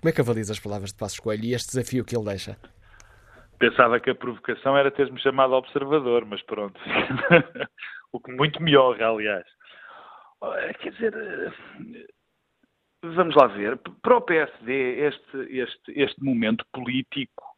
Como 0.04 0.10
é 0.10 0.12
que 0.12 0.20
avalias 0.20 0.52
as 0.52 0.60
palavras 0.60 0.92
de 0.92 0.98
Passos 0.98 1.18
Coelho 1.18 1.46
e 1.46 1.54
este 1.54 1.78
desafio 1.78 2.04
que 2.04 2.14
ele 2.14 2.26
deixa? 2.26 2.58
Pensava 3.58 4.02
que 4.02 4.10
a 4.10 4.16
provocação 4.16 4.76
era 4.76 4.92
teres-me 4.92 5.18
chamado 5.22 5.54
observador, 5.54 6.26
mas 6.26 6.42
pronto. 6.42 6.78
o 8.12 8.20
que 8.20 8.30
muito 8.34 8.62
me 8.62 8.76
honra, 8.76 9.08
aliás. 9.08 9.46
Quer 10.82 10.92
dizer, 10.92 11.54
vamos 13.02 13.34
lá 13.34 13.48
ver. 13.48 13.80
Para 14.02 14.18
o 14.18 14.22
PSD, 14.22 15.08
este, 15.08 15.38
este, 15.58 15.94
este 15.96 16.22
momento 16.22 16.66
político 16.74 17.56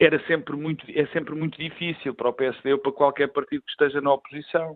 era 0.00 0.18
sempre 0.26 0.56
muito, 0.56 0.86
é 0.88 1.06
sempre 1.08 1.34
muito 1.34 1.58
difícil 1.58 2.14
para 2.14 2.30
o 2.30 2.32
PSD 2.32 2.72
ou 2.72 2.78
para 2.78 2.92
qualquer 2.92 3.28
partido 3.28 3.62
que 3.62 3.70
esteja 3.72 4.00
na 4.00 4.14
oposição. 4.14 4.74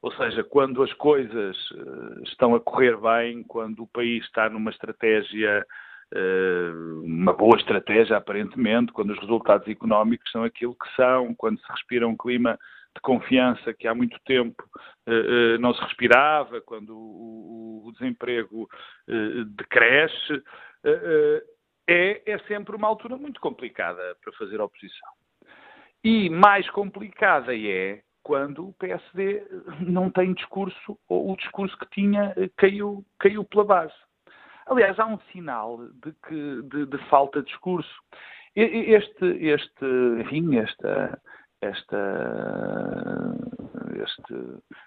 Ou 0.00 0.12
seja, 0.12 0.44
quando 0.44 0.84
as 0.84 0.92
coisas 0.92 1.56
eh, 1.74 2.22
estão 2.22 2.54
a 2.54 2.60
correr 2.60 2.96
bem, 2.96 3.42
quando 3.42 3.82
o 3.82 3.88
país 3.88 4.24
está 4.24 4.48
numa 4.48 4.70
estratégia 4.70 5.66
eh, 5.66 5.87
uma 7.04 7.32
boa 7.32 7.56
estratégia, 7.56 8.16
aparentemente, 8.16 8.92
quando 8.92 9.10
os 9.10 9.18
resultados 9.18 9.68
económicos 9.68 10.30
são 10.30 10.42
aquilo 10.42 10.74
que 10.74 10.94
são, 10.96 11.34
quando 11.34 11.60
se 11.60 11.72
respira 11.72 12.08
um 12.08 12.16
clima 12.16 12.58
de 12.94 13.00
confiança 13.02 13.74
que 13.74 13.86
há 13.86 13.94
muito 13.94 14.18
tempo 14.24 14.64
eh, 15.06 15.12
eh, 15.54 15.58
não 15.58 15.74
se 15.74 15.80
respirava, 15.82 16.60
quando 16.62 16.96
o, 16.96 17.92
desemprego 17.92 18.68
decresce, 19.56 20.42
é, 21.88 22.22
é 22.26 22.38
sempre 22.40 22.76
uma 22.76 22.86
altura 22.86 23.16
muito 23.16 23.40
complicada 23.40 24.14
para 24.22 24.32
fazer 24.34 24.60
oposição. 24.60 25.08
E 26.04 26.28
mais 26.28 26.68
complicada 26.70 27.56
é 27.56 28.02
quando 28.22 28.68
o 28.68 28.74
PSD 28.74 29.42
não 29.80 30.10
tem 30.10 30.34
discurso, 30.34 30.98
ou 31.08 31.32
o 31.32 31.36
discurso 31.36 31.76
que 31.78 31.88
tinha 31.90 32.34
caiu, 32.56 33.02
caiu 33.18 33.42
pela 33.42 33.64
base. 33.64 33.94
Aliás, 34.68 34.98
há 34.98 35.06
um 35.06 35.18
sinal 35.32 35.78
de, 36.04 36.12
que, 36.26 36.62
de, 36.62 36.86
de 36.86 36.98
falta 37.08 37.40
de 37.40 37.46
discurso. 37.46 37.90
Este, 38.54 39.26
este, 39.46 40.56
esta, 40.58 41.20
esta 41.60 41.98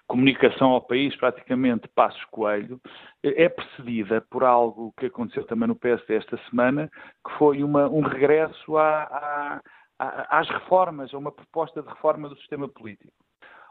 comunicação 0.06 0.70
ao 0.70 0.80
país, 0.80 1.16
praticamente 1.16 1.88
Passos 1.88 2.24
Coelho, 2.26 2.80
é 3.22 3.48
precedida 3.48 4.20
por 4.30 4.44
algo 4.44 4.92
que 4.98 5.06
aconteceu 5.06 5.44
também 5.46 5.68
no 5.68 5.76
PSD 5.76 6.16
esta 6.16 6.38
semana, 6.50 6.88
que 7.26 7.32
foi 7.38 7.62
uma, 7.64 7.88
um 7.88 8.02
regresso 8.02 8.76
à, 8.76 9.60
à, 9.98 10.38
às 10.38 10.48
reformas, 10.48 11.12
a 11.12 11.18
uma 11.18 11.32
proposta 11.32 11.82
de 11.82 11.88
reforma 11.88 12.28
do 12.28 12.36
sistema 12.36 12.68
político. 12.68 13.12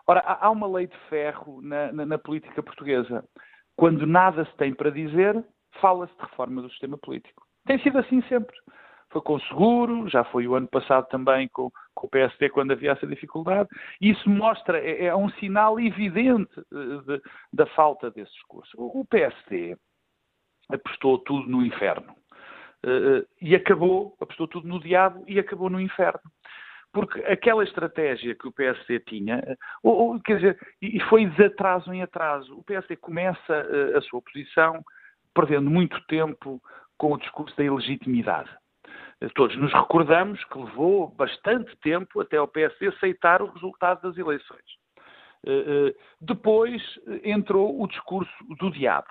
Ora, 0.07 0.21
há 0.21 0.49
uma 0.49 0.67
lei 0.67 0.87
de 0.87 0.97
ferro 1.09 1.61
na, 1.61 1.91
na, 1.91 2.05
na 2.05 2.17
política 2.17 2.61
portuguesa. 2.61 3.23
Quando 3.77 4.05
nada 4.05 4.45
se 4.45 4.55
tem 4.57 4.73
para 4.73 4.89
dizer, 4.89 5.43
fala-se 5.79 6.13
de 6.15 6.21
reforma 6.21 6.61
do 6.61 6.69
sistema 6.69 6.97
político. 6.97 7.45
Tem 7.65 7.79
sido 7.79 7.99
assim 7.99 8.21
sempre. 8.23 8.55
Foi 9.11 9.21
com 9.21 9.35
o 9.35 9.41
seguro, 9.41 10.07
já 10.07 10.23
foi 10.23 10.47
o 10.47 10.55
ano 10.55 10.67
passado 10.67 11.05
também 11.09 11.47
com, 11.49 11.69
com 11.93 12.07
o 12.07 12.09
PSD 12.09 12.49
quando 12.49 12.71
havia 12.71 12.91
essa 12.91 13.05
dificuldade. 13.05 13.67
Isso 13.99 14.29
mostra, 14.29 14.79
é, 14.79 15.05
é 15.05 15.15
um 15.15 15.29
sinal 15.31 15.79
evidente 15.79 16.59
eh, 16.59 16.97
de, 17.05 17.21
da 17.51 17.65
falta 17.67 18.09
desse 18.09 18.31
discurso. 18.31 18.71
O, 18.77 19.01
o 19.01 19.05
PSD 19.05 19.75
apostou 20.69 21.19
tudo 21.19 21.49
no 21.49 21.65
inferno. 21.65 22.15
Uh, 22.83 23.27
e 23.39 23.53
acabou, 23.53 24.15
apostou 24.19 24.47
tudo 24.47 24.67
no 24.67 24.79
diabo 24.79 25.23
e 25.27 25.37
acabou 25.37 25.69
no 25.69 25.79
inferno. 25.79 26.21
Porque 26.91 27.19
aquela 27.25 27.63
estratégia 27.63 28.33
que 28.33 28.47
o 28.47 28.51
PSD 28.51 28.99
tinha, 29.01 29.57
ou, 29.83 30.13
ou 30.13 30.19
quer 30.19 30.37
dizer, 30.37 30.59
e 30.81 30.99
foi 31.01 31.25
de 31.25 31.43
atraso 31.43 31.93
em 31.93 32.01
atraso. 32.01 32.57
O 32.57 32.63
PSD 32.63 32.95
começa 32.95 33.53
uh, 33.53 33.97
a 33.97 34.01
sua 34.01 34.21
posição 34.21 34.83
perdendo 35.33 35.69
muito 35.69 35.99
tempo 36.07 36.61
com 36.97 37.13
o 37.13 37.17
discurso 37.17 37.55
da 37.57 37.63
ilegitimidade. 37.63 38.49
Todos 39.35 39.55
nos 39.57 39.71
recordamos 39.71 40.43
que 40.45 40.57
levou 40.57 41.09
bastante 41.09 41.75
tempo 41.77 42.21
até 42.21 42.41
o 42.41 42.47
PSD 42.47 42.87
aceitar 42.87 43.41
o 43.41 43.51
resultado 43.51 44.01
das 44.01 44.17
eleições. 44.17 44.65
Eh, 45.45 45.65
eh, 45.67 45.95
depois 46.19 46.81
entrou 47.23 47.79
o 47.81 47.87
discurso 47.87 48.31
do 48.59 48.71
diabo. 48.71 49.07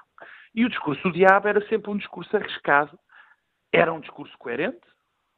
E 0.53 0.65
o 0.65 0.69
discurso 0.69 1.01
do 1.03 1.13
diabo 1.13 1.47
era 1.47 1.65
sempre 1.69 1.91
um 1.91 1.97
discurso 1.97 2.37
arriscado. 2.37 2.99
Era 3.73 3.93
um 3.93 4.01
discurso 4.01 4.37
coerente, 4.37 4.81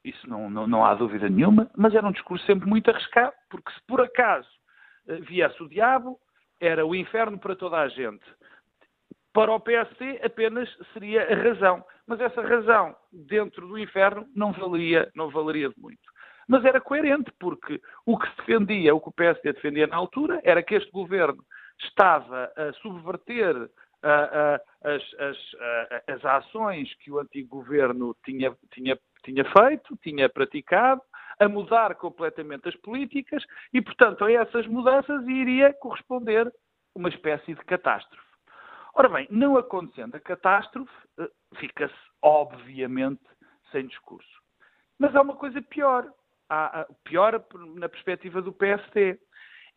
isso 0.04 0.28
não, 0.28 0.50
não, 0.50 0.66
não 0.66 0.84
há 0.84 0.94
dúvida 0.94 1.28
nenhuma, 1.28 1.70
mas 1.76 1.94
era 1.94 2.06
um 2.06 2.12
discurso 2.12 2.44
sempre 2.46 2.68
muito 2.68 2.90
arriscado, 2.90 3.34
porque 3.48 3.70
se 3.72 3.80
por 3.86 4.00
acaso 4.00 4.48
eh, 5.08 5.16
viesse 5.20 5.62
o 5.62 5.68
diabo, 5.68 6.18
era 6.60 6.86
o 6.86 6.94
inferno 6.94 7.38
para 7.38 7.54
toda 7.54 7.78
a 7.78 7.88
gente. 7.88 8.24
Para 9.32 9.52
o 9.52 9.60
PSD 9.60 10.20
apenas 10.22 10.68
seria 10.92 11.22
a 11.22 11.34
razão, 11.34 11.84
mas 12.06 12.20
essa 12.20 12.42
razão 12.42 12.94
dentro 13.10 13.66
do 13.66 13.78
inferno 13.78 14.26
não 14.34 14.52
valeria, 14.52 15.10
não 15.14 15.30
valeria 15.30 15.70
de 15.70 15.80
muito. 15.80 16.12
Mas 16.46 16.64
era 16.64 16.80
coerente, 16.80 17.32
porque 17.40 17.80
o 18.04 18.18
que 18.18 18.28
se 18.28 18.36
defendia, 18.38 18.94
o 18.94 19.00
que 19.00 19.08
o 19.08 19.12
PSD 19.12 19.52
defendia 19.52 19.86
na 19.86 19.96
altura, 19.96 20.40
era 20.44 20.62
que 20.62 20.74
este 20.74 20.90
governo 20.90 21.42
estava 21.78 22.52
a 22.56 22.72
subverter 22.74 23.70
as, 24.02 25.02
as, 25.18 25.36
as, 26.08 26.24
ações 26.24 26.92
que 26.96 27.10
o 27.10 27.20
antigo 27.20 27.56
governo 27.56 28.16
tinha, 28.24 28.54
tinha, 28.72 28.98
tinha 29.24 29.44
feito, 29.44 29.96
tinha 30.02 30.28
praticado, 30.28 31.00
a 31.38 31.48
mudar 31.48 31.94
completamente 31.94 32.68
as 32.68 32.76
políticas 32.76 33.44
e, 33.72 33.80
portanto, 33.80 34.24
a 34.24 34.32
essas 34.32 34.66
mudanças 34.66 35.26
iria 35.26 35.72
corresponder 35.72 36.52
uma 36.94 37.08
espécie 37.08 37.54
de 37.54 37.64
catástrofe. 37.64 38.31
Ora 38.94 39.08
bem, 39.08 39.26
não 39.30 39.56
acontecendo 39.56 40.14
a 40.14 40.20
catástrofe, 40.20 40.92
eh, 41.18 41.30
fica-se, 41.56 41.94
obviamente, 42.20 43.22
sem 43.70 43.86
discurso. 43.86 44.42
Mas 44.98 45.14
há 45.16 45.22
uma 45.22 45.36
coisa 45.36 45.60
pior. 45.62 46.12
Há, 46.48 46.86
pior 47.04 47.42
na 47.76 47.88
perspectiva 47.88 48.42
do 48.42 48.52
PSD. 48.52 49.18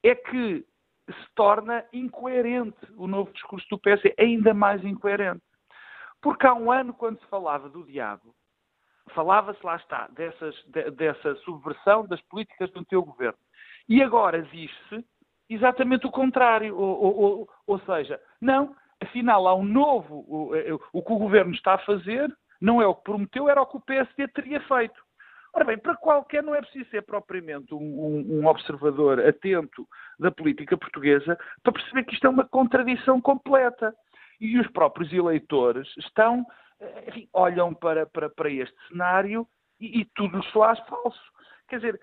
É 0.03 0.13
que 0.13 0.66
se 1.07 1.36
torna 1.36 1.86
incoerente 1.93 2.78
o 2.97 3.07
novo 3.07 3.32
discurso 3.32 3.66
do 3.70 3.80
PSD, 3.80 4.13
ainda 4.20 4.53
mais 4.53 4.84
incoerente. 4.84 5.41
Porque 6.22 6.45
há 6.45 6.53
um 6.53 6.72
ano, 6.72 6.93
quando 6.93 7.20
se 7.20 7.28
falava 7.28 7.70
do 7.70 7.86
diabo, 7.86 8.36
falava-se, 9.11 9.63
lá 9.63 9.76
está, 9.76 10.07
dessas, 10.07 10.55
de, 10.66 10.91
dessa 10.91 11.36
subversão 11.38 12.05
das 12.07 12.22
políticas 12.24 12.72
do 12.72 12.84
teu 12.86 13.03
governo. 13.03 13.38
E 13.88 14.01
agora 14.01 14.39
existe 14.39 15.05
exatamente 15.49 16.07
o 16.07 16.11
contrário. 16.11 16.76
Ou, 16.76 17.03
ou, 17.03 17.20
ou, 17.20 17.49
ou 17.68 17.80
seja, 17.82 18.20
não, 18.41 18.76
afinal 19.06 19.47
há 19.47 19.56
um 19.56 19.64
novo. 19.64 20.26
O, 20.28 20.56
eh, 20.56 20.74
o, 20.93 21.01
que 21.01 21.14
o 21.14 21.18
governo 21.18 21.53
está 21.53 21.76
a 21.76 21.80
fazer 21.80 22.30
não 22.62 22.82
é 22.82 22.88
o 22.88 22.95
que 22.95 23.03
prometeu, 23.03 23.49
era 23.49 23.62
o 23.62 23.66
que 23.66 23.78
o 23.78 23.82
PSD 23.82 24.28
teria 24.30 24.60
feito. 24.62 25.03
Ora 25.53 25.64
bem, 25.64 25.78
para 25.78 25.95
qualquer 25.95 26.43
não 26.43 26.53
é 26.53 26.62
preciso 26.62 26.89
ser 26.89 27.01
propriamente 27.03 27.74
um, 27.74 27.78
um, 27.78 28.39
um, 28.39 28.45
observador 28.45 29.26
atento 29.26 29.88
da 30.20 30.30
política 30.30 30.78
portuguesa 30.78 31.38
para 31.64 31.72
perceber 31.72 32.03
que 32.03 32.14
isto 32.14 32.28
é 32.28 32.30
uma 32.30 32.45
contradição 32.45 33.22
completa. 33.22 33.93
E 34.38 34.60
os 34.60 34.68
próprios 34.68 35.14
eleitores 35.14 35.88
estão, 35.97 36.45
eh, 36.82 37.06
enfim, 37.08 37.30
olham 37.32 37.74
para, 37.74 38.06
para, 38.06 38.30
para 38.30 38.49
este 38.49 38.76
cenário 38.89 39.47
e, 39.80 40.01
e 40.01 40.06
tudo 40.14 40.43
se 40.43 40.51
faz 40.51 40.78
falso. 40.88 41.22
Quer 41.70 41.78
dizer, 41.78 42.01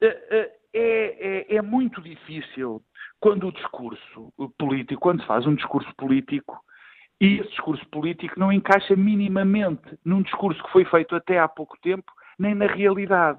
eh, 0.00 0.52
é, 0.72 1.52
é, 1.52 1.56
é 1.56 1.62
muito 1.62 2.00
difícil 2.00 2.82
quando 3.22 3.46
o 3.46 3.52
discurso 3.52 4.34
político, 4.58 5.00
quando 5.00 5.20
se 5.20 5.26
faz 5.28 5.46
um 5.46 5.54
discurso 5.54 5.88
político, 5.96 6.58
e 7.20 7.38
esse 7.38 7.50
discurso 7.50 7.86
político 7.88 8.38
não 8.38 8.52
encaixa 8.52 8.96
minimamente 8.96 9.96
num 10.04 10.22
discurso 10.22 10.60
que 10.64 10.72
foi 10.72 10.84
feito 10.84 11.14
até 11.14 11.38
há 11.38 11.46
pouco 11.46 11.78
tempo, 11.80 12.10
nem 12.36 12.52
na 12.52 12.66
realidade. 12.66 13.38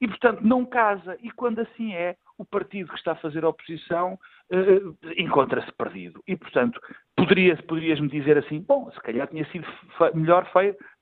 E, 0.00 0.06
portanto, 0.06 0.40
não 0.42 0.64
casa. 0.64 1.18
E 1.20 1.32
quando 1.32 1.58
assim 1.58 1.92
é, 1.94 2.14
o 2.38 2.44
partido 2.44 2.92
que 2.92 2.98
está 2.98 3.12
a 3.12 3.16
fazer 3.16 3.44
a 3.44 3.48
oposição 3.48 4.14
uh, 4.52 4.96
encontra-se 5.16 5.72
perdido. 5.72 6.22
E, 6.28 6.36
portanto, 6.36 6.80
poderia, 7.16 7.56
poderias-me 7.56 8.08
dizer 8.08 8.38
assim: 8.38 8.60
bom, 8.60 8.88
se 8.92 9.00
calhar 9.00 9.26
tinha 9.26 9.44
sido 9.50 9.66
melhor 10.14 10.48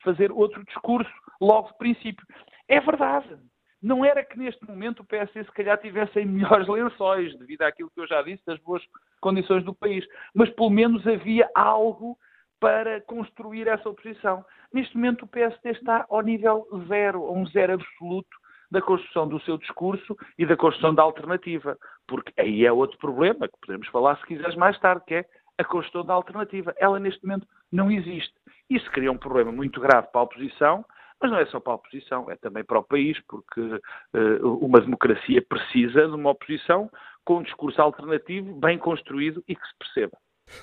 fazer 0.03 0.33
outro 0.33 0.65
discurso 0.65 1.13
logo 1.39 1.69
de 1.69 1.77
princípio. 1.77 2.27
É 2.67 2.81
verdade. 2.81 3.37
Não 3.83 4.05
era 4.05 4.25
que 4.25 4.39
neste 4.39 4.67
momento 4.67 5.01
o 5.01 5.07
PSD 5.07 5.45
se 5.45 5.53
calhar 5.53 5.79
tivesse 5.79 6.21
em 6.21 6.27
melhores 6.27 6.69
lençóis, 6.69 7.37
devido 7.39 7.63
àquilo 7.63 7.91
que 7.91 8.01
eu 8.01 8.07
já 8.07 8.23
disse, 8.23 8.45
das 8.45 8.59
boas 8.61 8.83
condições 9.21 9.65
do 9.65 9.75
país. 9.75 10.07
Mas 10.35 10.51
pelo 10.51 10.71
menos 10.71 11.07
havia 11.07 11.49
algo 11.55 12.17
para 12.61 13.01
construir 13.01 13.67
essa 13.67 13.89
oposição. 13.89 14.45
Neste 14.73 14.95
momento 14.95 15.25
o 15.25 15.29
PSD 15.29 15.71
está 15.71 16.05
ao 16.11 16.21
nível 16.21 16.67
zero, 16.87 17.25
a 17.25 17.33
um 17.33 17.47
zero 17.47 17.73
absoluto 17.73 18.29
da 18.71 18.81
construção 18.81 19.27
do 19.27 19.41
seu 19.41 19.59
discurso 19.59 20.17
e 20.39 20.47
da 20.47 20.57
construção 20.57 20.95
da 20.95 21.03
alternativa. 21.03 21.77
Porque 22.07 22.33
aí 22.39 22.65
é 22.65 22.71
outro 22.71 22.99
problema, 22.99 23.49
que 23.49 23.59
podemos 23.67 23.89
falar 23.89 24.17
se 24.19 24.27
quiseres 24.27 24.55
mais 24.57 24.79
tarde, 24.79 25.05
que 25.07 25.15
é 25.15 25.25
a 25.59 25.65
construção 25.65 26.05
da 26.05 26.15
alternativa. 26.15 26.75
Ela 26.79 27.01
neste 27.01 27.25
momento 27.25 27.47
não 27.73 27.91
existe. 27.91 28.35
Isso 28.69 28.89
cria 28.93 29.11
um 29.11 29.19
problema 29.19 29.51
muito 29.51 29.81
grave 29.81 30.09
para 30.09 30.21
a 30.21 30.25
oposição, 30.25 30.85
mas 31.21 31.31
não 31.31 31.39
é 31.39 31.47
só 31.47 31.61
para 31.61 31.73
a 31.73 31.77
oposição, 31.77 32.31
é 32.31 32.37
também 32.37 32.65
para 32.65 32.79
o 32.79 32.85
país, 32.85 33.19
porque 33.29 33.61
uh, 33.61 34.59
uma 34.65 34.81
democracia 34.81 35.43
precisa 35.43 36.09
de 36.09 36.15
uma 36.15 36.31
oposição 36.31 36.91
com 37.25 37.39
um 37.39 37.43
discurso 37.43 37.81
alternativo, 37.81 38.55
bem 38.55 38.79
construído 38.79 39.45
e 39.47 39.55
que 39.55 39.67
se 39.67 39.75
perceba. 39.79 40.17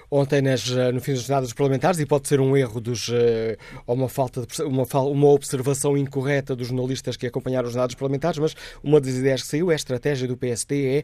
Ontem, 0.10 0.42
nas, 0.42 0.68
no 0.94 1.02
fim 1.02 1.14
das 1.14 1.24
jornadas 1.24 1.54
parlamentares, 1.54 2.00
e 2.00 2.06
pode 2.06 2.28
ser 2.28 2.40
um 2.40 2.56
erro 2.56 2.80
dos, 2.80 3.10
eh, 3.12 3.58
ou 3.86 3.96
uma, 3.96 4.10
falta 4.10 4.46
de, 4.46 4.62
uma, 4.64 4.84
uma 4.84 5.28
observação 5.28 5.98
incorreta 5.98 6.56
dos 6.56 6.68
jornalistas 6.68 7.18
que 7.18 7.28
acompanharam 7.28 7.68
as 7.68 7.74
jornadas 7.74 7.96
parlamentares, 7.96 8.40
mas 8.40 8.56
uma 8.84 9.02
das 9.02 9.16
ideias 9.16 9.42
que 9.42 9.48
saiu 9.48 9.72
é 9.72 9.74
a 9.74 9.76
estratégia 9.76 10.28
do 10.28 10.38
PSD 10.38 10.98
é 10.98 11.04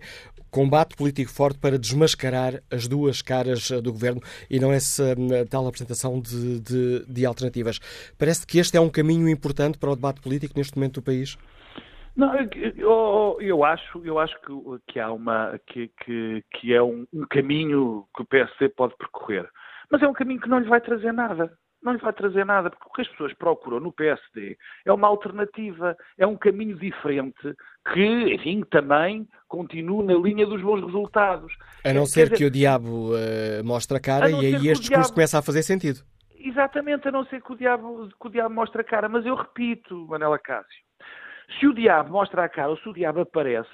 combate 0.50 0.96
político 0.96 1.32
forte 1.32 1.58
para 1.58 1.80
desmascarar 1.80 2.62
as 2.70 2.88
duas 2.88 3.22
caras 3.22 3.72
eh, 3.72 3.82
do 3.82 3.92
governo 3.92 4.22
e 4.50 4.60
não 4.60 4.72
essa 4.72 5.16
tal 5.50 5.68
apresentação 5.68 6.20
de, 6.20 6.60
de, 6.60 7.06
de 7.08 7.26
alternativas. 7.26 7.80
Parece 8.18 8.46
que 8.46 8.60
este 8.60 8.78
é 8.78 8.82
um 8.82 8.90
caminho 8.90 9.28
importante 9.28 9.78
para 9.78 9.92
o 9.92 9.96
debate 9.96 10.22
político 10.22 10.54
neste 10.56 10.76
momento 10.78 10.96
do 10.96 11.02
país? 11.02 11.38
Não, 12.16 12.36
eu, 12.36 13.38
eu, 13.40 13.64
acho, 13.64 14.06
eu 14.06 14.20
acho 14.20 14.40
que, 14.42 14.54
que 14.94 15.00
há 15.00 15.12
uma 15.12 15.60
que, 15.66 15.90
que, 16.04 16.44
que 16.54 16.74
é 16.74 16.82
um, 16.82 17.08
um, 17.12 17.26
caminho 17.28 18.06
que 18.16 18.22
o 18.22 18.26
PSD 18.26 18.70
pode 18.70 18.96
percorrer, 18.98 19.50
mas 19.90 20.02
é 20.02 20.08
um 20.08 20.14
caminho 20.14 20.40
que 20.40 20.50
não 20.50 20.60
lhe 20.60 20.70
vai 20.70 20.80
trazer 20.80 21.12
nada. 21.12 21.52
Não 21.82 21.92
lhe 21.92 22.00
vai 22.00 22.14
trazer 22.14 22.46
nada, 22.46 22.70
porque 22.70 22.86
o 22.88 22.94
que 22.94 23.02
as 23.02 23.08
pessoas 23.10 23.34
procuram 23.34 23.82
no 23.82 23.92
PSD 23.92 24.58
é 24.86 24.94
uma 24.94 25.08
alternativa, 25.08 25.98
é 26.18 26.26
um 26.26 26.38
caminho 26.38 26.78
diferente 26.78 27.54
que, 27.92 28.34
enfim, 28.34 28.64
também 28.72 29.28
continua 29.50 30.02
na 30.02 30.14
linha 30.14 30.46
dos 30.46 30.62
bons 30.62 30.82
resultados. 30.82 31.52
A 31.84 31.92
não 31.92 32.06
ser 32.06 32.30
dizer, 32.30 32.38
que 32.38 32.46
o 32.46 32.52
diabo 32.52 33.12
uh, 33.12 33.66
mostre 33.66 33.98
a 33.98 34.00
cara 34.00 34.28
a 34.28 34.32
e 34.32 34.46
aí 34.46 34.56
este 34.56 34.84
discurso 34.84 34.90
diabo... 34.90 35.14
começa 35.14 35.40
a 35.40 35.42
fazer 35.42 35.62
sentido. 35.62 36.00
Exatamente, 36.40 37.08
a 37.10 37.12
não 37.12 37.26
ser 37.26 37.42
que 37.42 37.52
o 37.52 37.56
diabo, 37.58 38.08
que 38.08 38.28
o 38.28 38.30
diabo 38.30 38.56
mostre 38.56 38.80
a 38.80 38.86
cara. 38.86 39.10
Mas 39.10 39.26
eu 39.26 39.36
repito, 39.36 40.08
Manela 40.08 40.40
Cássio, 40.40 40.83
se 41.60 41.68
o 41.68 41.74
diabo 41.74 42.12
mostra 42.12 42.44
a 42.44 42.50
cara 42.50 42.70
ou 42.70 42.78
se 42.78 42.88
o 42.88 42.94
diabo 42.94 43.22
aparece, 43.22 43.70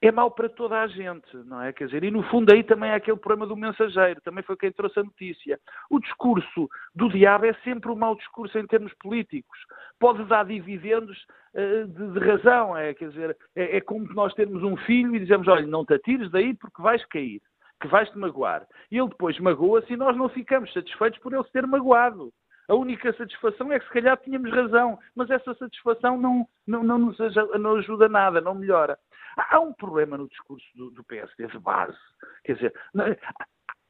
é 0.00 0.12
mau 0.12 0.30
para 0.30 0.48
toda 0.48 0.80
a 0.80 0.86
gente, 0.86 1.36
não 1.44 1.60
é? 1.60 1.72
Quer 1.72 1.86
dizer, 1.86 2.04
e 2.04 2.10
no 2.10 2.22
fundo 2.24 2.52
aí 2.52 2.62
também 2.62 2.90
é 2.90 2.94
aquele 2.94 3.16
problema 3.16 3.46
do 3.46 3.56
mensageiro, 3.56 4.20
também 4.20 4.44
foi 4.44 4.56
quem 4.56 4.70
trouxe 4.70 5.00
a 5.00 5.02
notícia. 5.02 5.58
O 5.90 5.98
discurso 5.98 6.68
do 6.94 7.08
diabo 7.08 7.46
é 7.46 7.54
sempre 7.64 7.90
um 7.90 7.96
mau 7.96 8.14
discurso 8.14 8.56
em 8.58 8.66
termos 8.66 8.92
políticos. 8.94 9.58
Pode 9.98 10.24
dar 10.26 10.44
dividendos 10.44 11.18
uh, 11.54 11.86
de, 11.88 12.12
de, 12.12 12.18
razão, 12.20 12.76
é? 12.76 12.94
Quer 12.94 13.08
dizer, 13.08 13.36
é, 13.56 13.78
é 13.78 13.80
como 13.80 14.06
nós 14.14 14.32
termos 14.34 14.62
um 14.62 14.76
filho 14.76 15.16
e 15.16 15.20
dizemos, 15.20 15.48
olha, 15.48 15.66
não 15.66 15.84
te 15.84 15.94
atires 15.94 16.30
daí 16.30 16.54
porque 16.54 16.80
vais 16.80 17.04
cair, 17.06 17.42
que 17.80 17.88
vais-te 17.88 18.16
magoar. 18.16 18.64
E 18.92 18.98
ele 18.98 19.08
depois 19.08 19.36
magoa-se 19.40 19.92
e 19.92 19.96
nós 19.96 20.16
não 20.16 20.28
ficamos 20.28 20.72
satisfeitos 20.72 21.18
por 21.18 21.32
ele 21.32 21.44
se 21.44 21.52
ter 21.52 21.66
magoado. 21.66 22.32
A 22.68 22.74
única 22.74 23.12
satisfação 23.14 23.72
é 23.72 23.78
que 23.78 23.86
se 23.86 23.92
calhar 23.92 24.16
tínhamos 24.18 24.50
razão, 24.52 24.98
mas 25.14 25.30
essa 25.30 25.54
satisfação 25.54 26.18
não, 26.18 26.46
não, 26.66 26.82
não 26.82 26.98
nos 26.98 27.20
ajuda, 27.20 27.58
não 27.58 27.76
ajuda 27.76 28.08
nada, 28.08 28.40
não 28.40 28.54
melhora. 28.54 28.98
Há 29.36 29.58
um 29.58 29.72
problema 29.72 30.18
no 30.18 30.28
discurso 30.28 30.66
do, 30.74 30.90
do 30.90 31.04
PSD 31.04 31.46
de 31.46 31.58
base. 31.58 31.96
Quer 32.44 32.54
dizer, 32.54 32.74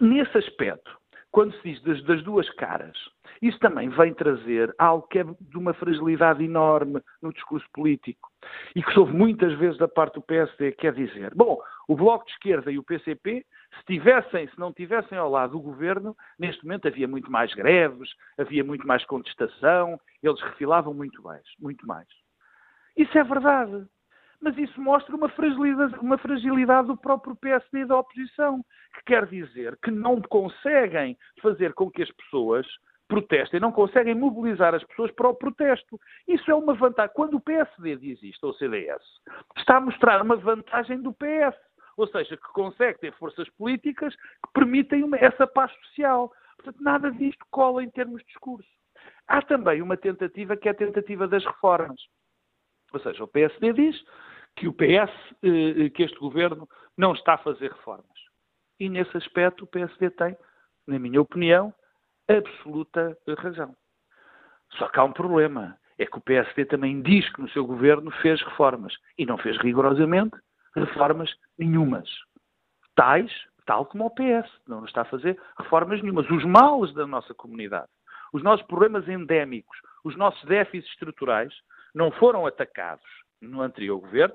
nesse 0.01 0.39
aspecto, 0.39 0.97
quando 1.31 1.55
se 1.57 1.63
diz 1.63 1.83
das, 1.83 2.03
das, 2.05 2.23
duas 2.23 2.49
caras, 2.51 2.97
isso 3.43 3.59
também 3.59 3.89
vem 3.89 4.15
trazer 4.15 4.75
algo 4.79 5.07
que 5.09 5.19
é 5.19 5.25
de 5.25 5.59
uma 5.59 5.75
fragilidade 5.75 6.45
enorme 6.45 7.03
no 7.21 7.33
discurso 7.33 7.67
político 7.73 8.31
e 8.75 8.83
que 8.83 8.93
soube 8.93 9.13
muitas 9.13 9.53
vezes 9.55 9.79
da 9.79 9.89
parte 9.89 10.15
do 10.15 10.23
PSD, 10.23 10.73
quer 10.73 10.95
dizer, 10.95 11.35
bom, 11.35 11.59
o 11.87 11.97
Bloco 11.97 12.27
de 12.27 12.33
Esquerda 12.33 12.71
e 12.71 12.79
o 12.79 12.83
PCP, 12.83 13.45
se 13.77 13.85
tivessem, 13.87 14.49
se 14.49 14.59
não 14.59 14.73
tivessem 14.73 15.19
ao 15.19 15.31
lado 15.31 15.53
do 15.53 15.61
governo, 15.61 16.17
neste 16.39 16.65
momento 16.65 16.89
havia 16.89 17.07
muito 17.07 17.31
mais 17.31 17.53
greves, 17.55 18.11
havia 18.39 18.65
muito 18.65 18.87
mais 18.87 19.05
contestação, 19.05 20.01
eles 20.23 20.41
refilavam 20.41 20.95
muito 20.95 21.23
mais, 21.23 21.45
muito 21.59 21.87
mais. 21.87 22.09
Isso 22.97 23.17
é 23.17 23.25
verdade 23.25 23.87
mas 24.41 24.57
isso 24.57 24.81
mostra 24.81 25.15
uma 25.15 25.29
fragilidade, 25.29 25.95
uma 25.99 26.19
fragilidade 26.19 26.87
do 26.89 26.97
próprio 26.97 27.35
PSD 27.37 27.81
e 27.81 27.85
da 27.85 27.99
oposição, 27.99 28.65
que 28.95 29.05
quer 29.07 29.27
dizer 29.27 29.77
que 29.83 29.91
não 29.91 30.21
conseguem 30.23 31.17
fazer 31.43 31.75
com 31.75 31.91
que 31.91 32.03
as 32.03 32.11
pessoas 32.13 32.67
protestem, 33.09 33.59
não 33.59 33.73
conseguem 33.73 34.15
mobilizar 34.15 34.75
as 34.75 34.85
pessoas 34.85 35.11
para 35.13 35.29
o 35.29 35.35
protesto. 35.35 35.99
Isso 36.27 36.51
é 36.51 36.55
uma 36.55 36.75
vantagem. 36.75 37.13
Quando 37.15 37.35
o 37.35 37.41
PSD 37.41 37.97
diz 37.97 38.23
isto, 38.23 38.45
ou 38.45 38.51
o 38.51 38.55
CDS, 38.55 39.03
está 39.57 39.79
a 39.79 39.81
mostrar 39.81 40.23
uma 40.23 40.37
vantagem 40.37 41.01
do 41.01 41.13
PS, 41.13 41.57
ou 41.99 42.07
seja, 42.07 42.37
que 42.37 42.53
consegue 42.53 43.01
ter 43.01 43.13
forças 43.15 43.49
políticas 43.51 44.15
que 44.15 44.53
permitem 44.55 45.03
uma, 45.03 45.17
essa 45.17 45.49
paz 45.49 45.73
social. 45.83 46.33
Portanto, 46.57 46.81
nada 46.81 47.11
disto 47.11 47.45
cola 47.51 47.83
em 47.83 47.91
termos 47.91 48.21
de 48.21 48.29
discurso. 48.29 48.69
Há 49.27 49.43
também 49.43 49.83
uma 49.83 49.97
tentativa 49.97 50.57
que 50.57 50.69
é 50.69 50.71
a 50.71 50.75
tentativa 50.75 51.27
das 51.27 51.45
reformas. 51.45 52.01
Ou 52.93 53.01
seja, 53.01 53.25
o 53.25 53.29
PSD 53.29 53.73
diz 53.73 54.01
que 54.57 54.69
o 54.69 54.73
PS, 54.73 55.13
eh, 55.43 55.91
que 55.91 56.05
este 56.05 56.19
governo 56.19 56.69
não 56.97 57.13
está 57.13 57.35
a 57.35 57.39
fazer 57.39 57.73
reformas. 57.73 58.17
E 58.79 58.89
nesse 58.89 59.17
aspecto 59.17 59.65
o 59.65 59.67
PSD 59.67 60.11
tem, 60.11 60.37
na 60.87 61.01
minha 61.01 61.21
opinião, 61.21 61.75
absoluta 62.29 63.19
razão. 63.39 63.75
Só 64.79 64.89
que 64.89 65.01
há 65.01 65.05
um 65.05 65.13
problema. 65.13 65.77
É 65.99 66.07
que 66.07 66.17
o 66.17 66.21
PSD 66.21 66.65
também 66.67 67.03
diz 67.03 67.29
que 67.33 67.43
no 67.43 67.51
seu 67.51 67.67
governo 67.67 68.13
fez 68.23 68.41
reformas. 68.41 68.95
E 69.19 69.27
não 69.27 69.37
fez 69.37 69.59
rigorosamente 69.59 70.37
reformas 70.79 71.31
nenhumas. 71.59 72.09
Tais, 72.95 73.31
tal 73.67 73.87
como 73.87 74.07
o 74.07 74.11
PS. 74.11 74.51
Não 74.67 74.85
está 74.85 75.03
a 75.03 75.07
fazer 75.07 75.41
reformas 75.59 76.03
nenhumas. 76.03 76.29
Os 76.31 76.45
males 76.45 76.93
da 76.95 77.07
nossa 77.07 77.35
comunidade, 77.35 77.89
os 78.33 78.43
nossos 78.43 78.67
problemas 78.67 79.09
endémicos, 79.09 79.79
os 80.05 80.17
nossos 80.17 80.43
déficits 80.45 80.91
estruturais 80.93 81.53
não 81.95 82.11
foram 82.13 82.47
atacados 82.47 83.07
no 83.41 83.61
anterior 83.61 84.01
governo, 84.01 84.35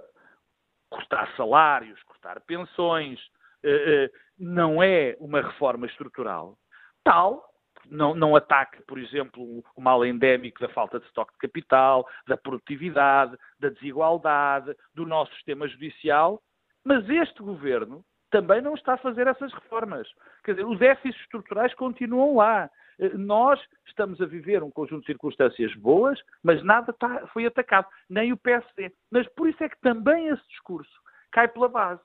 cortar 0.89 1.29
salários, 1.35 2.01
cortar 2.03 2.39
pensões, 2.41 3.19
eh, 3.63 4.05
eh, 4.05 4.11
não 4.37 4.81
é 4.81 5.15
uma 5.19 5.41
reforma 5.41 5.85
estrutural. 5.85 6.57
Tal, 7.03 7.52
não, 7.89 8.13
não 8.15 8.35
ataque, 8.35 8.81
por 8.83 8.97
exemplo, 8.97 9.63
o 9.75 9.81
mal 9.81 10.05
endémico 10.05 10.59
da 10.59 10.69
falta 10.69 10.99
de 10.99 11.05
estoque 11.05 11.33
de 11.33 11.39
capital, 11.39 12.07
da 12.27 12.37
produtividade, 12.37 13.37
da 13.59 13.69
desigualdade, 13.69 14.75
do 14.93 15.05
nosso 15.05 15.33
sistema 15.35 15.67
judicial, 15.67 16.41
mas 16.83 17.07
este 17.09 17.41
governo 17.41 18.03
também 18.29 18.61
não 18.61 18.73
está 18.73 18.93
a 18.93 18.97
fazer 18.97 19.27
essas 19.27 19.53
reformas. 19.53 20.07
Quer 20.43 20.53
dizer, 20.53 20.65
os 20.65 20.79
déficits 20.79 21.21
estruturais 21.21 21.73
continuam 21.75 22.37
lá. 22.37 22.69
Eh, 22.99 23.09
nós 23.15 23.59
estamos 23.85 24.19
a 24.21 24.25
viver 24.25 24.63
um 24.63 24.71
conjunto 24.71 25.01
de 25.01 25.05
circunstâncias 25.05 25.73
boas, 25.75 26.19
mas 26.41 26.63
nada 26.63 26.91
está, 26.91 27.27
foi 27.27 27.45
atacado, 27.45 27.87
nem 28.09 28.33
o 28.33 28.37
PSD. 28.37 28.91
Mas 29.11 29.27
por 29.35 29.47
isso 29.47 29.63
é 29.63 29.69
que 29.69 29.79
também 29.81 30.29
esse 30.29 30.47
discurso 30.47 30.91
cai 31.31 31.47
pela 31.47 31.69
base. 31.69 32.01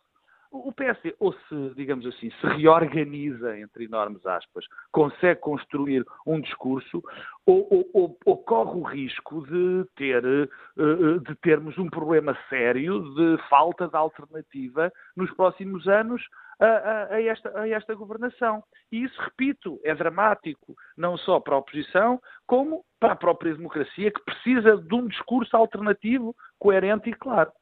O 0.51 0.73
PSD, 0.73 1.15
ou 1.19 1.33
se, 1.33 1.75
digamos 1.77 2.07
assim, 2.07 2.31
se 2.31 2.47
reorganiza, 2.47 3.59
entre 3.59 3.85
enormes 3.85 4.25
aspas, 4.25 4.65
consegue 4.91 5.41
construir 5.41 6.05
um 6.27 6.41
discurso, 6.41 7.03
ou, 7.45 7.67
ou, 7.71 7.91
ou, 7.93 8.19
ou 8.25 8.39
corre 8.39 8.79
o 8.79 8.83
risco 8.83 9.47
de, 9.47 9.85
ter, 9.95 10.25
eh, 10.25 10.49
eh, 10.79 11.19
de 11.27 11.35
termos 11.37 11.77
um 11.77 11.91
problema 11.91 12.37
sério 12.49 13.03
de 13.15 13.37
falta 13.49 13.89
de 13.89 13.97
alternativa 13.97 14.91
nos 15.15 15.31
próximos 15.33 15.87
anos 15.87 16.23
a, 16.61 16.67
a, 16.67 17.15
a, 17.15 17.23
esta, 17.23 17.61
a 17.61 17.69
esta 17.69 17.95
governação. 17.95 18.63
E 18.91 19.05
isso, 19.05 19.21
repito, 19.21 19.79
é 19.85 19.95
dramático, 19.95 20.75
não 20.97 21.17
só 21.17 21.39
para 21.41 21.55
a 21.55 21.59
oposição, 21.59 22.21
como 22.47 22.85
para 22.99 23.13
a 23.13 23.17
própria 23.17 23.55
democracia, 23.55 24.11
que 24.11 24.25
precisa 24.25 24.77
de 24.77 24.95
um 24.95 25.07
discurso 25.07 25.57
alternativo, 25.57 26.35
coerente 26.59 27.11
e 27.11 27.15
claro. 27.15 27.53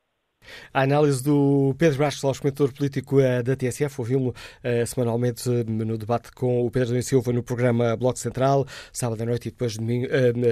A 0.72 0.82
análise 0.82 1.22
do 1.22 1.74
Pedro 1.78 1.98
Bastos, 1.98 2.38
comentador 2.38 2.72
político 2.72 3.20
eh, 3.20 3.42
da 3.42 3.56
TSF, 3.56 4.00
ouvimos 4.00 4.30
uh, 4.30 4.86
semanalmente 4.86 5.48
uh, 5.48 5.64
no 5.68 5.96
debate 5.96 6.32
com 6.32 6.66
o 6.66 6.70
Pedro 6.70 6.88
Domingos 6.88 7.06
Silva 7.06 7.32
no 7.32 7.42
programa 7.42 7.96
Bloco 7.96 8.18
Central, 8.18 8.66
sábado 8.92 9.22
à 9.22 9.26
noite 9.26 9.48
e 9.48 9.50
depois 9.50 9.76
domingo, 9.76 10.06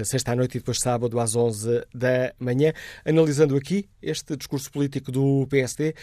sexta 0.05 0.32
à 0.32 0.36
noite 0.36 0.57
e 0.57 0.59
depois 0.59 0.78
sábado 0.78 1.18
às 1.18 1.36
11 1.36 1.84
da 1.95 2.32
manhã, 2.38 2.72
analisando 3.05 3.57
aqui 3.57 3.88
este 4.03 4.36
discurso 4.36 4.70
político 4.70 5.11
do 5.11 5.47
PSD, 5.49 5.95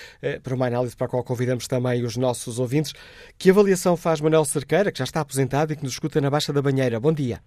para 0.43 0.55
uma 0.55 0.67
análise 0.67 0.95
para 0.95 1.07
a 1.07 1.09
qual 1.09 1.23
convidamos 1.23 1.67
também 1.67 2.03
os 2.03 2.17
nossos 2.17 2.59
ouvintes. 2.59 2.93
Que 3.37 3.49
avaliação 3.49 3.95
faz 3.95 4.21
Manuel 4.21 4.45
Cerqueira, 4.45 4.91
que 4.91 4.99
já 4.99 5.05
está 5.05 5.21
aposentado 5.21 5.73
e 5.73 5.75
que 5.75 5.83
nos 5.83 5.93
escuta 5.93 6.19
na 6.19 6.29
Baixa 6.29 6.51
da 6.53 6.61
Banheira? 6.61 6.99
Bom 6.99 7.13
dia. 7.13 7.41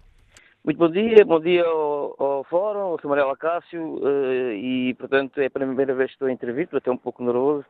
Muito 0.65 0.79
bom 0.79 0.89
dia, 0.89 1.23
bom 1.23 1.39
dia 1.39 1.63
ao, 1.63 2.15
ao 2.17 2.43
Fórum, 2.45 2.79
ao 2.79 2.99
Sr. 2.99 3.07
Manuel 3.09 3.29
Acácio, 3.29 4.03
uh, 4.03 4.51
e 4.51 4.95
portanto 4.95 5.39
é 5.39 5.45
a 5.45 5.49
primeira 5.51 5.93
vez 5.93 6.07
que 6.07 6.15
estou 6.15 6.27
a 6.27 6.31
intervir, 6.31 6.63
estou 6.63 6.79
até 6.79 6.89
um 6.89 6.97
pouco 6.97 7.23
nervoso. 7.23 7.63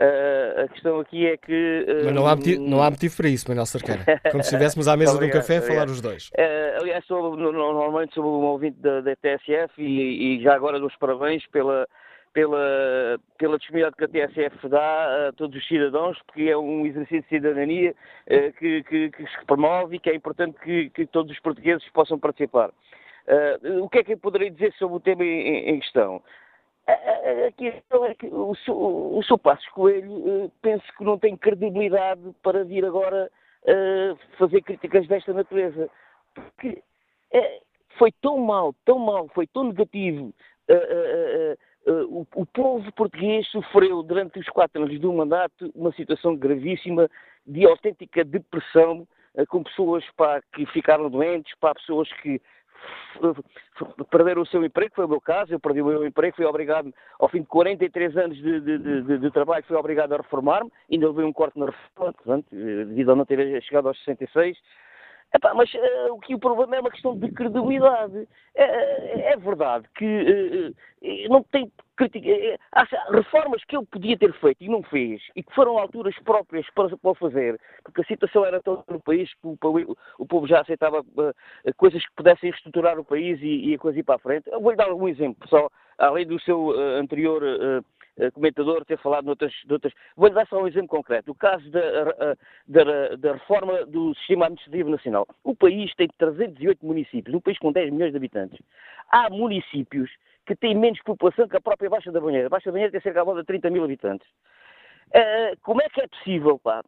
Uh, 0.00 0.62
a 0.64 0.68
questão 0.68 1.00
aqui 1.00 1.26
é 1.26 1.36
que. 1.36 1.84
Uh, 1.88 2.04
Mas 2.04 2.14
não 2.14 2.28
há, 2.28 2.36
motivo, 2.36 2.62
não 2.62 2.80
há 2.80 2.88
motivo 2.88 3.16
para 3.16 3.28
isso, 3.28 3.48
Manuel 3.48 3.66
Cerqueira. 3.66 4.04
Como 4.30 4.44
se 4.44 4.50
estivéssemos 4.50 4.86
à 4.86 4.96
mesa 4.96 5.18
de 5.18 5.24
um 5.24 5.30
café 5.30 5.56
a 5.56 5.62
falar 5.62 5.88
os 5.88 6.00
dois. 6.00 6.28
Uh, 6.28 6.80
aliás, 6.80 7.04
sou, 7.06 7.36
normalmente 7.36 8.14
sou 8.14 8.24
um 8.24 8.44
ouvinte 8.44 8.78
da, 8.78 9.00
da 9.00 9.16
TSF 9.16 9.82
e, 9.82 10.36
e, 10.38 10.40
já 10.40 10.54
agora 10.54 10.78
dou 10.78 10.86
os 10.86 10.96
parabéns 10.96 11.44
pela, 11.48 11.88
pela, 12.38 13.18
pela 13.36 13.58
disponibilidade 13.58 13.96
que 13.96 14.04
a 14.04 14.28
TSF 14.28 14.68
dá 14.68 15.28
a 15.28 15.32
todos 15.32 15.56
os 15.56 15.66
cidadãos, 15.66 16.16
porque 16.22 16.42
é 16.42 16.56
um 16.56 16.86
exercício 16.86 17.22
de 17.22 17.28
cidadania 17.28 17.94
que, 18.58 18.84
que, 18.84 19.10
que, 19.10 19.22
se 19.26 19.44
promove 19.44 19.96
e 19.96 19.98
que 19.98 20.08
é 20.08 20.14
importante 20.14 20.56
que, 20.60 20.88
que 20.90 21.04
todos 21.04 21.32
os 21.32 21.40
portugueses 21.40 21.88
possam 21.90 22.16
participar. 22.16 22.70
o 23.82 23.88
que 23.88 23.98
é 23.98 24.04
que 24.04 24.12
eu 24.12 24.18
poderei 24.18 24.50
dizer 24.50 24.72
sobre 24.74 24.98
o 24.98 25.00
tema 25.00 25.24
em, 25.24 25.70
em 25.70 25.80
questão? 25.80 26.22
a 26.86 27.52
questão 27.52 28.04
é 28.04 28.14
que 28.14 28.26
o, 28.26 28.54
o, 28.68 29.18
o 29.18 29.22
seu 29.24 29.36
Passos 29.36 29.68
Coelho 29.70 30.12
uh, 30.12 30.52
penso 30.62 30.84
que 30.96 31.04
não 31.04 31.18
tem 31.18 31.36
credibilidade 31.36 32.22
para 32.42 32.64
vir 32.64 32.84
agora 32.84 33.30
uh, 33.64 34.18
fazer 34.38 34.62
críticas 34.62 35.06
desta 35.06 35.34
natureza. 35.34 35.90
Porque 36.34 36.82
uh, 37.34 37.62
foi 37.98 38.10
tão 38.22 38.38
mal, 38.38 38.74
tão 38.86 38.98
mal, 38.98 39.28
foi 39.34 39.46
tão 39.46 39.64
negativo. 39.64 40.32
O, 41.88 42.26
o, 42.34 42.44
povo 42.44 42.92
português 42.92 43.48
sofreu 43.48 44.02
durante 44.02 44.38
os 44.38 44.48
quatro 44.48 44.82
anos 44.82 45.00
do 45.00 45.10
mandato 45.10 45.72
uma 45.74 45.90
situação 45.92 46.36
gravíssima 46.36 47.08
de 47.46 47.64
autêntica 47.64 48.22
depressão, 48.22 49.08
com 49.48 49.62
pessoas 49.62 50.04
pá, 50.14 50.42
que 50.52 50.66
ficaram 50.66 51.08
doentes, 51.08 51.54
para 51.58 51.74
pessoas 51.74 52.12
que 52.20 52.40
perderam 54.10 54.42
o 54.42 54.46
seu 54.46 54.64
emprego, 54.64 54.94
foi 54.94 55.04
o 55.04 55.08
meu 55.08 55.20
caso, 55.20 55.52
eu 55.52 55.60
perdi 55.60 55.80
o 55.80 55.86
meu 55.86 56.06
emprego, 56.06 56.36
fui 56.36 56.44
obrigado, 56.44 56.92
ao 57.18 57.28
fim 57.28 57.40
de 57.40 57.46
43 57.46 58.16
anos 58.16 58.36
de, 58.36 58.60
de, 58.60 58.78
de, 58.78 59.18
de 59.18 59.30
trabalho, 59.30 59.64
fui 59.64 59.76
obrigado 59.76 60.12
a 60.12 60.18
reformar-me, 60.18 60.70
ainda 60.90 61.08
levei 61.08 61.24
um 61.24 61.32
corte 61.32 61.58
na 61.58 61.66
reforma, 61.66 62.12
portanto, 62.12 62.46
devido 62.50 63.12
a 63.12 63.16
não 63.16 63.24
ter 63.24 63.62
chegado 63.62 63.88
aos 63.88 63.98
66, 64.04 64.56
Epá, 65.34 65.52
mas 65.52 65.72
uh, 65.74 66.14
o 66.14 66.20
que 66.20 66.34
o 66.34 66.38
problema 66.38 66.76
é 66.76 66.80
uma 66.80 66.90
questão 66.90 67.16
de 67.16 67.30
credibilidade. 67.30 68.26
É, 68.54 69.32
é 69.32 69.36
verdade 69.36 69.86
que 69.94 70.04
uh, 70.04 71.28
não 71.28 71.42
tem 71.42 71.70
crítica. 71.96 72.28
há 72.72 72.86
reformas 73.10 73.62
que 73.64 73.76
ele 73.76 73.86
podia 73.86 74.16
ter 74.16 74.32
feito 74.34 74.64
e 74.64 74.68
não 74.68 74.82
fez, 74.82 75.20
e 75.36 75.42
que 75.42 75.54
foram 75.54 75.76
alturas 75.78 76.18
próprias 76.20 76.66
para, 76.74 76.96
para 76.96 77.14
fazer, 77.16 77.60
porque 77.84 78.00
a 78.00 78.04
situação 78.04 78.44
era 78.44 78.62
toda 78.62 78.82
no 78.88 79.00
país 79.00 79.28
que 79.34 79.46
o, 79.46 79.58
o 80.18 80.26
povo 80.26 80.46
já 80.46 80.62
aceitava 80.62 81.00
uh, 81.00 81.34
coisas 81.76 82.02
que 82.06 82.14
pudessem 82.14 82.50
reestruturar 82.50 82.98
o 82.98 83.04
país 83.04 83.38
e, 83.42 83.70
e, 83.70 83.74
a 83.74 83.78
coisa 83.78 83.98
ir 83.98 84.04
para 84.04 84.14
a 84.14 84.20
frente. 84.20 84.48
Eu 84.48 84.60
vou-lhe 84.62 84.76
dar 84.76 84.90
um 84.92 85.08
exemplo, 85.08 85.46
só, 85.48 85.68
além 85.98 86.26
do 86.26 86.40
seu 86.40 86.70
anterior 86.70 87.42
comentador 88.32 88.84
ter 88.84 88.98
falado 88.98 89.24
noutras. 89.24 89.52
noutras... 89.66 89.92
Vou-lhe 90.16 90.34
dar 90.34 90.46
só 90.46 90.62
um 90.62 90.66
exemplo 90.66 90.88
concreto. 90.88 91.30
O 91.30 91.34
caso 91.34 91.70
da, 91.70 91.80
eh, 91.80 92.36
da, 92.66 93.16
da, 93.16 93.32
reforma 93.34 93.86
do 93.86 94.14
Sistema 94.16 94.46
Administrativo 94.46 94.90
Nacional. 94.90 95.26
O 95.44 95.54
país 95.54 95.94
tem 95.94 96.08
308 96.18 96.84
municípios, 96.84 97.34
um 97.34 97.40
país 97.40 97.58
com 97.58 97.72
10 97.72 97.92
milhões 97.92 98.12
de 98.12 98.16
habitantes. 98.16 98.58
Há 99.10 99.30
municípios 99.30 100.10
que 100.46 100.56
têm 100.56 100.74
menos 100.74 101.00
população 101.02 101.46
que 101.46 101.56
a 101.56 101.60
própria 101.60 101.90
Baixa 101.90 102.10
da 102.10 102.20
Banheira. 102.20 102.46
A 102.46 102.50
Baixa 102.50 102.70
da 102.70 102.72
Banheira 102.72 102.92
tem 102.92 103.00
cerca 103.00 103.24
de 103.24 103.44
30 103.44 103.70
mil 103.70 103.84
habitantes. 103.84 104.26
Uh, 105.08 105.56
como 105.62 105.80
é 105.80 105.88
que 105.88 106.00
é 106.00 106.06
possível 106.06 106.58
pá, 106.58 106.82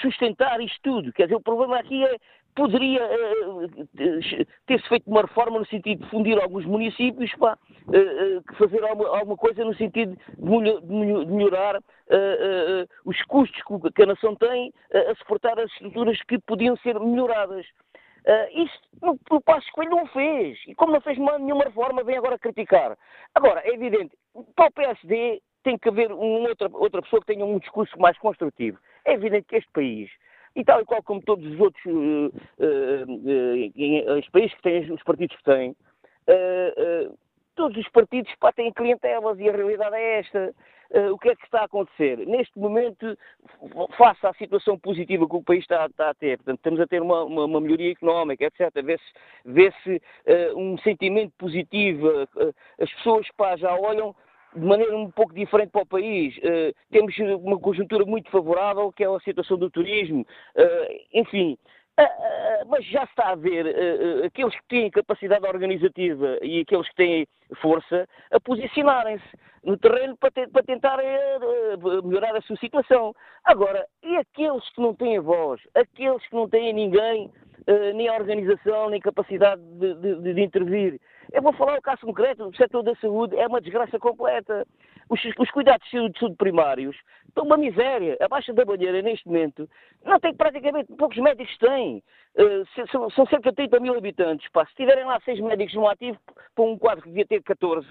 sustentar 0.00 0.60
isto 0.60 0.78
tudo? 0.82 1.12
Quer 1.12 1.24
dizer, 1.24 1.36
o 1.36 1.40
problema 1.40 1.78
aqui 1.78 2.04
é 2.04 2.16
poderia 2.54 3.02
uh, 3.04 4.46
ter-se 4.66 4.88
feito 4.88 5.08
uma 5.08 5.22
reforma 5.22 5.58
no 5.58 5.66
sentido 5.66 6.04
de 6.04 6.10
fundir 6.10 6.38
alguns 6.40 6.64
municípios, 6.64 7.32
uh, 7.34 8.56
fazer 8.56 8.82
alguma, 8.84 9.08
alguma, 9.18 9.36
coisa 9.36 9.64
no 9.64 9.74
sentido 9.74 10.16
de 10.36 11.32
melhorar 11.32 11.80
os 13.04 13.22
custos 13.22 13.62
que 13.94 14.02
a 14.02 14.06
nação 14.06 14.36
tem 14.36 14.72
a 14.92 15.14
suportar 15.16 15.58
as 15.58 15.70
estruturas 15.72 16.20
que 16.24 16.38
podiam 16.38 16.76
ser 16.76 16.98
melhoradas. 17.00 17.66
Uh, 18.26 18.62
isso 18.62 18.78
o, 19.02 19.36
o 19.36 19.40
Passo 19.40 19.66
Coelho 19.72 19.90
não 19.90 20.06
fez. 20.06 20.58
E 20.66 20.74
como 20.74 20.92
não 20.92 21.00
fez 21.00 21.18
nenhuma 21.18 21.64
reforma, 21.64 22.04
vem 22.04 22.16
agora 22.16 22.38
criticar. 22.38 22.96
Agora, 23.34 23.60
é 23.64 23.74
evidente, 23.74 24.16
para 24.54 24.66
o 24.66 24.72
PSD 24.72 25.42
tem 25.64 25.78
que 25.78 25.88
haver 25.88 26.12
uma 26.12 26.48
outra, 26.48 26.68
outra 26.72 27.02
pessoa 27.02 27.20
que 27.20 27.26
tenha 27.26 27.44
um 27.44 27.58
discurso 27.58 27.98
mais 27.98 28.16
construtivo. 28.18 28.78
É 29.04 29.14
evidente 29.14 29.46
que 29.48 29.56
este 29.56 29.70
país 29.72 30.10
e 30.54 30.64
tal 30.64 30.80
e 30.80 30.84
qual 30.84 31.02
como 31.02 31.22
todos 31.22 31.44
os 31.46 31.60
outros 31.60 31.84
uh, 31.84 32.32
uh, 32.58 34.18
os 34.18 34.28
países 34.30 34.54
que 34.54 34.62
têm, 34.62 34.92
os 34.92 35.02
partidos 35.02 35.36
que 35.36 35.44
têm, 35.44 35.76
todos 37.54 37.76
os 37.76 37.88
partidos 37.90 38.32
pá, 38.36 38.52
têm 38.52 38.72
clientelas 38.72 39.38
e 39.38 39.48
a 39.48 39.52
realidade 39.52 39.96
é 39.96 40.20
esta. 40.20 40.54
o 41.12 41.18
que 41.18 41.30
é 41.30 41.36
que 41.36 41.44
está 41.44 41.60
a 41.60 41.64
acontecer? 41.64 42.18
Neste 42.26 42.58
momento, 42.58 43.16
face 43.96 44.26
à 44.26 44.32
situação 44.34 44.78
positiva 44.78 45.28
que 45.28 45.36
o 45.36 45.42
país 45.42 45.62
está, 45.62 45.86
está 45.86 46.10
a 46.10 46.14
ter, 46.14 46.38
portanto, 46.38 46.58
estamos 46.58 46.80
a 46.80 46.86
ter 46.86 47.02
uma, 47.02 47.24
uma, 47.24 47.44
uma 47.44 47.60
melhoria 47.60 47.92
económica, 47.92 48.44
etc., 48.44 48.70
vê-se 48.82 49.04
vê 49.44 49.72
um 50.54 50.78
sentimento 50.78 51.32
positivo, 51.38 52.08
as 52.80 52.92
pessoas 52.94 53.26
pá, 53.36 53.56
já 53.56 53.74
olham 53.74 54.14
de 54.54 54.64
maneira 54.64 54.96
um 54.96 55.10
pouco 55.10 55.34
diferente 55.34 55.70
para 55.70 55.82
o 55.82 55.86
país. 55.86 56.36
Uh, 56.38 56.74
temos 56.90 57.16
uma 57.18 57.58
conjuntura 57.58 58.04
muito 58.04 58.30
favorável, 58.30 58.92
que 58.92 59.04
é 59.04 59.06
a 59.06 59.20
situação 59.20 59.56
do 59.56 59.70
turismo. 59.70 60.26
Uh, 60.56 61.00
enfim, 61.14 61.56
uh, 61.98 62.68
mas 62.68 62.84
já 62.86 63.04
está 63.04 63.30
a 63.30 63.34
ver 63.34 63.66
aqueles 64.24 64.54
que 64.54 64.68
têm 64.68 64.90
capacidade 64.90 65.46
organizativa 65.46 66.38
e 66.42 66.60
aqueles 66.60 66.88
que 66.90 66.96
têm 66.96 67.26
força 67.60 68.06
a 68.30 68.40
posicionarem-se 68.40 69.24
no 69.64 69.76
terreno 69.76 70.16
para, 70.16 70.30
te, 70.30 70.46
para 70.48 70.62
tentar 70.62 70.98
melhorar 72.04 72.36
a 72.36 72.42
sua 72.42 72.56
situação. 72.56 73.14
Agora, 73.44 73.86
e 74.02 74.16
aqueles 74.16 74.68
que 74.70 74.80
não 74.80 74.94
têm 74.94 75.20
voz, 75.20 75.60
aqueles 75.74 76.26
que 76.26 76.34
não 76.34 76.48
têm 76.48 76.72
ninguém, 76.72 77.30
nem 77.94 78.08
a 78.08 78.14
organização, 78.14 78.90
nem 78.90 79.00
capacidade 79.00 79.62
de, 79.78 79.94
de, 79.94 80.34
de 80.34 80.40
intervir? 80.42 80.98
Eu 81.32 81.40
vou 81.42 81.52
falar 81.54 81.78
o 81.78 81.82
caso 81.82 82.02
concreto 82.02 82.50
do 82.50 82.56
setor 82.56 82.82
da 82.82 82.94
saúde, 82.96 83.36
é 83.36 83.46
uma 83.46 83.60
desgraça 83.60 83.98
completa. 83.98 84.66
Os, 85.08 85.20
os 85.38 85.50
cuidados 85.50 85.84
de 85.90 86.18
saúde, 86.18 86.36
primários 86.36 86.96
estão 87.26 87.44
uma 87.44 87.56
miséria. 87.56 88.16
A 88.20 88.28
Baixa 88.28 88.52
da 88.52 88.64
Banheira, 88.64 89.00
neste 89.00 89.26
momento, 89.26 89.68
não 90.04 90.20
tem 90.20 90.34
praticamente, 90.34 90.92
poucos 90.94 91.16
médicos 91.18 91.56
têm. 91.58 92.02
Uh, 92.36 92.86
são, 92.90 93.10
são, 93.10 93.26
cerca 93.26 93.50
de 93.50 93.56
30 93.56 93.80
mil 93.80 93.96
habitantes. 93.96 94.48
Pá. 94.50 94.66
Se 94.66 94.74
tiverem 94.74 95.04
lá 95.04 95.18
seis 95.20 95.40
médicos 95.40 95.74
no 95.74 95.88
ativo, 95.88 96.18
para 96.54 96.64
um 96.64 96.78
quadro 96.78 97.02
que 97.02 97.08
devia 97.08 97.26
ter 97.26 97.42
14, 97.42 97.88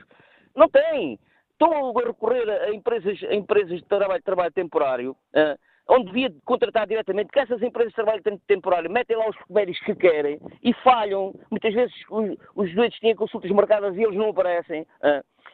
não 0.56 0.70
tem. 0.70 1.20
Estão 1.52 1.74
a 1.74 2.02
recorrer 2.06 2.50
a 2.50 2.74
empresas, 2.74 3.20
a 3.24 3.34
empresas 3.34 3.80
de 3.80 3.86
trabalho, 3.86 4.24
trabalho 4.24 4.52
temporário. 4.52 5.12
Uh, 5.34 5.58
onde 5.90 6.06
devia 6.06 6.34
contratar 6.46 6.88
diretamente, 6.88 7.32
que 7.32 7.40
essas 7.40 7.62
empresas 7.62 7.92
de 7.92 7.96
trabalho 7.96 8.22
temporário 8.48 8.90
metem 8.90 9.18
lá 9.18 9.30
os 9.30 9.36
médicos 9.50 9.82
que 9.86 9.96
querem 9.96 10.40
e 10.64 10.74
falham. 10.76 11.34
Muitas 11.50 11.74
vezes 11.74 11.94
os, 12.10 12.38
os 12.56 12.74
doentes 12.74 13.00
têm 13.00 13.16
consultas 13.16 13.52
marcadas 13.52 13.96
e 13.96 14.04
eles 14.04 14.16
não 14.16 14.30
aparecem. 14.30 14.86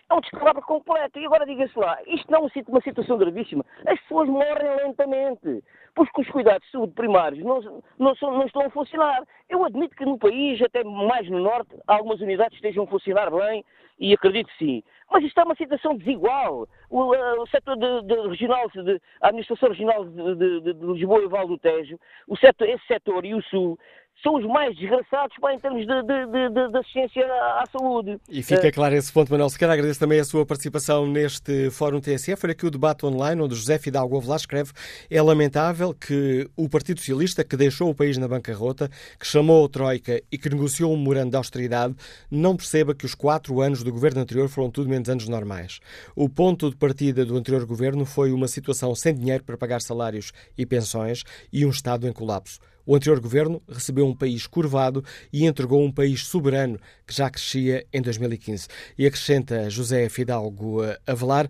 É 0.10 0.14
um 0.14 0.22
descalabro 0.22 0.62
completo. 0.62 1.20
E 1.20 1.26
agora 1.26 1.46
diga-se 1.46 1.78
lá, 1.78 1.98
isto 2.08 2.32
não 2.32 2.48
é 2.48 2.52
uma 2.68 2.82
situação 2.82 3.18
gravíssima. 3.18 3.66
As 3.86 4.00
pessoas 4.02 4.30
morrem 4.30 4.76
lentamente, 4.78 5.64
porque 5.94 6.22
os 6.22 6.30
cuidados 6.30 6.66
de 6.66 6.72
saúde 6.72 6.94
primários 6.94 7.44
não, 7.44 7.84
não, 8.00 8.16
são, 8.16 8.34
não 8.34 8.46
estão 8.46 8.62
a 8.64 8.70
funcionar. 8.70 9.24
Eu 9.50 9.66
admito 9.66 9.96
que 9.96 10.06
no 10.06 10.18
país, 10.18 10.62
até 10.62 10.84
mais 10.84 11.30
no 11.30 11.40
Norte, 11.40 11.76
algumas 11.88 12.22
unidades 12.22 12.56
estejam 12.56 12.86
a 12.86 12.88
funcionar 12.88 13.30
bem, 13.32 13.66
e 14.00 14.14
acredito 14.14 14.50
sim. 14.58 14.84
Mas 15.10 15.24
isto 15.24 15.39
é 15.39 15.43
uma 15.43 15.55
situação 15.55 15.97
desigual. 15.97 16.68
O, 16.89 17.14
uh, 17.14 17.41
o 17.41 17.47
setor 17.47 17.78
de, 17.78 18.01
de 18.03 18.28
regional, 18.28 18.70
de, 18.70 19.01
a 19.22 19.28
administração 19.28 19.70
regional 19.70 20.05
de, 20.05 20.62
de 20.62 20.74
Lisboa 20.74 21.24
e 21.24 21.28
Val 21.28 21.47
do 21.47 21.58
Tejo, 21.58 21.99
o 22.28 22.36
setor, 22.36 22.68
esse 22.68 22.86
setor 22.86 23.26
e 23.26 23.34
o 23.34 23.41
Sul 23.43 23.80
são 24.24 24.36
os 24.36 24.45
mais 24.45 24.76
desgraçados 24.76 25.36
pá, 25.39 25.53
em 25.53 25.59
termos 25.59 25.86
de, 25.86 26.01
de, 26.03 26.49
de, 26.49 26.72
de, 26.72 26.78
assistência 26.78 27.26
à, 27.26 27.63
saúde. 27.72 28.20
E 28.30 28.41
fica 28.41 28.72
claro 28.72 28.95
esse 28.95 29.11
ponto, 29.11 29.32
Manuel 29.32 29.49
Sequeira. 29.49 29.74
Agradeço 29.74 29.99
também 29.99 30.20
a 30.20 30.26
sua 30.26 30.45
participação 30.45 31.05
neste 31.07 31.70
Fórum 31.70 31.99
TSF. 31.99 32.36
Foi 32.39 32.51
aqui 32.51 32.65
o 32.65 32.72
debate 32.72 33.05
online, 33.05 33.41
onde 33.41 33.55
José 33.55 33.78
Fidalgo 33.78 34.18
Avelar 34.18 34.38
escreve 34.38 34.72
é 35.09 35.22
lamentável 35.22 35.93
que 35.93 36.49
o 36.55 36.68
Partido 36.68 36.99
Socialista, 36.99 37.43
que 37.43 37.55
deixou 37.55 37.89
o 37.89 37.95
país 37.95 38.18
na 38.18 38.28
bancarrota, 38.28 38.89
que 39.20 39.26
chamou 39.26 39.65
a 39.65 39.70
Troika 39.70 40.22
e 40.32 40.38
que 40.38 40.49
negociou 40.49 40.93
um 40.93 40.97
memorando 40.97 41.32
de 41.32 41.38
austeridade, 41.38 41.95
não 42.30 42.55
perceba 42.55 42.95
que 42.95 43.05
os 43.05 43.13
quatro 43.13 43.61
anos 43.61 43.84
do 43.84 43.91
governo 43.91 44.22
anterior 44.22 44.49
foram 44.49 44.72
tudo 44.72 44.89
menos 44.89 45.09
anos 45.09 45.28
normais. 45.28 45.80
O 46.15 46.28
ponto 46.28 46.70
de 46.70 46.76
partida 46.76 47.26
do 47.26 47.38
anterior 47.38 47.65
governo 47.65 48.05
foi 48.05 48.32
uma 48.32 48.47
situação 48.47 48.93
sem 48.95 49.13
dinheiro 49.13 49.43
para 49.43 49.57
pagar 49.57 49.82
salários 49.82 50.32
e 50.57 50.65
pensões 50.65 51.24
e 51.51 51.65
um 51.65 51.70
Estado 51.70 52.07
em 52.07 52.13
colapso. 52.13 52.59
O 52.88 52.96
anterior 52.96 53.20
governo 53.20 53.62
recebeu 53.68 54.08
um 54.08 54.16
país 54.16 54.48
curvado 54.48 55.04
e 55.32 55.46
entregou 55.46 55.84
um 55.84 55.92
país 55.92 56.26
soberano 56.26 56.80
que 57.06 57.14
já 57.14 57.30
crescia 57.30 57.86
em 57.92 58.02
2015. 58.02 58.70
E 58.98 59.06
acrescenta 59.06 59.70
José 59.70 60.08
Fidalgo 60.08 60.80
Avelar. 61.06 61.50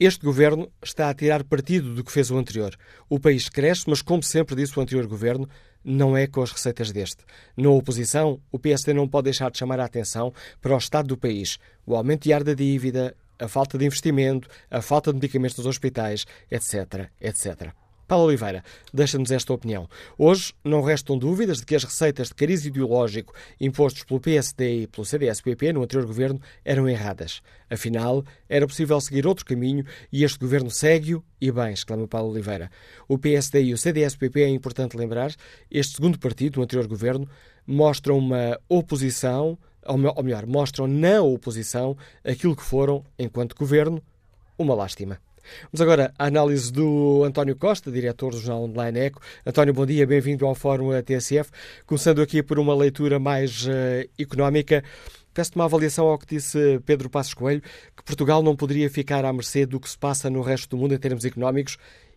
Este 0.00 0.24
governo 0.24 0.72
está 0.82 1.10
a 1.10 1.14
tirar 1.14 1.44
partido 1.44 1.94
do 1.94 2.02
que 2.02 2.10
fez 2.10 2.30
o 2.30 2.38
anterior. 2.38 2.74
O 3.10 3.20
país 3.20 3.50
cresce, 3.50 3.84
mas, 3.86 4.00
como 4.00 4.22
sempre 4.22 4.56
disse 4.56 4.78
o 4.78 4.80
anterior 4.80 5.06
governo, 5.06 5.46
não 5.84 6.16
é 6.16 6.26
com 6.26 6.40
as 6.40 6.50
receitas 6.50 6.90
deste. 6.90 7.26
Na 7.54 7.68
oposição, 7.68 8.40
o 8.50 8.58
PSD 8.58 8.94
não 8.94 9.06
pode 9.06 9.24
deixar 9.24 9.50
de 9.50 9.58
chamar 9.58 9.80
a 9.80 9.84
atenção 9.84 10.32
para 10.62 10.74
o 10.74 10.78
estado 10.78 11.08
do 11.08 11.18
país, 11.18 11.58
o 11.84 11.94
aumento 11.94 12.22
diário 12.22 12.46
da 12.46 12.54
dívida, 12.54 13.14
a 13.38 13.48
falta 13.48 13.76
de 13.76 13.84
investimento, 13.84 14.48
a 14.70 14.80
falta 14.80 15.12
de 15.12 15.16
medicamentos 15.16 15.58
nos 15.58 15.66
hospitais, 15.66 16.24
etc, 16.50 17.10
etc. 17.20 17.79
Paulo 18.10 18.24
Oliveira 18.24 18.64
deixa-nos 18.92 19.30
esta 19.30 19.52
opinião. 19.52 19.88
Hoje 20.18 20.52
não 20.64 20.82
restam 20.82 21.16
dúvidas 21.16 21.58
de 21.58 21.64
que 21.64 21.76
as 21.76 21.84
receitas 21.84 22.26
de 22.26 22.34
cariz 22.34 22.66
ideológico 22.66 23.32
impostos 23.60 24.02
pelo 24.02 24.18
PSD 24.18 24.82
e 24.82 24.86
pelo 24.88 25.04
CDS-PP 25.04 25.72
no 25.72 25.84
anterior 25.84 26.08
governo 26.08 26.40
eram 26.64 26.88
erradas. 26.88 27.40
Afinal, 27.70 28.24
era 28.48 28.66
possível 28.66 29.00
seguir 29.00 29.28
outro 29.28 29.44
caminho 29.44 29.84
e 30.12 30.24
este 30.24 30.40
governo 30.40 30.72
segue-o 30.72 31.22
e 31.40 31.52
bem, 31.52 31.72
exclama 31.72 32.08
Paulo 32.08 32.32
Oliveira. 32.32 32.68
O 33.06 33.16
PSD 33.16 33.62
e 33.62 33.72
o 33.72 33.78
CDS-PP, 33.78 34.42
é 34.42 34.48
importante 34.48 34.96
lembrar, 34.96 35.32
este 35.70 35.94
segundo 35.94 36.18
partido, 36.18 36.56
no 36.56 36.64
anterior 36.64 36.88
governo, 36.88 37.28
mostram 37.64 38.18
uma 38.18 38.58
oposição, 38.68 39.56
ou 39.86 40.22
melhor, 40.24 40.46
mostram 40.46 40.88
na 40.88 41.22
oposição 41.22 41.96
aquilo 42.24 42.56
que 42.56 42.64
foram, 42.64 43.04
enquanto 43.16 43.54
governo, 43.54 44.02
uma 44.58 44.74
lástima. 44.74 45.20
Vamos 45.72 45.80
agora 45.80 46.12
à 46.18 46.26
análise 46.26 46.72
do 46.72 47.24
António 47.24 47.56
Costa, 47.56 47.90
diretor 47.90 48.32
do 48.32 48.38
jornal 48.38 48.64
online 48.64 48.98
Eco. 48.98 49.20
António, 49.46 49.74
bom 49.74 49.86
dia, 49.86 50.06
bem-vindo 50.06 50.46
ao 50.46 50.54
Fórum 50.54 50.90
TSF. 51.02 51.50
Começando 51.86 52.20
aqui 52.20 52.42
por 52.42 52.58
uma 52.58 52.74
leitura 52.74 53.18
mais 53.18 53.66
uh, 53.66 53.70
económica, 54.18 54.82
peço-te 55.32 55.56
uma 55.56 55.64
avaliação 55.64 56.06
ao 56.06 56.18
que 56.18 56.26
disse 56.26 56.80
Pedro 56.84 57.08
Passos 57.08 57.34
Coelho, 57.34 57.62
que 57.96 58.04
Portugal 58.04 58.42
não 58.42 58.56
poderia 58.56 58.90
ficar 58.90 59.24
à 59.24 59.32
mercê 59.32 59.66
do 59.66 59.80
que 59.80 59.88
se 59.88 59.98
passa 59.98 60.28
no 60.28 60.42
resto 60.42 60.70
do 60.70 60.76
mundo 60.76 60.94
em 60.94 60.98
termos 60.98 61.24
económicos 61.24 61.76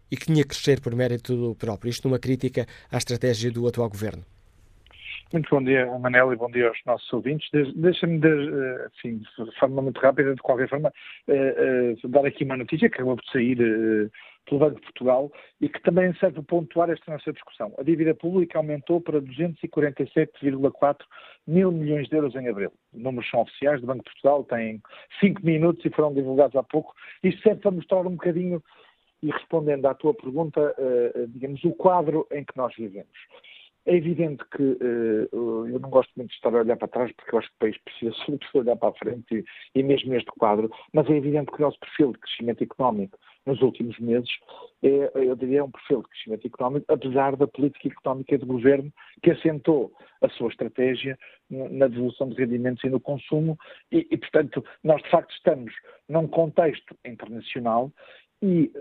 e 0.09 0.17
que 0.17 0.27
tinha 0.27 0.43
que 0.43 0.49
crescer 0.49 0.79
por 0.79 0.95
mérito 0.95 1.55
próprio. 1.57 1.89
Isto 1.89 2.07
numa 2.07 2.19
crítica 2.19 2.67
à 2.91 2.97
estratégia 2.97 3.51
do 3.51 3.67
atual 3.67 3.89
governo. 3.89 4.23
Muito 5.34 5.49
bom 5.49 5.63
dia, 5.63 5.88
Manel, 5.97 6.31
e 6.31 6.36
bom 6.36 6.47
dia 6.47 6.67
aos 6.67 6.77
nossos 6.86 7.11
ouvintes. 7.11 7.49
Deixa-me, 7.73 8.19
de, 8.19 8.27
assim, 8.86 9.17
de 9.17 9.59
forma 9.59 9.81
muito 9.81 9.99
rápida, 9.99 10.36
de 10.36 10.41
qualquer 10.43 10.69
forma, 10.69 10.93
uh, 11.27 12.05
uh, 12.05 12.07
dar 12.07 12.23
aqui 12.23 12.43
uma 12.43 12.55
notícia 12.55 12.88
que 12.88 12.97
acabou 12.97 13.15
de 13.15 13.31
sair 13.31 13.57
pelo 14.45 14.59
Banco 14.59 14.75
de 14.75 14.81
Portugal 14.81 15.31
e 15.59 15.67
que 15.67 15.81
também 15.81 16.13
serve 16.19 16.36
para 16.36 16.43
pontuar 16.43 16.91
esta 16.91 17.11
nossa 17.11 17.34
discussão. 17.34 17.73
A 17.79 17.81
dívida 17.81 18.13
pública 18.13 18.59
aumentou 18.59 19.01
para 19.01 19.19
247,4 19.19 20.97
mil 21.47 21.71
milhões 21.71 22.07
de 22.07 22.15
euros 22.15 22.36
em 22.36 22.47
abril. 22.47 22.71
Os 22.93 23.01
números 23.01 23.27
são 23.31 23.41
oficiais 23.41 23.81
do 23.81 23.88
Banco 23.88 24.03
de 24.03 24.11
Portugal, 24.11 24.43
têm 24.43 24.84
cinco 25.19 25.43
minutos 25.43 25.84
e 25.84 25.89
foram 25.89 26.13
divulgados 26.13 26.55
há 26.55 26.61
pouco. 26.61 26.93
Isto 27.23 27.41
serve 27.41 27.59
para 27.59 27.71
mostrar 27.71 28.01
um 28.01 28.11
bocadinho, 28.11 28.63
e 29.23 29.31
respondendo 29.31 29.86
à 29.88 29.95
tua 29.95 30.13
pergunta, 30.13 30.75
digamos, 31.29 31.63
o 31.63 31.71
quadro 31.71 32.27
em 32.29 32.43
que 32.43 32.57
nós 32.57 32.75
vivemos. 32.75 33.17
É 33.86 33.95
evidente 33.95 34.43
que 34.55 34.63
uh, 34.63 35.67
eu 35.67 35.79
não 35.79 35.89
gosto 35.89 36.11
muito 36.15 36.29
de 36.29 36.36
estar 36.36 36.53
a 36.55 36.59
olhar 36.59 36.77
para 36.77 36.88
trás, 36.88 37.11
porque 37.13 37.36
eu 37.36 37.39
acho 37.39 37.49
que 37.49 37.55
o 37.55 37.59
país 37.59 37.77
precisa 37.84 38.15
sempre 38.25 38.47
olhar 38.53 38.75
para 38.77 38.89
a 38.89 38.93
frente 38.93 39.36
e, 39.36 39.79
e 39.79 39.84
mesmo 39.84 40.11
neste 40.11 40.31
quadro, 40.31 40.71
mas 40.93 41.09
é 41.09 41.17
evidente 41.17 41.51
que 41.51 41.57
o 41.57 41.65
nosso 41.65 41.79
perfil 41.79 42.13
de 42.13 42.19
crescimento 42.19 42.63
económico 42.63 43.17
nos 43.45 43.61
últimos 43.61 43.99
meses 43.99 44.29
é, 44.81 45.11
eu 45.15 45.36
diria, 45.36 45.63
um 45.63 45.71
perfil 45.71 46.01
de 46.01 46.09
crescimento 46.09 46.47
económico, 46.47 46.86
apesar 46.91 47.36
da 47.36 47.47
política 47.47 47.88
económica 47.89 48.38
do 48.38 48.45
governo 48.45 48.91
que 49.21 49.31
assentou 49.31 49.93
a 50.21 50.29
sua 50.29 50.49
estratégia 50.49 51.17
na 51.49 51.88
devolução 51.88 52.29
de 52.29 52.36
rendimentos 52.36 52.84
e 52.84 52.89
no 52.89 52.99
consumo. 52.99 53.57
E, 53.91 54.07
e 54.09 54.17
portanto, 54.17 54.63
nós 54.84 55.01
de 55.01 55.09
facto 55.09 55.31
estamos 55.31 55.73
num 56.07 56.27
contexto 56.27 56.95
internacional 57.05 57.91
e 58.41 58.71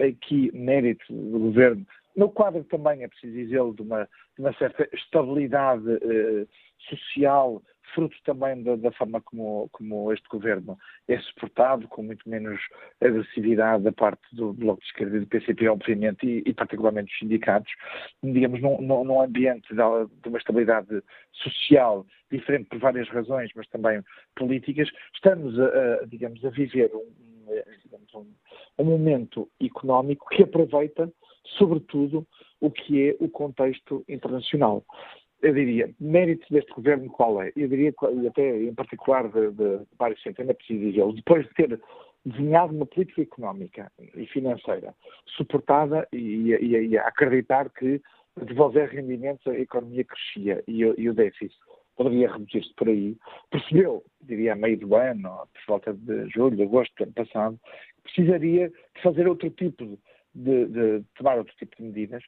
aqui 0.00 0.50
mérito 0.52 1.04
do 1.12 1.38
governo 1.38 1.84
no 2.18 2.28
quadro 2.28 2.64
também 2.64 3.04
é 3.04 3.08
preciso 3.08 3.32
dizê-lo 3.32 3.72
de 3.72 3.82
uma, 3.82 4.04
de 4.04 4.40
uma 4.40 4.52
certa 4.54 4.88
estabilidade 4.92 5.88
eh, 5.88 6.46
social, 6.90 7.62
fruto 7.94 8.16
também 8.24 8.60
da, 8.64 8.74
da 8.74 8.90
forma 8.90 9.20
como, 9.20 9.68
como, 9.70 10.12
este 10.12 10.28
governo 10.28 10.76
é 11.06 11.16
suportado, 11.20 11.86
com 11.86 12.02
muito 12.02 12.28
menos 12.28 12.60
agressividade 13.00 13.84
da 13.84 13.92
parte 13.92 14.20
do 14.32 14.52
Bloco 14.52 14.80
de 14.80 14.88
Esquerda 14.88 15.16
e 15.16 15.20
do 15.20 15.26
PCP, 15.28 15.68
obviamente, 15.68 16.26
e, 16.26 16.42
e 16.44 16.52
particularmente 16.52 17.08
dos 17.08 17.18
sindicatos, 17.20 17.72
digamos, 18.20 18.60
num, 18.60 18.82
num 18.82 19.22
ambiente 19.22 19.72
de, 19.72 20.28
uma 20.28 20.38
estabilidade 20.38 21.00
social 21.32 22.04
diferente 22.32 22.68
por 22.68 22.80
várias 22.80 23.08
razões, 23.10 23.50
mas 23.54 23.68
também 23.68 24.02
políticas, 24.34 24.90
estamos, 25.14 25.58
a, 25.58 26.02
a 26.02 26.06
digamos, 26.06 26.44
a 26.44 26.50
viver 26.50 26.90
um, 26.92 27.28
digamos, 27.84 28.12
um, 28.14 28.26
um 28.78 28.84
momento 28.84 29.48
económico 29.60 30.28
que 30.28 30.42
aproveita 30.42 31.10
sobretudo, 31.58 32.26
o 32.60 32.70
que 32.70 33.10
é 33.10 33.16
o 33.20 33.28
contexto 33.28 34.04
internacional. 34.08 34.84
Eu 35.40 35.54
diria, 35.54 35.90
mérito 36.00 36.46
deste 36.50 36.72
governo 36.72 37.08
qual 37.10 37.40
é? 37.40 37.52
Eu 37.56 37.68
diria, 37.68 37.94
e 38.20 38.26
até 38.26 38.62
em 38.62 38.74
particular 38.74 39.28
de, 39.28 39.52
de 39.52 39.86
Mário 39.98 40.18
Centeno, 40.20 40.50
é 40.50 40.54
preciso 40.54 40.80
dizê-lo, 40.80 41.12
depois 41.12 41.46
de 41.46 41.54
ter 41.54 41.80
desenhado 42.24 42.74
uma 42.74 42.86
política 42.86 43.22
económica 43.22 43.90
e 44.16 44.26
financeira 44.26 44.94
suportada 45.36 46.06
e, 46.12 46.52
e, 46.52 46.88
e 46.88 46.98
acreditar 46.98 47.70
que 47.70 48.02
devolver 48.44 48.88
rendimentos 48.88 49.46
a 49.46 49.58
economia 49.58 50.04
crescia 50.04 50.62
e, 50.66 50.80
e 50.80 51.08
o 51.08 51.14
déficit 51.14 51.54
poderia 51.96 52.30
reduzir-se 52.30 52.72
por 52.74 52.88
aí, 52.88 53.16
percebeu, 53.50 54.04
diria 54.22 54.52
a 54.52 54.56
meio 54.56 54.78
do 54.78 54.94
ano, 54.94 55.48
por 55.52 55.62
volta 55.66 55.92
de 55.92 56.28
julho, 56.30 56.62
agosto 56.62 56.94
do 56.96 57.04
ano 57.04 57.12
passado, 57.12 57.60
precisaria 58.04 58.68
de 58.68 59.02
fazer 59.02 59.26
outro 59.26 59.50
tipo 59.50 59.84
de 59.84 59.98
de, 60.34 60.66
de, 60.66 61.04
tomar 61.16 61.38
outro 61.38 61.54
tipo 61.56 61.76
de 61.76 61.82
medidas 61.82 62.22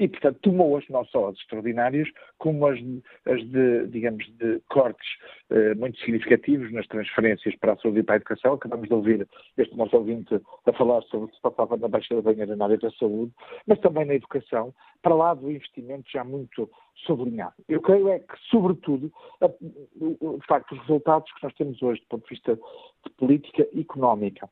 e, 0.00 0.08
portanto, 0.08 0.38
tomou-as 0.42 0.88
não 0.88 1.04
só 1.04 1.28
as 1.28 1.36
extraordinárias, 1.36 2.08
como 2.38 2.66
as, 2.66 2.78
as 3.26 3.40
de, 3.48 3.86
digamos, 3.86 4.26
de 4.36 4.60
cortes 4.68 5.06
eh, 5.50 5.74
muito 5.74 5.98
significativos 6.00 6.72
nas 6.72 6.86
transferências 6.88 7.54
para 7.56 7.74
a 7.74 7.76
saúde 7.76 8.00
e 8.00 8.02
para 8.02 8.16
a 8.16 8.16
educação. 8.16 8.54
Acabamos 8.54 8.88
de 8.88 8.94
ouvir 8.94 9.28
este 9.56 9.76
nosso 9.76 9.96
ouvinte 9.96 10.40
a 10.66 10.72
falar 10.72 11.02
sobre 11.02 11.26
o 11.26 11.28
que 11.28 11.36
se 11.36 11.42
passava 11.42 11.76
na 11.76 11.88
Baixa 11.88 12.14
da 12.16 12.22
Banheira 12.22 12.56
na 12.56 12.64
área 12.64 12.78
da 12.78 12.90
saúde, 12.92 13.32
mas 13.66 13.78
também 13.80 14.04
na 14.04 14.14
educação, 14.14 14.74
para 15.02 15.14
lá 15.14 15.34
do 15.34 15.50
investimento 15.50 16.10
já 16.10 16.24
muito 16.24 16.68
sublinhado. 17.06 17.54
Eu 17.68 17.80
creio 17.80 18.08
é 18.08 18.18
que, 18.18 18.34
sobretudo, 18.50 19.12
a, 19.40 19.46
de 19.48 20.46
facto, 20.46 20.72
os 20.72 20.80
resultados 20.80 21.30
que 21.32 21.42
nós 21.44 21.54
temos 21.54 21.80
hoje 21.82 22.00
do 22.00 22.06
ponto 22.08 22.24
de 22.24 22.34
vista 22.34 22.56
de 22.56 23.12
política 23.16 23.68
económica, 23.78 24.48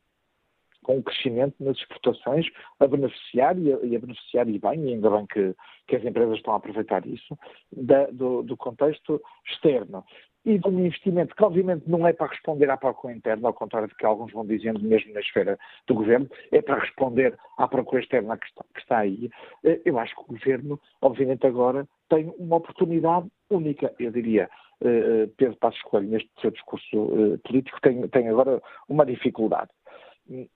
com 0.90 0.98
o 0.98 1.02
crescimento 1.04 1.54
nas 1.60 1.76
exportações 1.76 2.46
a 2.80 2.86
beneficiar 2.86 3.56
e 3.56 3.72
a, 3.72 3.78
e 3.84 3.94
a 3.94 4.00
beneficiar 4.00 4.48
e 4.48 4.58
bem, 4.58 4.88
e 4.88 4.94
ainda 4.94 5.08
bem 5.08 5.24
que, 5.26 5.54
que 5.86 5.94
as 5.94 6.04
empresas 6.04 6.36
estão 6.36 6.52
a 6.52 6.56
aproveitar 6.56 7.06
isso, 7.06 7.38
da, 7.70 8.06
do, 8.06 8.42
do, 8.42 8.56
contexto 8.56 9.22
externo. 9.46 10.04
E 10.44 10.58
de 10.58 10.66
um 10.66 10.84
investimento 10.84 11.36
que, 11.36 11.44
obviamente, 11.44 11.84
não 11.86 12.08
é 12.08 12.12
para 12.12 12.26
responder 12.26 12.70
à 12.70 12.76
procura 12.76 13.14
interna, 13.14 13.46
ao 13.46 13.54
contrário 13.54 13.86
do 13.86 13.94
que 13.94 14.06
alguns 14.06 14.32
vão 14.32 14.44
dizendo, 14.44 14.80
mesmo 14.80 15.12
na 15.12 15.20
esfera 15.20 15.56
do 15.86 15.94
governo, 15.94 16.28
é 16.50 16.60
para 16.60 16.80
responder 16.80 17.38
à 17.58 17.68
procura 17.68 18.00
externa 18.00 18.36
que 18.36 18.46
está, 18.46 18.64
que 18.74 18.80
está 18.80 18.98
aí. 18.98 19.30
Eh, 19.62 19.80
eu 19.84 19.98
acho 19.98 20.14
que 20.16 20.22
o 20.22 20.26
governo, 20.26 20.80
obviamente, 21.02 21.46
agora 21.46 21.86
tem 22.08 22.34
uma 22.38 22.56
oportunidade 22.56 23.28
única, 23.50 23.94
eu 23.98 24.10
diria. 24.10 24.50
Eh, 24.82 24.88
eh, 24.88 25.28
Pedro 25.36 25.56
Passos 25.58 25.82
Coelho, 25.82 26.08
neste 26.08 26.30
seu 26.40 26.50
discurso 26.50 27.38
político, 27.44 27.78
tem, 27.82 28.08
tem 28.08 28.28
agora 28.28 28.62
uma 28.88 29.04
dificuldade 29.04 29.70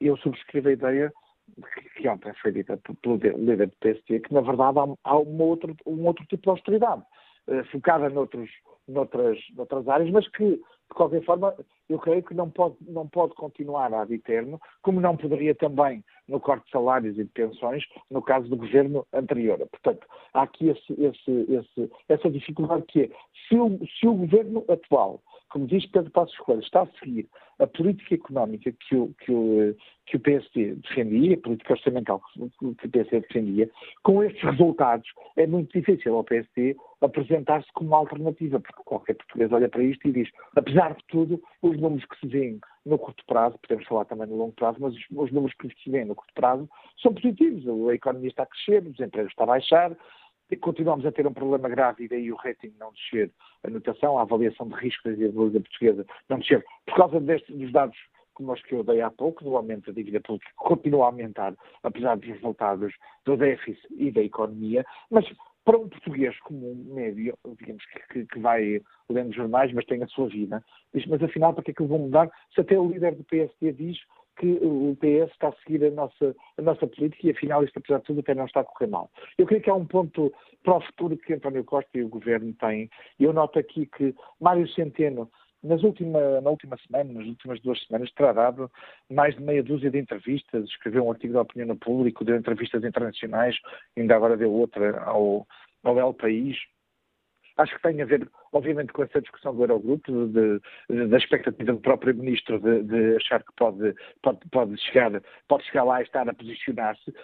eu 0.01 0.16
subscrevo 0.18 0.68
a 0.68 0.72
ideia 0.72 1.12
que 1.97 2.09
ontem 2.09 2.33
foi 2.41 2.53
dita 2.53 2.79
pelo 3.03 3.16
líder 3.16 3.66
do 3.66 3.77
PSD, 3.81 4.20
que 4.20 4.33
na 4.33 4.41
verdade 4.41 4.79
há, 5.05 5.18
uma 5.18 5.45
outra, 5.45 5.75
um 5.87 6.07
outro 6.07 6.25
tipo 6.27 6.43
de 6.43 6.51
austeridade, 6.51 7.03
eh, 7.49 7.62
focada 7.64 8.09
noutros, 8.09 8.51
noutras, 8.89 9.39
noutras 9.55 9.87
áreas, 9.89 10.11
mas 10.11 10.27
que, 10.29 10.57
de 10.57 10.95
qualquer 10.95 11.22
forma, 11.25 11.55
eu 11.89 11.99
creio 11.99 12.22
que 12.22 12.35
não 12.35 12.51
pode, 12.51 12.77
não 12.81 13.07
pode 13.07 13.35
continuar 13.35 13.93
ad 13.93 14.12
eterno, 14.12 14.61
como 14.83 15.01
não 15.01 15.16
poderia 15.16 15.55
também 15.55 16.03
no 16.27 16.41
corte 16.41 16.64
de 16.64 16.70
salários 16.70 17.18
e 17.18 17.25
de 17.25 17.31
pensões, 17.31 17.85
no 18.11 18.22
caso 18.22 18.49
do 18.49 18.57
governo 18.57 19.07
anterior. 19.12 19.59
Portanto, 19.70 20.07
há 20.33 20.43
aqui 20.43 20.68
esse, 20.68 20.93
esse, 20.93 21.31
esse, 21.53 21.93
essa 22.09 22.31
dificuldade 22.31 22.85
que 22.87 23.03
é, 23.03 23.11
se 23.49 23.57
o, 23.57 23.79
se 24.01 24.07
o 24.07 24.14
governo 24.14 24.64
atual 24.68 25.22
como 25.55 25.69
diz 25.69 25.87
Pedro 25.87 26.11
Passos 26.11 26.37
Coelho, 26.39 26.63
está 26.63 26.83
a 26.83 26.87
seguir 26.99 27.29
a 27.61 27.67
política 27.69 28.17
económica 28.17 28.73
que 28.73 28.97
o, 28.97 29.15
que 29.21 29.31
o, 29.31 29.77
que 30.05 30.17
o 30.17 30.21
PSD 30.21 30.75
defendia, 30.75 31.37
a 31.37 31.41
política 31.41 31.75
orçamental 31.75 32.21
que 32.59 32.67
o 32.67 32.91
PSD 32.91 33.21
defendia, 33.21 33.71
com 34.03 34.25
estes 34.25 34.43
resultados 34.43 35.09
é 35.37 35.47
muito 35.47 35.73
difícil 35.73 36.17
ao 36.17 36.25
PSD 36.25 36.77
apresentar-se 37.01 37.73
como 37.73 37.91
uma 37.91 37.99
alternativa, 37.99 38.59
porque 38.59 38.83
qualquer 38.85 39.15
português 39.15 39.53
olha 39.53 39.69
para 39.69 39.85
isto 39.85 40.09
e 40.09 40.13
diz, 40.13 40.29
apesar 40.57 40.93
de 40.95 41.05
tudo, 41.07 41.41
os 41.63 41.79
números 41.79 42.05
que 42.07 42.19
se 42.19 42.27
vêem 42.27 42.59
no 42.85 42.99
curto 42.99 43.25
prazo, 43.25 43.57
podemos 43.59 43.87
falar 43.87 44.07
também 44.07 44.27
no 44.27 44.37
longo 44.37 44.55
prazo, 44.55 44.79
mas 44.81 44.93
os, 44.93 45.05
os 45.13 45.31
números 45.31 45.57
que 45.57 45.69
se 45.69 45.89
vêem 45.89 46.05
no 46.05 46.17
curto 46.17 46.35
prazo 46.35 46.69
são 47.01 47.15
positivos. 47.15 47.65
A 47.89 47.95
economia 47.95 48.29
está 48.29 48.43
a 48.43 48.47
crescer, 48.47 48.85
o 48.85 48.91
desemprego 48.91 49.29
está 49.29 49.45
a 49.45 49.47
baixar, 49.47 49.97
continuamos 50.61 51.05
a 51.07 51.13
ter 51.13 51.27
um 51.27 51.33
problema 51.33 51.69
grave 51.69 52.05
e 52.05 52.09
daí 52.09 52.33
o 52.33 52.37
rating 52.37 52.73
não 52.79 52.93
descer, 52.93 53.31
a 53.63 53.71
notação, 53.71 54.19
a 54.19 54.23
avaliação 54.23 54.69
de 54.69 54.75
risco 54.75 55.09
da 55.09 55.15
dívida 55.15 55.61
portuguesa 55.61 56.07
não 56.29 56.39
descer, 56.39 56.65
por 56.87 56.97
causa 56.97 57.21
deste, 57.21 57.53
dos 57.53 57.73
dados 57.73 57.97
como 58.35 58.53
os 58.53 58.61
que 58.63 58.75
eu 58.75 58.83
dei 58.83 59.01
há 59.01 59.11
pouco, 59.11 59.45
do 59.45 59.57
aumento 59.57 59.87
da 59.87 59.93
dívida 59.93 60.21
pública, 60.21 60.51
que 60.51 60.57
continua 60.57 61.05
a 61.05 61.07
aumentar, 61.07 61.55
apesar 61.83 62.17
dos 62.17 62.29
resultados 62.29 62.93
do 63.25 63.37
déficit 63.37 63.87
e 63.97 64.11
da 64.11 64.23
economia, 64.23 64.85
mas 65.11 65.25
para 65.65 65.79
um 65.79 65.89
português 65.89 66.39
comum, 66.41 66.75
médio, 66.93 67.39
digamos, 67.59 67.83
que, 68.11 68.27
que, 68.27 68.39
vai 68.39 68.81
lendo 69.09 69.33
jornais, 69.33 69.73
mas 69.73 69.87
tem 69.87 70.03
a 70.03 70.09
sua 70.09 70.29
vida, 70.29 70.63
diz, 70.93 71.07
mas 71.07 71.23
afinal, 71.23 71.55
para 71.55 71.65
que 71.65 71.71
é 71.71 71.75
que 71.75 71.81
eu 71.81 71.87
vou 71.87 71.99
mudar? 71.99 72.31
Se 72.55 72.61
até 72.61 72.79
o 72.79 72.87
líder 72.87 73.15
do 73.15 73.25
PSD 73.25 73.73
diz 73.73 73.99
que 74.37 74.59
o 74.61 74.97
PS 74.97 75.32
está 75.32 75.49
a 75.49 75.53
seguir 75.62 75.85
a 75.85 75.91
nossa, 75.91 76.35
a 76.59 76.62
nossa 76.62 76.87
política 76.87 77.26
e 77.26 77.30
afinal 77.30 77.62
isto, 77.64 77.78
apesar 77.78 77.99
de 77.99 78.05
tudo, 78.05 78.20
até 78.20 78.35
não 78.35 78.47
está 78.47 78.61
a 78.61 78.64
correr 78.64 78.89
mal. 78.89 79.11
Eu 79.39 79.47
creio 79.47 79.62
que 79.62 79.70
há 79.70 79.74
um 79.74 79.87
ponto 79.87 80.32
para 80.62 80.76
o 80.76 80.80
futuro 80.80 81.16
que 81.16 81.35
António 81.35 81.64
Costa 81.64 81.91
e 81.95 82.03
o 82.03 82.09
Governo 82.09 82.53
têm. 82.55 82.91
Eu 83.18 83.32
noto 83.32 83.59
aqui 83.59 83.87
que 83.87 84.14
Mário 84.41 84.68
Centeno, 84.68 85.30
nas 85.62 85.82
última, 85.82 86.41
na 86.41 86.51
última 86.51 86.76
semana, 86.87 87.12
nas 87.12 87.26
últimas 87.26 87.61
duas 87.61 87.82
semanas, 87.87 88.12
terá 88.12 88.32
dado 88.32 88.70
mais 89.11 89.35
de 89.35 89.43
meia 89.43 89.62
dúzia 89.62 89.91
de 89.91 89.99
entrevistas, 89.99 90.64
escreveu 90.64 91.07
um 91.07 91.11
artigo 91.11 91.35
da 91.35 91.43
opinião 91.43 91.68
no 91.68 91.76
público, 91.76 92.24
deu 92.24 92.37
entrevistas 92.37 92.85
internacionais, 92.85 93.57
ainda 93.97 94.14
agora 94.14 94.37
deu 94.37 94.53
outra 94.53 95.01
ao, 95.03 95.47
ao 95.82 95.99
El 95.99 96.12
País, 96.12 96.57
Acho 97.57 97.75
que 97.77 97.83
tem 97.83 98.03
a 98.03 98.05
ver, 98.05 98.29
obviamente, 98.53 98.93
com 98.93 99.03
essa 99.03 99.21
discussão 99.21 99.55
do 99.55 99.63
Eurogrupo, 99.63 100.27
de, 100.27 100.61
de, 100.91 101.07
da 101.07 101.17
expectativa 101.17 101.73
do 101.73 101.81
próprio 101.81 102.15
Ministro 102.15 102.59
de, 102.59 102.83
de, 102.83 103.17
achar 103.17 103.43
que 103.43 103.53
pode, 103.57 103.95
pode, 104.23 104.41
pode, 104.51 104.77
chegar, 104.81 105.23
pode 105.49 105.65
chegar 105.65 105.85
lá 105.85 106.01
e 106.01 106.05
estar 106.05 106.29
a 106.29 106.35
posicionar-se. 106.35 107.15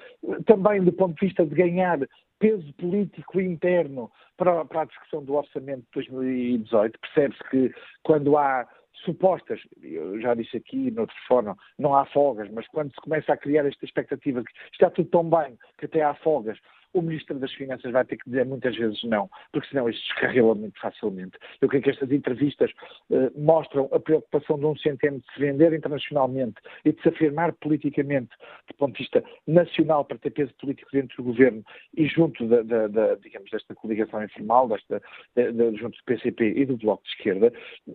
Também 0.46 0.82
do 0.84 0.92
ponto 0.92 1.18
de 1.18 1.26
vista 1.26 1.44
de 1.44 1.54
ganhar 1.54 1.98
peso 2.38 2.72
político 2.74 3.40
interno 3.40 4.10
para, 4.36 4.64
para 4.64 4.82
a 4.82 4.86
discussão 4.86 5.22
do 5.22 5.34
orçamento 5.34 5.82
de 5.82 5.88
2018. 5.94 6.98
Percebe-se 6.98 7.50
que 7.50 7.74
quando 8.02 8.36
há 8.36 8.66
supostas, 9.04 9.60
eu 9.82 10.20
já 10.20 10.34
disse 10.34 10.56
aqui 10.56 10.90
no 10.90 11.02
outro 11.02 11.16
fórum, 11.26 11.54
não 11.78 11.94
há 11.94 12.04
folgas, 12.06 12.50
mas 12.50 12.66
quando 12.68 12.92
se 12.92 13.00
começa 13.00 13.32
a 13.32 13.36
criar 13.36 13.66
esta 13.66 13.84
expectativa 13.84 14.42
que 14.42 14.52
está 14.72 14.90
tudo 14.90 15.08
tão 15.10 15.28
bem 15.28 15.58
que 15.78 15.86
até 15.86 16.02
há 16.02 16.14
folgas, 16.14 16.58
o 16.92 17.02
Ministro 17.02 17.38
das 17.38 17.52
Finanças 17.52 17.90
vai 17.92 18.04
ter 18.04 18.16
que 18.16 18.28
dizer 18.28 18.44
muitas 18.44 18.76
vezes 18.76 19.02
não, 19.04 19.28
porque 19.52 19.68
senão 19.68 19.88
isto 19.88 20.02
descarrila 20.06 20.54
muito 20.54 20.78
facilmente. 20.80 21.38
Eu 21.60 21.68
creio 21.68 21.82
que 21.82 21.90
estas 21.90 22.10
entrevistas 22.10 22.70
eh, 23.10 23.30
mostram 23.36 23.88
a 23.92 24.00
preocupação 24.00 24.58
de 24.58 24.66
um 24.66 24.76
centeno 24.76 25.18
de 25.18 25.32
se 25.32 25.40
vender 25.40 25.72
internacionalmente 25.72 26.60
e 26.84 26.92
de 26.92 27.00
se 27.02 27.08
afirmar 27.08 27.52
politicamente, 27.54 28.30
do 28.68 28.74
ponto 28.74 28.92
de 28.94 29.02
vista 29.02 29.24
nacional, 29.46 30.04
para 30.04 30.18
ter 30.18 30.30
peso 30.30 30.52
político 30.60 30.90
dentro 30.92 31.16
do 31.18 31.24
governo 31.24 31.62
e 31.96 32.06
junto 32.06 32.46
da, 32.46 32.62
da, 32.62 32.88
da 32.88 33.14
digamos, 33.16 33.50
desta 33.50 33.74
coligação 33.74 34.22
informal, 34.22 34.68
desta, 34.68 35.00
de, 35.34 35.76
junto 35.76 35.96
do 35.96 36.04
PCP 36.04 36.54
e 36.56 36.66
do 36.66 36.76
Bloco 36.76 37.02
de 37.04 37.10
Esquerda, 37.10 37.52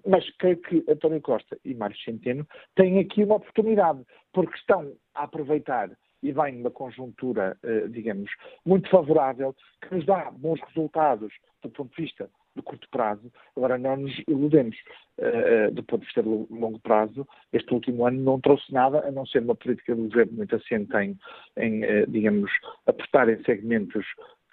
mas 0.08 0.30
creio 0.38 0.58
que 0.58 0.84
António 0.90 1.22
Costa 1.22 1.58
e 1.64 1.74
Mário 1.74 1.98
Centeno 2.00 2.48
têm 2.76 3.00
aqui 3.00 3.24
uma 3.24 3.36
oportunidade, 3.36 4.04
porque 4.34 4.56
estão 4.58 4.94
a 5.14 5.24
aproveitar 5.24 5.90
e 6.26 6.32
vem 6.32 6.60
uma 6.60 6.72
conjuntura, 6.72 7.56
eh, 7.62 7.88
digamos, 7.88 8.32
muito 8.66 8.90
favorável, 8.90 9.56
que 9.82 9.94
nos 9.94 10.06
dá 10.06 10.32
bons 10.32 10.60
resultados 10.70 11.32
do 11.62 11.70
ponto 11.70 11.96
de 11.96 12.02
vista 12.02 12.28
de 12.56 12.64
curto 12.64 12.88
prazo. 12.90 13.32
Agora, 13.56 13.78
não 13.78 13.98
nos 13.98 14.14
iludemos. 14.28 14.76
Uh, 15.18 15.72
do 15.72 15.82
ponto 15.84 16.02
de 16.02 16.08
vista 16.08 16.22
de 16.22 16.28
longo 16.28 16.80
prazo, 16.80 17.26
este 17.54 17.74
último 17.74 18.06
ano 18.06 18.20
não 18.22 18.40
trouxe 18.40 18.74
nada, 18.74 19.00
a 19.08 19.12
não 19.12 19.26
ser 19.26 19.40
uma 19.44 19.56
política 19.56 19.96
do 19.96 20.04
governo 20.04 20.34
muito 20.34 20.54
assente 20.56 20.94
em, 20.98 21.18
em 21.56 22.06
digamos, 22.10 22.52
apostar 22.86 23.30
em 23.30 23.42
segmentos 23.44 24.06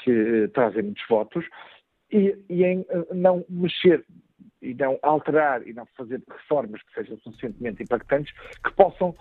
que 0.05 0.49
trazem 0.55 0.85
muitos 0.85 1.05
votos 1.09 1.45
e, 2.13 2.37
e 2.49 2.65
em 2.65 2.87
não 3.13 3.45
mexer 3.49 4.05
e 4.63 4.73
não 4.75 4.99
alterar 5.03 5.67
e 5.67 5.73
não 5.73 5.85
fazer 5.97 6.23
reformas 6.31 6.81
que 6.83 6.95
sejam 6.95 7.19
suficientemente 7.19 7.83
impactantes 7.83 8.33
que 8.65 8.73
possam 8.75 9.15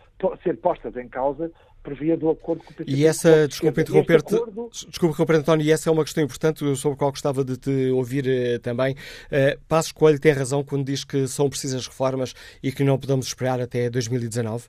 ser 0.43 0.57
postas 0.57 0.95
em 0.95 1.09
causa 1.09 1.51
por 1.83 1.93
via 1.93 2.15
do 2.15 2.29
acordo 2.29 2.63
com 2.63 2.71
o 2.71 2.75
PCP. 2.75 2.91
E 2.91 3.05
essa, 3.05 3.47
desculpa 3.47 3.81
interromper-te, 3.81 4.35
acordo... 4.35 4.69
desculpa 4.69 5.13
interromper 5.13 5.35
António, 5.35 5.65
e 5.65 5.71
essa 5.71 5.89
é 5.89 5.91
uma 5.91 6.03
questão 6.03 6.23
importante 6.23 6.59
sobre 6.75 6.95
a 6.95 6.97
qual 6.97 7.11
gostava 7.11 7.43
de 7.43 7.57
te 7.57 7.89
ouvir 7.91 8.27
eh, 8.27 8.59
também. 8.59 8.93
Uh, 8.93 9.59
Passos 9.67 9.91
Coelho 9.91 10.19
tem 10.19 10.31
razão 10.31 10.63
quando 10.63 10.85
diz 10.85 11.03
que 11.03 11.27
são 11.27 11.49
precisas 11.49 11.87
reformas 11.87 12.33
e 12.61 12.71
que 12.71 12.83
não 12.83 12.97
podemos 12.97 13.25
esperar 13.25 13.59
até 13.59 13.89
2019? 13.89 14.65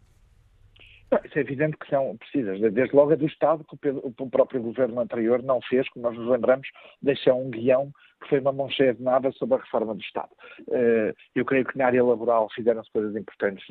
Isso 1.24 1.38
é 1.38 1.40
evidente 1.40 1.76
que 1.76 1.88
são 1.88 2.16
precisas. 2.16 2.60
Desde 2.72 2.94
logo 2.94 3.12
a 3.12 3.16
do 3.16 3.26
Estado, 3.26 3.64
que 3.64 3.76
o 3.88 4.30
próprio 4.30 4.62
governo 4.62 5.00
anterior 5.00 5.42
não 5.42 5.60
fez, 5.62 5.88
como 5.90 6.04
nós 6.04 6.16
nos 6.16 6.28
lembramos, 6.28 6.68
deixou 7.02 7.40
um 7.40 7.50
guião 7.50 7.92
que 8.22 8.28
foi 8.28 8.38
uma 8.38 8.52
mão 8.52 8.70
cheia 8.70 8.94
de 8.94 9.02
nada 9.02 9.30
sobre 9.32 9.56
a 9.56 9.60
reforma 9.60 9.94
do 9.94 10.00
Estado. 10.00 10.30
Eh, 10.70 11.14
eu 11.34 11.44
creio 11.44 11.64
que 11.64 11.76
na 11.76 11.86
área 11.86 12.04
laboral 12.04 12.48
fizeram-se 12.54 12.90
coisas 12.92 13.14
importantes, 13.16 13.64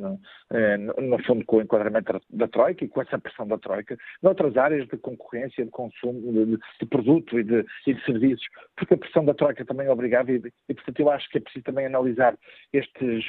eh, 0.52 0.78
no, 0.78 0.94
no, 0.94 1.24
fundo, 1.24 1.46
com 1.46 1.58
o 1.58 1.62
enquadramento 1.62 2.22
da 2.30 2.48
Troika 2.48 2.84
e 2.84 2.90
com 2.90 3.02
essa 3.02 3.18
pressão 3.18 3.48
da 3.48 3.58
Troika, 3.58 3.98
noutras 4.22 4.58
áreas 4.58 4.88
de 4.88 4.98
concorrência, 4.98 5.64
de 5.64 5.72
consumo, 5.72 6.34
de, 6.34 6.58
de 6.80 6.86
produto 6.86 7.40
e 7.40 7.44
de, 7.44 7.66
e 7.88 7.94
de, 7.94 8.06
serviços, 8.06 8.46
porque 8.76 8.94
a 8.94 8.98
pressão 8.98 9.24
da 9.24 9.34
Troika 9.34 9.66
também 9.66 9.88
obrigava 9.88 10.32
e, 10.32 10.42
e, 10.68 10.74
portanto, 10.74 11.00
eu 11.00 11.10
acho 11.10 11.30
que 11.30 11.38
é 11.38 11.42
preciso 11.42 11.64
também 11.64 11.86
analisar 11.86 12.38
estes 12.74 13.24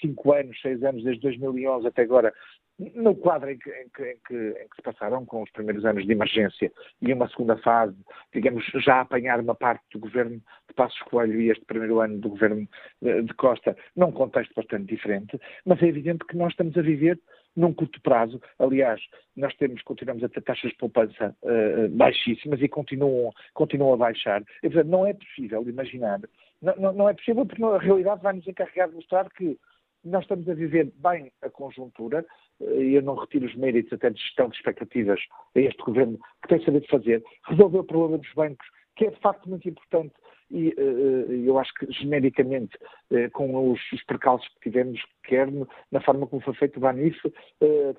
cinco 0.00 0.32
anos, 0.32 0.58
seis 0.60 0.82
anos, 0.82 1.04
desde 1.04 1.22
2011 1.22 1.86
até 1.86 2.02
agora, 2.02 2.32
no 2.94 3.14
quadro 3.14 3.50
em 3.50 3.58
que, 3.58 3.70
em, 3.70 3.88
que, 3.90 4.02
em, 4.02 4.16
que, 4.26 4.34
em 4.34 4.68
que, 4.68 4.76
se 4.76 4.82
passaram 4.82 5.26
com 5.26 5.42
os 5.42 5.50
primeiros 5.50 5.84
anos 5.84 6.06
de 6.06 6.12
emergência 6.12 6.72
e 7.02 7.12
uma 7.12 7.28
segunda 7.28 7.56
fase, 7.58 7.96
digamos, 8.32 8.64
já 8.76 9.00
apanhar 9.00 9.38
uma 9.40 9.54
parte 9.54 9.84
do 9.92 9.98
governo 9.98 10.40
de 10.68 10.74
Passos 10.74 11.00
Coelho 11.02 11.40
e 11.40 11.50
este 11.50 11.64
primeiro 11.66 12.00
ano 12.00 12.18
do 12.18 12.30
governo 12.30 12.66
de, 13.02 13.22
de 13.22 13.34
Costa, 13.34 13.76
num 13.94 14.10
contexto 14.12 14.54
bastante 14.54 14.86
diferente, 14.86 15.38
mas 15.64 15.82
é 15.82 15.86
evidente 15.86 16.24
que 16.24 16.36
nós 16.36 16.52
estamos 16.52 16.76
a 16.76 16.82
viver 16.82 17.20
num 17.56 17.74
curto 17.74 18.00
prazo. 18.00 18.40
Aliás, 18.58 19.00
nós 19.36 19.54
temos, 19.56 19.82
continuamos 19.82 20.24
a 20.24 20.28
ter 20.28 20.40
taxas 20.40 20.70
de 20.70 20.78
poupança 20.78 21.36
uh, 21.42 21.88
baixíssimas 21.90 22.62
e 22.62 22.68
continuam, 22.68 23.32
continuam 23.54 23.94
a 23.94 23.96
baixar. 23.96 24.42
E, 24.62 24.70
portanto, 24.70 24.88
não 24.88 25.06
é 25.06 25.12
possível 25.12 25.68
imaginar, 25.68 26.20
não, 26.62 26.76
não, 26.76 26.92
não 26.92 27.08
é 27.08 27.14
possível 27.14 27.44
porque 27.44 27.62
a 27.62 27.78
realidade 27.78 28.22
vai 28.22 28.34
nos 28.34 28.46
encarregar 28.46 28.88
de 28.88 28.94
mostrar 28.94 29.28
que 29.30 29.58
nós 30.04 30.22
estamos 30.22 30.48
a 30.48 30.54
viver 30.54 30.92
bem 30.96 31.30
a 31.42 31.50
conjuntura, 31.50 32.24
e 32.60 32.94
eu 32.94 33.02
não 33.02 33.14
retiro 33.14 33.46
os 33.46 33.54
méritos 33.54 33.92
até 33.92 34.10
de 34.10 34.20
gestão 34.20 34.48
de 34.48 34.56
expectativas 34.56 35.20
a 35.54 35.60
este 35.60 35.82
governo, 35.82 36.18
que 36.42 36.48
tem 36.48 36.64
sabido 36.64 36.86
fazer, 36.88 37.22
resolver 37.46 37.78
o 37.78 37.84
problema 37.84 38.18
dos 38.18 38.32
bancos, 38.34 38.66
que 38.96 39.06
é 39.06 39.10
de 39.10 39.20
facto 39.20 39.48
muito 39.48 39.68
importante, 39.68 40.14
e 40.50 40.68
uh, 40.70 41.32
eu 41.32 41.58
acho 41.58 41.72
que 41.74 41.90
genericamente, 41.92 42.76
com 43.32 43.70
os, 43.70 43.80
os 43.92 44.02
percalços 44.04 44.48
que 44.48 44.68
tivemos, 44.68 45.00
quer 45.22 45.48
na 45.92 46.00
forma 46.00 46.26
como 46.26 46.42
foi 46.42 46.54
feito 46.54 46.78
o 46.78 46.80
Banif, 46.80 47.16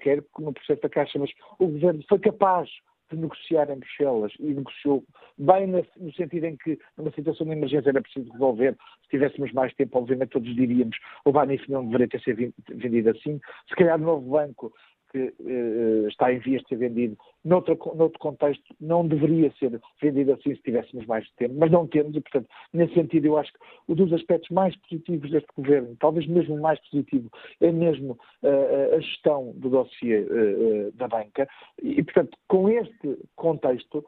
quer 0.01 0.23
no 0.37 0.53
processo 0.53 0.81
da 0.81 0.89
Caixa, 0.89 1.17
mas 1.17 1.31
o 1.59 1.67
governo 1.67 2.03
foi 2.09 2.19
capaz 2.19 2.69
de 3.15 3.21
negociar 3.21 3.69
em 3.69 3.79
Bruxelas 3.79 4.33
e 4.39 4.53
negociou 4.53 5.03
bem 5.37 5.67
no 5.67 6.13
sentido 6.13 6.45
em 6.45 6.57
que 6.57 6.79
numa 6.97 7.11
situação 7.11 7.45
de 7.45 7.53
emergência 7.53 7.89
era 7.89 8.01
preciso 8.01 8.31
resolver. 8.31 8.75
Se 9.03 9.09
tivéssemos 9.09 9.51
mais 9.53 9.73
tempo, 9.75 9.97
obviamente 9.97 10.29
todos 10.29 10.55
diríamos 10.55 10.97
o 11.25 11.31
Banif 11.31 11.69
não 11.69 11.85
deveria 11.85 12.07
ter 12.07 12.21
sido 12.21 12.53
vendido 12.69 13.09
assim. 13.09 13.39
Se 13.67 13.75
calhar 13.75 13.99
o 13.99 14.03
novo 14.03 14.29
banco 14.29 14.73
que 15.11 15.19
eh, 15.19 16.07
está 16.07 16.31
em 16.31 16.39
vias 16.39 16.61
de 16.63 16.69
ser 16.69 16.77
vendido, 16.77 17.17
noutro, 17.43 17.77
noutro 17.95 18.17
contexto, 18.19 18.75
não 18.79 19.05
deveria 19.05 19.51
ser 19.59 19.79
vendido 20.01 20.33
assim 20.33 20.55
se 20.55 20.61
tivéssemos 20.61 21.05
mais 21.05 21.29
tempo, 21.31 21.55
mas 21.57 21.69
não 21.69 21.85
temos 21.85 22.15
e, 22.15 22.21
portanto, 22.21 22.47
nesse 22.73 22.93
sentido, 22.93 23.25
eu 23.25 23.37
acho 23.37 23.51
que 23.51 23.59
um 23.89 23.95
dos 23.95 24.13
aspectos 24.13 24.49
mais 24.49 24.75
positivos 24.77 25.29
deste 25.29 25.49
governo, 25.55 25.95
talvez 25.99 26.25
mesmo 26.27 26.59
mais 26.59 26.79
positivo, 26.89 27.29
é 27.59 27.71
mesmo 27.71 28.17
uh, 28.43 28.95
a 28.95 28.99
gestão 28.99 29.51
do 29.57 29.69
dossiê 29.69 30.21
uh, 30.21 30.91
da 30.93 31.07
banca. 31.07 31.47
E, 31.81 32.01
portanto, 32.03 32.37
com 32.47 32.69
este 32.69 33.17
contexto, 33.35 34.05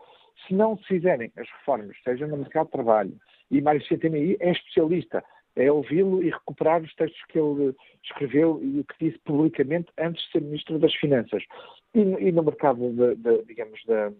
se 0.48 0.54
não 0.54 0.78
se 0.78 0.86
fizerem 0.86 1.32
as 1.38 1.50
reformas, 1.50 1.96
seja 2.04 2.28
no 2.28 2.38
mercado 2.38 2.66
de 2.66 2.72
trabalho, 2.72 3.14
e 3.52 3.62
Mário 3.62 3.86
CTMI 3.88 4.38
é 4.40 4.52
especialista 4.52 5.24
é 5.56 5.72
ouvi-lo 5.72 6.24
e 6.24 6.30
recuperar 6.30 6.82
os 6.82 6.94
textos 6.96 7.24
que 7.26 7.40
ele 7.40 7.76
escreveu 8.04 8.60
e 8.62 8.80
o 8.80 8.84
que 8.84 9.06
disse 9.06 9.20
publicamente 9.20 9.92
antes 9.98 10.24
de 10.26 10.32
ser 10.32 10.42
Ministro 10.42 10.80
das 10.80 10.94
Finanças. 10.96 11.44
E, 11.94 12.00
e 12.00 12.32
no 12.32 12.44
mercado, 12.44 12.90
de, 12.92 13.16
de, 13.16 13.44
digamos, 13.46 13.80
da, 13.86 14.12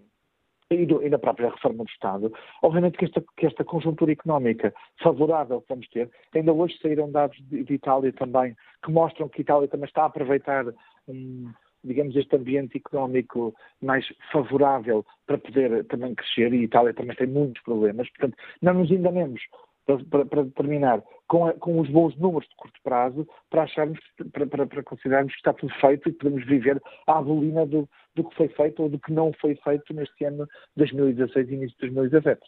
e, 0.70 0.86
do, 0.86 1.04
e, 1.04 1.10
na 1.10 1.20
própria 1.20 1.50
reforma 1.50 1.84
do 1.84 1.90
Estado, 1.90 2.34
obviamente 2.62 2.98
que 2.98 3.06
esta, 3.06 3.24
que 3.38 3.46
esta, 3.46 3.64
conjuntura 3.64 4.12
económica 4.12 4.74
favorável 5.02 5.62
que 5.62 5.70
vamos 5.70 5.88
ter, 5.90 6.10
ainda 6.34 6.54
hoje 6.54 6.78
saíram 6.82 7.12
dados 7.12 7.38
de, 7.50 7.64
de, 7.64 7.74
Itália 7.74 8.12
também, 8.14 8.56
que 8.84 8.92
mostram 8.92 9.30
que 9.30 9.42
Itália 9.42 9.68
também 9.68 9.88
está 9.88 10.04
a 10.04 10.06
aproveitar, 10.06 10.66
um, 11.08 11.52
digamos, 11.84 12.16
este 12.16 12.36
ambiente 12.36 12.78
económico 12.78 13.54
mais 13.82 14.06
favorável 14.32 15.06
para 15.26 15.38
poder 15.38 15.84
também 15.86 16.16
crescer, 16.16 16.54
e 16.54 16.64
Itália 16.64 16.94
também 16.94 17.16
tem 17.16 17.28
muitos 17.28 17.62
problemas, 17.64 18.10
portanto, 18.10 18.38
não 18.62 18.74
nos 18.74 18.92
enganemos, 18.92 19.42
para, 19.86 20.26
para, 20.26 20.46
terminar, 20.52 21.04
com, 21.28 21.46
a, 21.46 21.54
com, 21.54 21.80
os 21.80 21.90
bons 21.90 22.16
números 22.18 22.48
de 22.48 22.56
curto 22.56 22.80
prazo, 22.84 23.28
para 23.50 23.64
acharmos, 23.64 24.00
para, 24.32 24.48
para, 24.48 24.66
para, 24.66 24.84
considerarmos 24.84 25.34
que 25.34 25.40
está 25.40 25.54
tudo 25.54 25.74
feito 25.76 26.10
e 26.10 26.14
podemos 26.14 26.46
viver 26.46 26.82
à 27.08 27.22
bolina 27.22 27.66
do, 27.66 27.88
do 28.16 28.24
que 28.24 28.36
foi 28.36 28.48
feito 28.50 28.84
ou 28.84 28.90
do 28.90 29.00
que 29.00 29.12
não 29.12 29.32
foi 29.40 29.56
feito 29.56 29.94
neste 29.94 30.26
ano 30.26 30.48
2016 30.78 31.50
e 31.50 31.54
início 31.54 31.78
de 31.80 31.94
2017. 31.94 32.42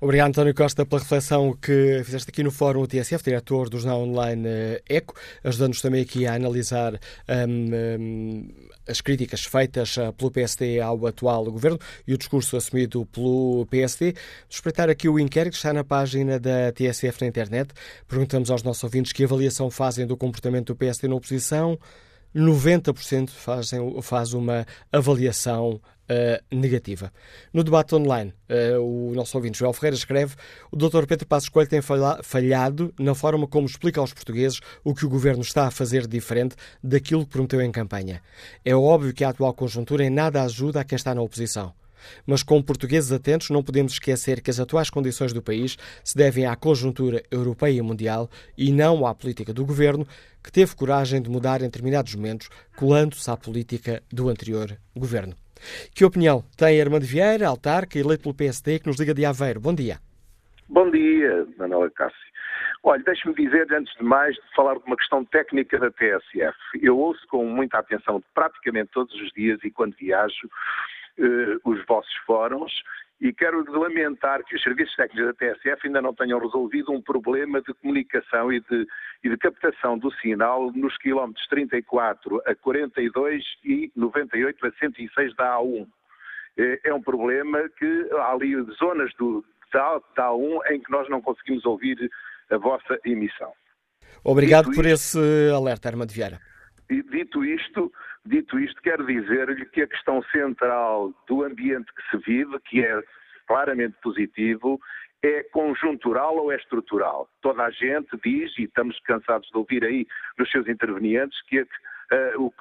Obrigado, 0.00 0.28
António 0.28 0.54
Costa, 0.54 0.86
pela 0.86 1.00
reflexão 1.00 1.52
que 1.52 2.02
fizeste 2.04 2.30
aqui 2.30 2.44
no 2.44 2.52
Fórum 2.52 2.86
TSF, 2.86 3.24
diretor 3.24 3.68
do 3.68 3.80
jornal 3.80 4.02
online 4.02 4.46
eh, 4.46 4.82
ECO, 4.88 5.14
ajudando-nos 5.42 5.80
também 5.80 6.02
aqui 6.02 6.24
a 6.24 6.34
analisar 6.34 6.94
um, 7.28 8.00
um, 8.00 8.48
as 8.86 9.00
críticas 9.00 9.44
feitas 9.44 9.98
eh, 9.98 10.12
pelo 10.12 10.30
PSD 10.30 10.80
ao 10.80 11.04
atual 11.04 11.44
governo 11.46 11.80
e 12.06 12.14
o 12.14 12.18
discurso 12.18 12.56
assumido 12.56 13.06
pelo 13.06 13.66
PSD. 13.66 14.14
Espreitar 14.48 14.88
aqui 14.88 15.08
o 15.08 15.18
inquérito 15.18 15.54
que 15.54 15.58
está 15.58 15.72
na 15.72 15.82
página 15.82 16.38
da 16.38 16.70
TSF 16.70 17.20
na 17.22 17.26
internet. 17.26 17.74
Perguntamos 18.06 18.52
aos 18.52 18.62
nossos 18.62 18.84
ouvintes 18.84 19.12
que 19.12 19.24
avaliação 19.24 19.68
fazem 19.68 20.06
do 20.06 20.16
comportamento 20.16 20.68
do 20.68 20.76
PSD 20.76 21.08
na 21.08 21.16
oposição. 21.16 21.76
90% 22.34 23.30
fazem, 23.30 24.02
faz 24.02 24.32
uma 24.32 24.66
avaliação 24.92 25.80
Uh, 26.10 26.40
negativa. 26.56 27.12
No 27.52 27.62
debate 27.62 27.94
online, 27.94 28.32
uh, 28.48 28.80
o 28.80 29.14
nosso 29.14 29.36
ouvinte 29.36 29.58
Joel 29.58 29.74
Ferreira 29.74 29.94
escreve 29.94 30.36
o 30.72 30.74
Dr. 30.74 31.04
Pedro 31.06 31.26
Passos 31.26 31.50
Coelho 31.50 31.68
tem 31.68 31.82
falhado 31.82 32.94
na 32.98 33.14
forma 33.14 33.46
como 33.46 33.66
explica 33.66 34.00
aos 34.00 34.14
portugueses 34.14 34.58
o 34.82 34.94
que 34.94 35.04
o 35.04 35.08
governo 35.10 35.42
está 35.42 35.66
a 35.66 35.70
fazer 35.70 36.06
diferente 36.06 36.56
daquilo 36.82 37.26
que 37.26 37.32
prometeu 37.32 37.60
em 37.60 37.70
campanha. 37.70 38.22
É 38.64 38.74
óbvio 38.74 39.12
que 39.12 39.22
a 39.22 39.28
atual 39.28 39.52
conjuntura 39.52 40.02
em 40.02 40.08
nada 40.08 40.42
ajuda 40.42 40.80
a 40.80 40.84
quem 40.84 40.96
está 40.96 41.14
na 41.14 41.20
oposição. 41.20 41.74
Mas, 42.26 42.42
como 42.42 42.64
portugueses 42.64 43.12
atentos, 43.12 43.50
não 43.50 43.62
podemos 43.62 43.92
esquecer 43.92 44.40
que 44.40 44.50
as 44.50 44.60
atuais 44.60 44.90
condições 44.90 45.32
do 45.32 45.42
país 45.42 45.76
se 46.04 46.16
devem 46.16 46.46
à 46.46 46.56
conjuntura 46.56 47.22
europeia 47.30 47.78
e 47.78 47.82
mundial 47.82 48.28
e 48.56 48.72
não 48.72 49.06
à 49.06 49.14
política 49.14 49.52
do 49.52 49.64
governo, 49.64 50.06
que 50.42 50.52
teve 50.52 50.74
coragem 50.74 51.20
de 51.20 51.30
mudar 51.30 51.60
em 51.60 51.64
determinados 51.64 52.14
momentos, 52.14 52.48
colando-se 52.76 53.30
à 53.30 53.36
política 53.36 54.02
do 54.12 54.28
anterior 54.28 54.76
governo. 54.96 55.34
Que 55.94 56.04
opinião 56.04 56.44
tem 56.56 56.80
Armando 56.80 57.04
Vieira, 57.04 57.48
autarca, 57.48 57.98
eleito 57.98 58.22
pelo 58.22 58.34
PSD, 58.34 58.78
que 58.78 58.86
nos 58.86 58.98
liga 58.98 59.14
de 59.14 59.24
Aveiro? 59.24 59.60
Bom 59.60 59.74
dia. 59.74 59.98
Bom 60.68 60.90
dia, 60.90 61.46
Manuela 61.58 61.90
Cássio. 61.90 62.28
Olha, 62.82 63.02
deixe-me 63.02 63.34
dizer, 63.34 63.66
antes 63.72 63.92
de 63.96 64.04
mais, 64.04 64.34
de 64.36 64.54
falar 64.54 64.74
de 64.74 64.84
uma 64.86 64.96
questão 64.96 65.24
técnica 65.24 65.78
da 65.78 65.90
TSF. 65.90 66.56
Eu 66.80 66.96
ouço 66.98 67.26
com 67.28 67.44
muita 67.44 67.78
atenção 67.78 68.22
praticamente 68.34 68.90
todos 68.92 69.14
os 69.20 69.30
dias 69.32 69.58
e 69.64 69.70
quando 69.70 69.96
viajo 69.96 70.48
eh, 71.18 71.58
os 71.64 71.84
vossos 71.86 72.14
fóruns 72.26 72.72
e 73.20 73.32
quero 73.32 73.64
lamentar 73.72 74.44
que 74.44 74.54
os 74.54 74.62
serviços 74.62 74.94
técnicos 74.94 75.26
da 75.26 75.34
TSF 75.34 75.86
ainda 75.86 76.00
não 76.00 76.14
tenham 76.14 76.38
resolvido 76.38 76.92
um 76.92 77.02
problema 77.02 77.60
de 77.60 77.74
comunicação 77.74 78.52
e 78.52 78.60
de, 78.60 78.86
e 79.24 79.28
de 79.28 79.36
captação 79.36 79.98
do 79.98 80.12
sinal 80.20 80.70
nos 80.72 80.96
quilómetros 80.98 81.44
34 81.48 82.40
a 82.46 82.54
42 82.54 83.44
e 83.64 83.90
98 83.96 84.66
a 84.66 84.70
106 84.70 85.34
da 85.34 85.56
A1. 85.56 85.86
Eh, 86.56 86.80
é 86.84 86.94
um 86.94 87.02
problema 87.02 87.68
que 87.76 88.08
há 88.12 88.32
ali 88.32 88.54
zonas 88.78 89.12
do, 89.18 89.44
da, 89.72 90.00
da 90.16 90.28
A1 90.28 90.70
em 90.70 90.80
que 90.80 90.90
nós 90.90 91.08
não 91.08 91.20
conseguimos 91.20 91.64
ouvir 91.66 92.08
a 92.50 92.56
vossa 92.56 92.98
emissão. 93.04 93.52
Obrigado 94.24 94.66
dito 94.66 94.76
por 94.76 94.86
isto, 94.86 95.18
esse 95.18 95.50
alerta, 95.52 95.88
Armando 95.88 96.12
Vieira. 96.12 96.38
Dito 96.90 97.44
isto, 97.44 97.92
Dito 98.28 98.58
isto, 98.58 98.82
quero 98.82 99.06
dizer-lhe 99.06 99.64
que 99.64 99.80
a 99.80 99.86
questão 99.86 100.22
central 100.24 101.14
do 101.26 101.44
ambiente 101.44 101.90
que 101.94 102.10
se 102.10 102.16
vive, 102.18 102.58
que 102.60 102.84
é 102.84 103.02
claramente 103.46 103.96
positivo, 104.02 104.78
é 105.22 105.42
conjuntural 105.44 106.36
ou 106.36 106.52
é 106.52 106.56
estrutural? 106.56 107.26
Toda 107.40 107.64
a 107.64 107.70
gente 107.70 108.08
diz, 108.22 108.52
e 108.58 108.64
estamos 108.64 109.00
cansados 109.00 109.48
de 109.48 109.56
ouvir 109.56 109.82
aí 109.82 110.06
dos 110.36 110.50
seus 110.50 110.68
intervenientes, 110.68 111.40
que, 111.46 111.62
uh, 111.62 111.66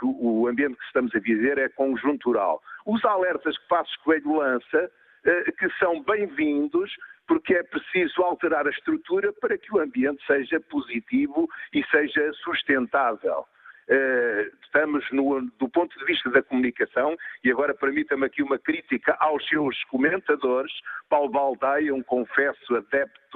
o, 0.02 0.42
o 0.42 0.48
ambiente 0.48 0.78
que 0.78 0.86
estamos 0.86 1.14
a 1.14 1.20
viver 1.20 1.58
é 1.58 1.68
conjuntural. 1.68 2.64
Os 2.86 3.04
alertas 3.04 3.58
que 3.58 3.68
Passos 3.68 3.96
Coelho 3.98 4.38
lança, 4.38 4.92
uh, 5.26 5.52
que 5.58 5.70
são 5.80 6.02
bem-vindos, 6.04 6.96
porque 7.28 7.56
é 7.56 7.64
preciso 7.64 8.22
alterar 8.24 8.66
a 8.66 8.72
estrutura 8.72 9.34
para 9.34 9.58
que 9.58 9.76
o 9.76 9.82
ambiente 9.82 10.26
seja 10.26 10.62
positivo 10.62 11.50
e 11.74 11.84
seja 11.88 12.32
sustentável. 12.36 13.46
Eh, 13.90 14.52
estamos 14.64 15.06
no, 15.12 15.42
do 15.58 15.70
ponto 15.70 15.98
de 15.98 16.06
vista 16.06 16.30
da 16.30 16.44
comunicação, 16.44 17.16
e 17.44 17.50
agora 17.50 17.74
permita-me 17.74 18.26
aqui 18.26 18.44
uma 18.44 18.60
crítica 18.60 19.16
aos 19.20 19.48
seus 19.48 19.82
comentadores, 19.86 20.74
Paulo 21.10 21.30
Baldaia, 21.30 21.96
um 21.96 22.04
confesso 22.04 22.76
adepto 22.76 23.27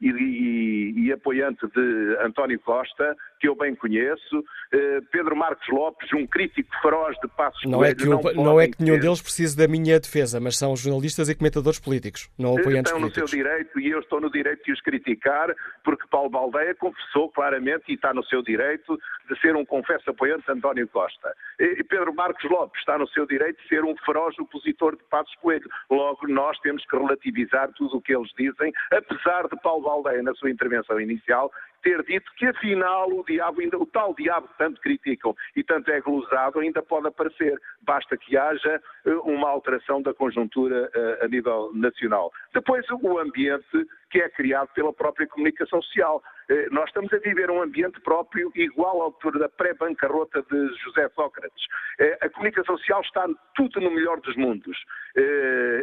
e, 0.00 0.08
e, 0.08 1.06
e, 1.06 1.12
apoiante 1.12 1.66
de 1.66 2.16
António 2.20 2.58
Costa, 2.60 3.16
que 3.38 3.48
eu 3.48 3.54
bem 3.54 3.74
conheço, 3.74 4.38
uh, 4.38 5.02
Pedro 5.10 5.36
Marcos 5.36 5.66
Lopes, 5.68 6.12
um 6.12 6.26
crítico 6.26 6.70
feroz 6.80 7.16
de 7.20 7.28
Passos 7.28 7.62
não 7.64 7.84
é 7.84 7.94
Coelho, 7.94 8.14
é 8.14 8.18
que, 8.22 8.36
não, 8.36 8.44
não 8.44 8.60
é 8.60 8.68
que 8.68 8.82
nenhum 8.82 8.98
deles 8.98 9.20
precise 9.20 9.56
da 9.56 9.68
minha 9.68 9.98
defesa, 9.98 10.40
mas 10.40 10.56
são 10.56 10.74
jornalistas 10.76 11.28
e 11.28 11.34
comentadores 11.34 11.78
políticos, 11.78 12.30
não 12.38 12.56
apoiantes 12.56 12.90
estão 12.90 13.00
políticos. 13.00 13.22
Estão 13.22 13.22
no 13.22 13.28
seu 13.28 13.38
direito 13.38 13.80
e 13.80 13.90
eu 13.90 14.00
estou 14.00 14.20
no 14.20 14.30
direito 14.30 14.64
de 14.64 14.72
os 14.72 14.80
criticar, 14.80 15.54
porque 15.84 16.06
Paulo 16.10 16.30
Baldeia 16.30 16.74
confessou 16.74 17.30
claramente 17.30 17.84
e 17.88 17.94
está 17.94 18.14
no 18.14 18.24
seu 18.24 18.42
direito 18.42 18.98
de 19.28 19.40
ser 19.40 19.54
um 19.56 19.64
confesso 19.64 20.10
apoiante 20.10 20.44
de 20.44 20.52
António 20.52 20.88
Costa. 20.88 21.34
E 21.58 21.82
Pedro 21.84 22.14
Marcos 22.14 22.48
Lopes 22.50 22.80
está 22.80 22.98
no 22.98 23.08
seu 23.08 23.26
direito 23.26 23.60
de 23.62 23.68
ser 23.68 23.84
um 23.84 23.94
feroz 24.04 24.38
opositor 24.38 24.96
de 24.96 25.04
Passos 25.04 25.34
Coelho. 25.36 25.68
Logo, 25.90 26.26
nós 26.28 26.58
temos 26.60 26.84
que 26.84 26.96
relativizar 26.96 27.70
tudo 27.74 27.96
o 27.96 28.00
que 28.00 28.14
eles 28.14 28.30
dizem, 28.36 28.72
apesar 28.90 29.39
de 29.48 29.56
Paulo 29.60 29.82
Baldeia, 29.82 30.22
na 30.22 30.34
sua 30.34 30.50
intervenção 30.50 31.00
inicial, 31.00 31.50
ter 31.82 32.02
dito 32.04 32.30
que 32.36 32.46
afinal 32.46 33.10
o 33.10 33.24
diabo, 33.24 33.60
ainda, 33.60 33.78
o 33.78 33.86
tal 33.86 34.14
diabo 34.14 34.48
que 34.48 34.58
tanto 34.58 34.80
criticam 34.80 35.34
e 35.56 35.62
tanto 35.62 35.90
é 35.90 36.00
glosado, 36.00 36.60
ainda 36.60 36.82
pode 36.82 37.08
aparecer. 37.08 37.60
Basta 37.82 38.16
que 38.16 38.36
haja 38.36 38.80
uh, 39.06 39.20
uma 39.30 39.48
alteração 39.48 40.02
da 40.02 40.14
conjuntura 40.14 40.90
uh, 40.94 41.24
a 41.24 41.28
nível 41.28 41.70
nacional. 41.74 42.32
Depois, 42.54 42.84
o 42.90 43.18
ambiente 43.18 43.86
que 44.10 44.20
é 44.20 44.28
criado 44.28 44.68
pela 44.74 44.92
própria 44.92 45.26
comunicação 45.28 45.80
social. 45.82 46.22
Uh, 46.50 46.74
nós 46.74 46.88
estamos 46.88 47.12
a 47.12 47.18
viver 47.18 47.50
um 47.50 47.62
ambiente 47.62 48.00
próprio 48.00 48.50
igual 48.56 49.00
à 49.00 49.04
altura 49.04 49.38
da 49.38 49.48
pré-bancarrota 49.48 50.42
de 50.50 50.74
José 50.82 51.08
Sócrates. 51.10 51.66
A 52.22 52.28
comunicação 52.30 52.76
social 52.78 53.02
está 53.02 53.28
tudo 53.54 53.80
no 53.80 53.90
melhor 53.90 54.20
dos 54.20 54.34
mundos. 54.34 54.76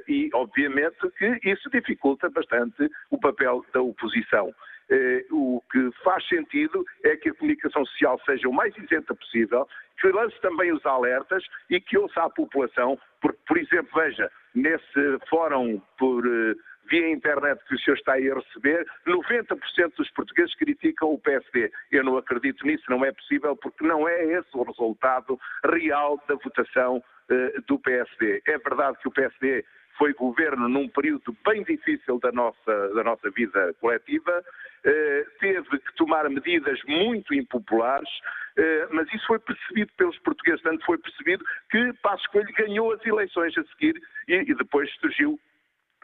E, 0.07 0.29
obviamente, 0.33 0.97
que 1.17 1.39
isso 1.43 1.69
dificulta 1.69 2.27
bastante 2.29 2.89
o 3.11 3.19
papel 3.19 3.63
da 3.71 3.81
oposição. 3.81 4.51
Eh, 4.89 5.25
o 5.31 5.61
que 5.71 5.91
faz 6.03 6.25
sentido 6.27 6.85
é 7.03 7.15
que 7.17 7.29
a 7.29 7.33
comunicação 7.33 7.85
social 7.85 8.19
seja 8.25 8.47
o 8.47 8.53
mais 8.53 8.75
isenta 8.77 9.13
possível, 9.13 9.67
que 9.99 10.07
lance 10.07 10.39
também 10.41 10.71
os 10.71 10.85
alertas 10.85 11.43
e 11.69 11.81
que 11.81 11.97
ouça 11.97 12.23
a 12.23 12.29
população, 12.29 12.97
porque, 13.21 13.39
por 13.47 13.57
exemplo, 13.57 13.89
veja, 13.93 14.31
nesse 14.55 15.19
fórum 15.29 15.81
por 15.97 16.25
eh, 16.25 16.55
via 16.89 17.09
internet 17.09 17.63
que 17.65 17.75
o 17.75 17.79
senhor 17.79 17.97
está 17.97 18.13
aí 18.13 18.29
a 18.31 18.35
receber, 18.35 18.85
90% 19.05 19.95
dos 19.97 20.09
portugueses 20.11 20.55
criticam 20.55 21.09
o 21.13 21.19
PSD. 21.19 21.71
Eu 21.91 22.03
não 22.03 22.17
acredito 22.17 22.65
nisso, 22.65 22.83
não 22.89 23.03
é 23.03 23.11
possível, 23.11 23.55
porque 23.55 23.85
não 23.85 24.07
é 24.07 24.23
esse 24.25 24.49
o 24.53 24.63
resultado 24.63 25.39
real 25.65 26.21
da 26.27 26.35
votação 26.35 26.97
uh, 26.97 27.61
do 27.67 27.77
PSD. 27.79 28.41
É 28.47 28.57
verdade 28.57 28.97
que 28.99 29.07
o 29.07 29.11
PSD 29.11 29.65
foi 29.97 30.13
governo 30.13 30.69
num 30.69 30.87
período 30.87 31.35
bem 31.45 31.63
difícil 31.63 32.19
da 32.19 32.31
nossa, 32.31 32.89
da 32.93 33.03
nossa 33.03 33.29
vida 33.31 33.73
coletiva, 33.81 34.43
eh, 34.83 35.25
teve 35.39 35.79
que 35.79 35.95
tomar 35.95 36.29
medidas 36.29 36.79
muito 36.87 37.33
impopulares, 37.33 38.09
eh, 38.57 38.87
mas 38.91 39.11
isso 39.13 39.25
foi 39.25 39.39
percebido 39.39 39.91
pelos 39.97 40.17
portugueses, 40.19 40.61
tanto 40.61 40.85
foi 40.85 40.97
percebido 40.97 41.43
que 41.69 41.93
Passos 42.01 42.25
Coelho 42.27 42.53
ganhou 42.53 42.93
as 42.93 43.05
eleições 43.05 43.57
a 43.57 43.63
seguir 43.65 43.99
e, 44.27 44.35
e 44.35 44.55
depois 44.55 44.89
surgiu 44.95 45.39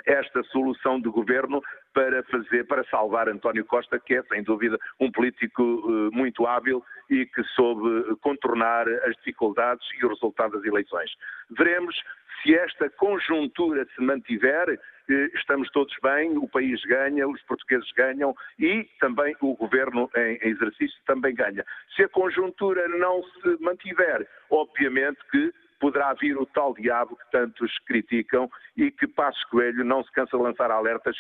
esta 0.06 0.44
solução 0.44 1.00
de 1.00 1.10
governo 1.10 1.62
para 1.94 2.24
fazer, 2.24 2.66
para 2.66 2.84
salvar 2.86 3.30
António 3.30 3.66
Costa, 3.66 4.00
que 4.00 4.16
é 4.16 4.24
sem 4.24 4.44
dúvida 4.44 4.78
um 5.00 5.12
político 5.12 5.62
uh, 5.62 6.12
muito 6.12 6.46
hábil 6.46 6.84
e 7.10 7.26
que 7.26 7.44
soube 7.56 8.16
contornar 8.22 8.88
as 8.88 9.16
dificuldades 9.18 9.86
e 10.00 10.06
o 10.06 10.10
resultado 10.10 10.58
das 10.58 10.66
eleições. 10.66 11.12
Veremos 11.52 11.96
se 12.44 12.54
esta 12.56 12.90
conjuntura 12.90 13.86
se 13.96 14.02
mantiver, 14.02 14.70
eh, 14.70 15.30
estamos 15.34 15.70
todos 15.72 15.96
bem, 16.04 16.38
o 16.38 16.48
país 16.48 16.82
ganha, 16.84 17.28
os 17.28 17.42
portugueses 17.44 17.90
ganham 17.94 18.36
e 18.60 18.84
também 19.00 19.36
o 19.40 19.56
governo 19.56 20.10
em 20.16 20.38
exercício 20.42 21.00
também 21.06 21.34
ganha. 21.34 21.66
Se 21.96 22.04
a 22.04 22.10
conjuntura 22.10 22.88
não 22.90 23.24
se 23.24 23.58
mantiver, 23.62 24.28
obviamente 24.50 25.20
que 25.32 25.54
poderá 25.84 26.14
vir 26.14 26.38
o 26.38 26.46
tal 26.46 26.74
diabo 26.74 27.18
que 27.18 27.30
tantos 27.30 27.70
criticam 27.86 28.50
e 28.78 28.90
que 28.90 29.06
Passos 29.06 29.44
Coelho 29.52 29.84
não 29.84 30.02
se 30.02 30.10
cansa 30.14 30.38
de 30.38 30.42
lançar 30.42 30.72
alertas 30.72 31.14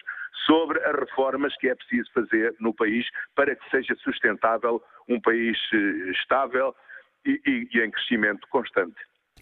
sobre 0.46 0.82
as 0.86 0.96
reformas 0.98 1.54
que 1.58 1.68
é 1.68 1.76
preciso 1.76 2.10
fazer 2.14 2.56
no 2.62 2.74
país 2.74 3.06
para 3.36 3.54
que 3.58 3.70
seja 3.70 3.94
sustentável 4.02 4.82
um 5.10 5.20
país 5.20 5.58
eh, 5.74 6.12
estável 6.12 6.74
e, 7.26 7.42
e, 7.46 7.68
e 7.74 7.84
em 7.84 7.92
crescimento 7.92 8.48
constante. 8.48 8.96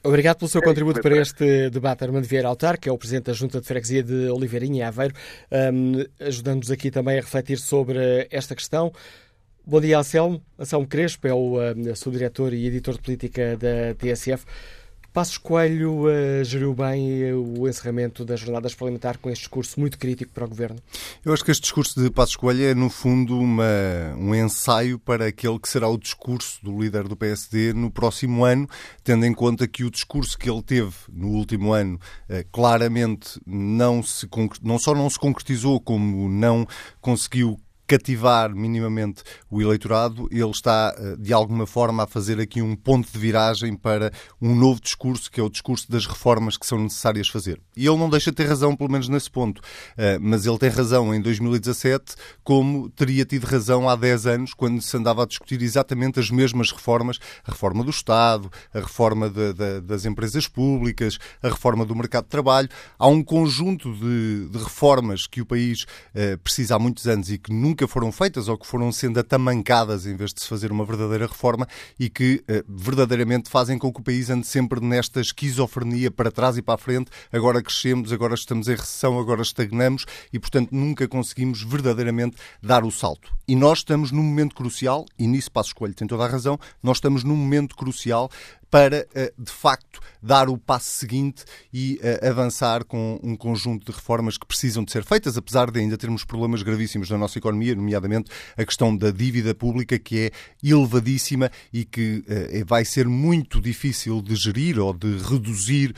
Obrigado 0.04 0.40
pelo 0.40 0.50
seu 0.50 0.62
é 0.62 0.64
contributo 0.64 1.00
para 1.00 1.16
este 1.16 1.70
debate, 1.70 2.04
Armando 2.04 2.28
Vieira 2.28 2.48
Altar, 2.48 2.80
que 2.80 2.90
é 2.90 2.92
o 2.92 2.98
Presidente 2.98 3.26
da 3.26 3.34
Junta 3.34 3.62
de 3.62 3.68
Freguesia 3.68 4.02
de 4.02 4.28
Oliveirinha 4.32 4.80
e 4.80 4.88
Aveiro, 4.88 5.14
um, 5.52 6.26
ajudando-nos 6.26 6.72
aqui 6.72 6.90
também 6.90 7.20
a 7.20 7.22
refletir 7.22 7.60
sobre 7.60 8.28
esta 8.32 8.56
questão. 8.56 8.92
Bom 9.64 9.80
dia, 9.80 10.00
Anselmo. 10.00 10.44
Anselmo 10.58 10.88
Crespo 10.88 11.28
é 11.28 11.34
o 11.34 11.60
um, 11.60 11.96
subdiretor 11.96 12.52
e 12.56 12.66
editor 12.66 12.96
de 12.96 13.02
política 13.02 13.56
da 13.56 13.94
TSF. 13.94 14.44
Passos 15.14 15.38
Coelho 15.38 16.06
uh, 16.06 16.44
geriu 16.46 16.74
bem 16.74 17.34
o 17.34 17.68
encerramento 17.68 18.24
das 18.24 18.40
jornadas 18.40 18.74
parlamentares 18.74 19.20
com 19.22 19.30
este 19.30 19.42
discurso 19.42 19.78
muito 19.78 20.00
crítico 20.00 20.32
para 20.32 20.46
o 20.46 20.48
Governo? 20.48 20.80
Eu 21.26 21.34
acho 21.34 21.44
que 21.44 21.52
este 21.52 21.64
discurso 21.64 22.02
de 22.02 22.10
Passos 22.10 22.38
Coelho 22.38 22.64
é, 22.64 22.74
no 22.74 22.90
fundo, 22.90 23.38
uma, 23.38 23.66
um 24.18 24.34
ensaio 24.34 24.98
para 24.98 25.28
aquele 25.28 25.60
que 25.60 25.68
será 25.68 25.90
o 25.90 25.98
discurso 25.98 26.64
do 26.64 26.82
líder 26.82 27.10
do 27.10 27.18
PSD 27.18 27.74
no 27.74 27.92
próximo 27.92 28.46
ano, 28.46 28.70
tendo 29.04 29.26
em 29.26 29.34
conta 29.34 29.68
que 29.68 29.84
o 29.84 29.92
discurso 29.92 30.38
que 30.38 30.50
ele 30.50 30.64
teve 30.64 30.96
no 31.12 31.28
último 31.28 31.74
ano 31.74 32.00
uh, 32.30 32.46
claramente 32.50 33.38
não, 33.46 34.02
se, 34.02 34.30
não 34.64 34.80
só 34.80 34.96
não 34.96 35.10
se 35.10 35.20
concretizou, 35.20 35.82
como 35.82 36.30
não 36.30 36.66
conseguiu 37.02 37.60
cativar 37.92 38.56
minimamente 38.56 39.22
o 39.50 39.62
eleitorado, 39.62 40.30
ele 40.32 40.50
está, 40.50 40.96
eh, 40.98 41.18
de 41.20 41.34
alguma 41.34 41.68
forma, 41.68 42.04
a 42.04 42.08
fazer 42.08 42.40
aqui 42.40 42.62
um 42.62 42.74
ponto 42.74 43.12
de 43.12 43.20
viragem 43.20 43.76
para 43.76 44.14
um 44.42 44.56
novo 44.56 44.80
discurso, 44.80 45.30
que 45.30 45.42
é 45.42 45.44
o 45.44 45.50
discurso 45.50 45.92
das 45.92 46.06
reformas 46.06 46.56
que 46.56 46.66
são 46.66 46.80
necessárias 46.80 47.28
fazer. 47.28 47.60
E 47.76 47.86
ele 47.86 47.98
não 47.98 48.10
deixa 48.10 48.32
de 48.32 48.38
ter 48.38 48.48
razão, 48.48 48.78
pelo 48.78 48.90
menos 48.90 49.10
nesse 49.10 49.30
ponto. 49.30 49.62
Eh, 49.98 50.18
mas 50.22 50.46
ele 50.46 50.58
tem 50.58 50.70
razão 50.70 51.14
em 51.14 51.20
2017, 51.20 52.16
como 52.46 52.90
teria 52.92 53.26
tido 53.26 53.44
razão 53.44 53.90
há 53.90 53.96
10 53.98 54.26
anos, 54.26 54.54
quando 54.54 54.82
se 54.82 54.96
andava 54.96 55.24
a 55.24 55.26
discutir 55.26 55.62
exatamente 55.62 56.18
as 56.18 56.32
mesmas 56.32 56.72
reformas, 56.72 57.20
a 57.46 57.52
reforma 57.52 57.84
do 57.84 57.90
Estado, 57.90 58.50
a 58.74 58.80
reforma 58.80 59.30
de, 59.30 59.52
de, 59.52 59.82
das 59.82 60.06
empresas 60.06 60.48
públicas, 60.48 61.18
a 61.44 61.50
reforma 61.50 61.86
do 61.86 61.94
mercado 61.94 62.24
de 62.24 62.30
trabalho. 62.30 62.70
Há 62.98 63.10
um 63.10 63.22
conjunto 63.22 63.94
de, 63.96 64.48
de 64.48 64.58
reformas 64.60 65.28
que 65.28 65.42
o 65.42 65.46
país 65.46 65.84
uh, 65.84 66.38
precisa 66.42 66.78
há 66.78 66.80
muitos 66.80 67.06
anos 67.06 67.30
e 67.30 67.38
que 67.38 67.52
nunca 67.52 67.81
nunca 67.82 67.88
foram 67.88 68.12
feitas 68.12 68.48
ou 68.48 68.58
que 68.58 68.68
foram 68.68 68.92
sendo 68.92 69.20
atamancadas 69.20 70.06
em 70.06 70.16
vez 70.16 70.32
de 70.34 70.42
se 70.42 70.48
fazer 70.48 70.72
uma 70.72 70.86
verdadeira 70.86 71.26
reforma 71.26 71.68
e 72.00 72.10
que 72.10 72.44
eh, 72.48 72.64
verdadeiramente 72.68 73.50
fazem 73.50 73.78
com 73.80 73.92
que 73.92 74.00
o 74.00 74.04
país 74.04 74.30
ande 74.30 74.46
sempre 74.46 74.80
nesta 74.80 75.20
esquizofrenia 75.20 76.12
para 76.12 76.32
trás 76.32 76.58
e 76.58 76.62
para 76.62 76.76
a 76.76 76.78
frente. 76.78 77.10
Agora 77.32 77.62
crescemos, 77.62 78.12
agora 78.12 78.36
estamos 78.36 78.68
em 78.68 78.76
recessão, 78.76 79.20
agora 79.20 79.42
estagnamos 79.42 80.06
e, 80.32 80.38
portanto, 80.38 80.70
nunca 80.72 81.08
conseguimos 81.08 81.64
verdadeiramente 81.64 82.38
dar 82.62 82.84
o 82.84 82.92
salto. 82.92 83.34
E 83.48 83.56
nós 83.56 83.80
estamos 83.80 84.12
num 84.12 84.24
momento 84.24 84.56
crucial, 84.56 85.06
e 85.18 85.26
nisso 85.26 85.52
Passo 85.52 85.70
Escolho 85.70 85.96
tem 85.96 86.08
toda 86.08 86.24
a 86.24 86.28
razão, 86.28 86.60
nós 86.84 86.98
estamos 86.98 87.24
num 87.24 87.36
momento 87.36 87.76
crucial 87.76 88.30
para, 88.72 89.06
eh, 89.14 89.34
de 89.38 89.52
facto, 89.52 90.00
dar 90.24 90.48
o 90.48 90.58
passo 90.58 90.90
seguinte 90.92 91.44
e 91.74 92.00
eh, 92.02 92.26
avançar 92.30 92.86
com 92.86 93.20
um 93.22 93.36
conjunto 93.36 93.86
de 93.86 93.92
reformas 93.92 94.38
que 94.38 94.46
precisam 94.46 94.86
de 94.86 94.94
ser 94.94 95.04
feitas, 95.04 95.36
apesar 95.36 95.70
de 95.70 95.82
ainda 95.82 95.98
termos 95.98 96.24
problemas 96.24 96.64
gravíssimos 96.64 97.10
na 97.10 97.18
nossa 97.18 97.38
economia, 97.38 97.76
nomeadamente 97.76 98.32
a 98.56 98.64
questão 98.64 98.96
da 98.96 99.12
dívida 99.12 99.54
pública, 99.54 100.00
que 100.00 100.20
é 100.20 100.32
elevadíssima 100.64 101.52
e 101.74 101.84
que 101.84 102.24
eh, 102.30 102.64
vai 102.66 102.86
ser 102.86 103.10
muito 103.10 103.60
difícil 103.60 104.22
de 104.22 104.36
gerir 104.38 104.80
ou 104.80 104.94
de 104.94 105.18
reduzir 105.18 105.94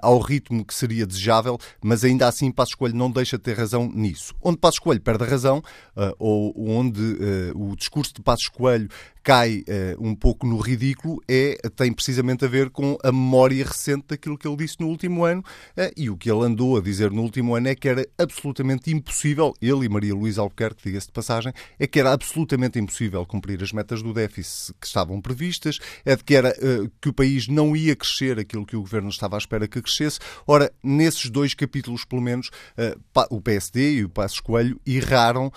ao 0.00 0.20
ritmo 0.20 0.64
que 0.64 0.74
seria 0.74 1.04
desejável, 1.04 1.58
mas 1.82 2.04
ainda 2.04 2.28
assim 2.28 2.52
Passos 2.52 2.76
Coelho 2.76 2.94
não 2.94 3.10
deixa 3.10 3.36
de 3.36 3.42
ter 3.42 3.56
razão 3.56 3.90
nisso. 3.92 4.32
Onde 4.40 4.58
Passos 4.58 4.78
Coelho 4.78 5.00
perde 5.00 5.24
a 5.24 5.26
razão, 5.26 5.62
ou 6.18 6.54
onde 6.56 7.00
o 7.54 7.74
discurso 7.74 8.14
de 8.14 8.22
Passos 8.22 8.48
Coelho 8.48 8.88
cai 9.22 9.62
uh, 9.68 10.04
um 10.04 10.14
pouco 10.14 10.46
no 10.46 10.58
ridículo 10.58 11.22
é, 11.28 11.56
tem 11.76 11.92
precisamente 11.92 12.44
a 12.44 12.48
ver 12.48 12.70
com 12.70 12.98
a 13.04 13.12
memória 13.12 13.64
recente 13.64 14.06
daquilo 14.08 14.36
que 14.36 14.46
ele 14.46 14.56
disse 14.56 14.80
no 14.80 14.88
último 14.88 15.24
ano 15.24 15.42
uh, 15.76 15.92
e 15.96 16.10
o 16.10 16.16
que 16.16 16.30
ele 16.30 16.44
andou 16.44 16.76
a 16.76 16.80
dizer 16.80 17.10
no 17.10 17.22
último 17.22 17.54
ano 17.54 17.68
é 17.68 17.74
que 17.74 17.88
era 17.88 18.06
absolutamente 18.18 18.90
impossível, 18.90 19.54
ele 19.60 19.86
e 19.86 19.88
Maria 19.88 20.14
Luísa 20.14 20.40
Albuquerque, 20.40 20.82
diga-se 20.84 21.06
de 21.06 21.12
passagem, 21.12 21.52
é 21.78 21.86
que 21.86 22.00
era 22.00 22.12
absolutamente 22.12 22.78
impossível 22.78 23.24
cumprir 23.24 23.62
as 23.62 23.72
metas 23.72 24.02
do 24.02 24.12
déficit 24.12 24.74
que 24.80 24.86
estavam 24.86 25.20
previstas, 25.20 25.78
é 26.04 26.16
de 26.16 26.24
que, 26.24 26.34
era, 26.34 26.50
uh, 26.50 26.90
que 27.00 27.08
o 27.08 27.12
país 27.12 27.46
não 27.46 27.76
ia 27.76 27.94
crescer 27.94 28.38
aquilo 28.38 28.66
que 28.66 28.76
o 28.76 28.80
governo 28.80 29.08
estava 29.08 29.36
à 29.36 29.38
espera 29.38 29.68
que 29.68 29.80
crescesse. 29.80 30.18
Ora, 30.46 30.72
nesses 30.82 31.30
dois 31.30 31.54
capítulos, 31.54 32.04
pelo 32.04 32.22
menos, 32.22 32.50
o 33.30 33.40
PSD 33.40 33.94
e 33.94 34.04
o 34.04 34.08
Passos 34.08 34.40
Coelho 34.40 34.80
erraram 34.86 35.52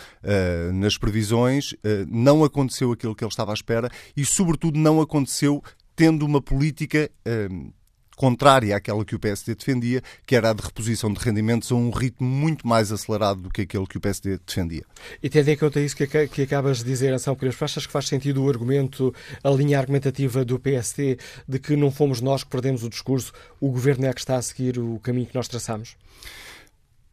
nas 0.74 0.98
previsões, 0.98 1.74
não 2.08 2.44
aconteceu 2.44 2.92
aquilo 2.92 3.16
que 3.16 3.24
ele 3.24 3.30
estava 3.30 3.52
à 3.52 3.55
espera 3.56 3.90
e, 4.16 4.24
sobretudo, 4.24 4.78
não 4.78 5.02
aconteceu 5.02 5.64
tendo 5.96 6.26
uma 6.26 6.42
política. 6.42 7.10
Hum, 7.26 7.72
contrária 8.16 8.76
àquela 8.76 9.04
que 9.04 9.16
o 9.16 9.20
PSD 9.20 9.56
defendia, 9.56 10.02
que 10.26 10.36
era 10.36 10.50
a 10.50 10.54
de 10.54 10.64
reposição 10.64 11.12
de 11.12 11.20
rendimentos 11.20 11.72
a 11.72 11.76
um 11.76 11.90
ritmo 11.90 12.28
muito 12.28 12.68
mais 12.68 12.92
acelerado 12.92 13.42
do 13.42 13.50
que 13.50 13.62
aquele 13.62 13.86
que 13.86 13.98
o 13.98 14.02
PSD 14.02 14.40
defendia. 14.46 14.84
E 15.22 15.30
tendo 15.30 15.50
em 15.50 15.58
conta 15.58 15.80
isso 15.80 15.96
que, 15.96 16.08
que 16.28 16.42
acabas 16.42 16.80
de 16.80 16.86
dizer, 16.86 17.14
Anselmo 17.14 17.40
Pires, 17.40 17.62
achas 17.62 17.86
que 17.86 17.92
faz 17.92 18.08
sentido 18.08 18.44
o 18.44 18.50
argumento, 18.50 19.14
a 19.44 19.50
linha 19.50 19.78
argumentativa 19.78 20.46
do 20.46 20.60
PSD 20.60 21.18
de 21.48 21.60
que 21.60 21.76
não 21.76 21.92
fomos 21.92 22.22
nós 22.22 22.44
que 22.44 22.50
perdemos 22.50 22.84
o 22.84 22.90
discurso, 22.90 23.34
o 23.60 23.70
governo 23.70 24.06
é 24.06 24.14
que 24.14 24.20
está 24.20 24.38
a 24.38 24.42
seguir 24.42 24.80
o 24.80 25.00
caminho 25.00 25.28
que 25.28 25.36
nós 25.36 25.48
traçamos? 25.48 25.96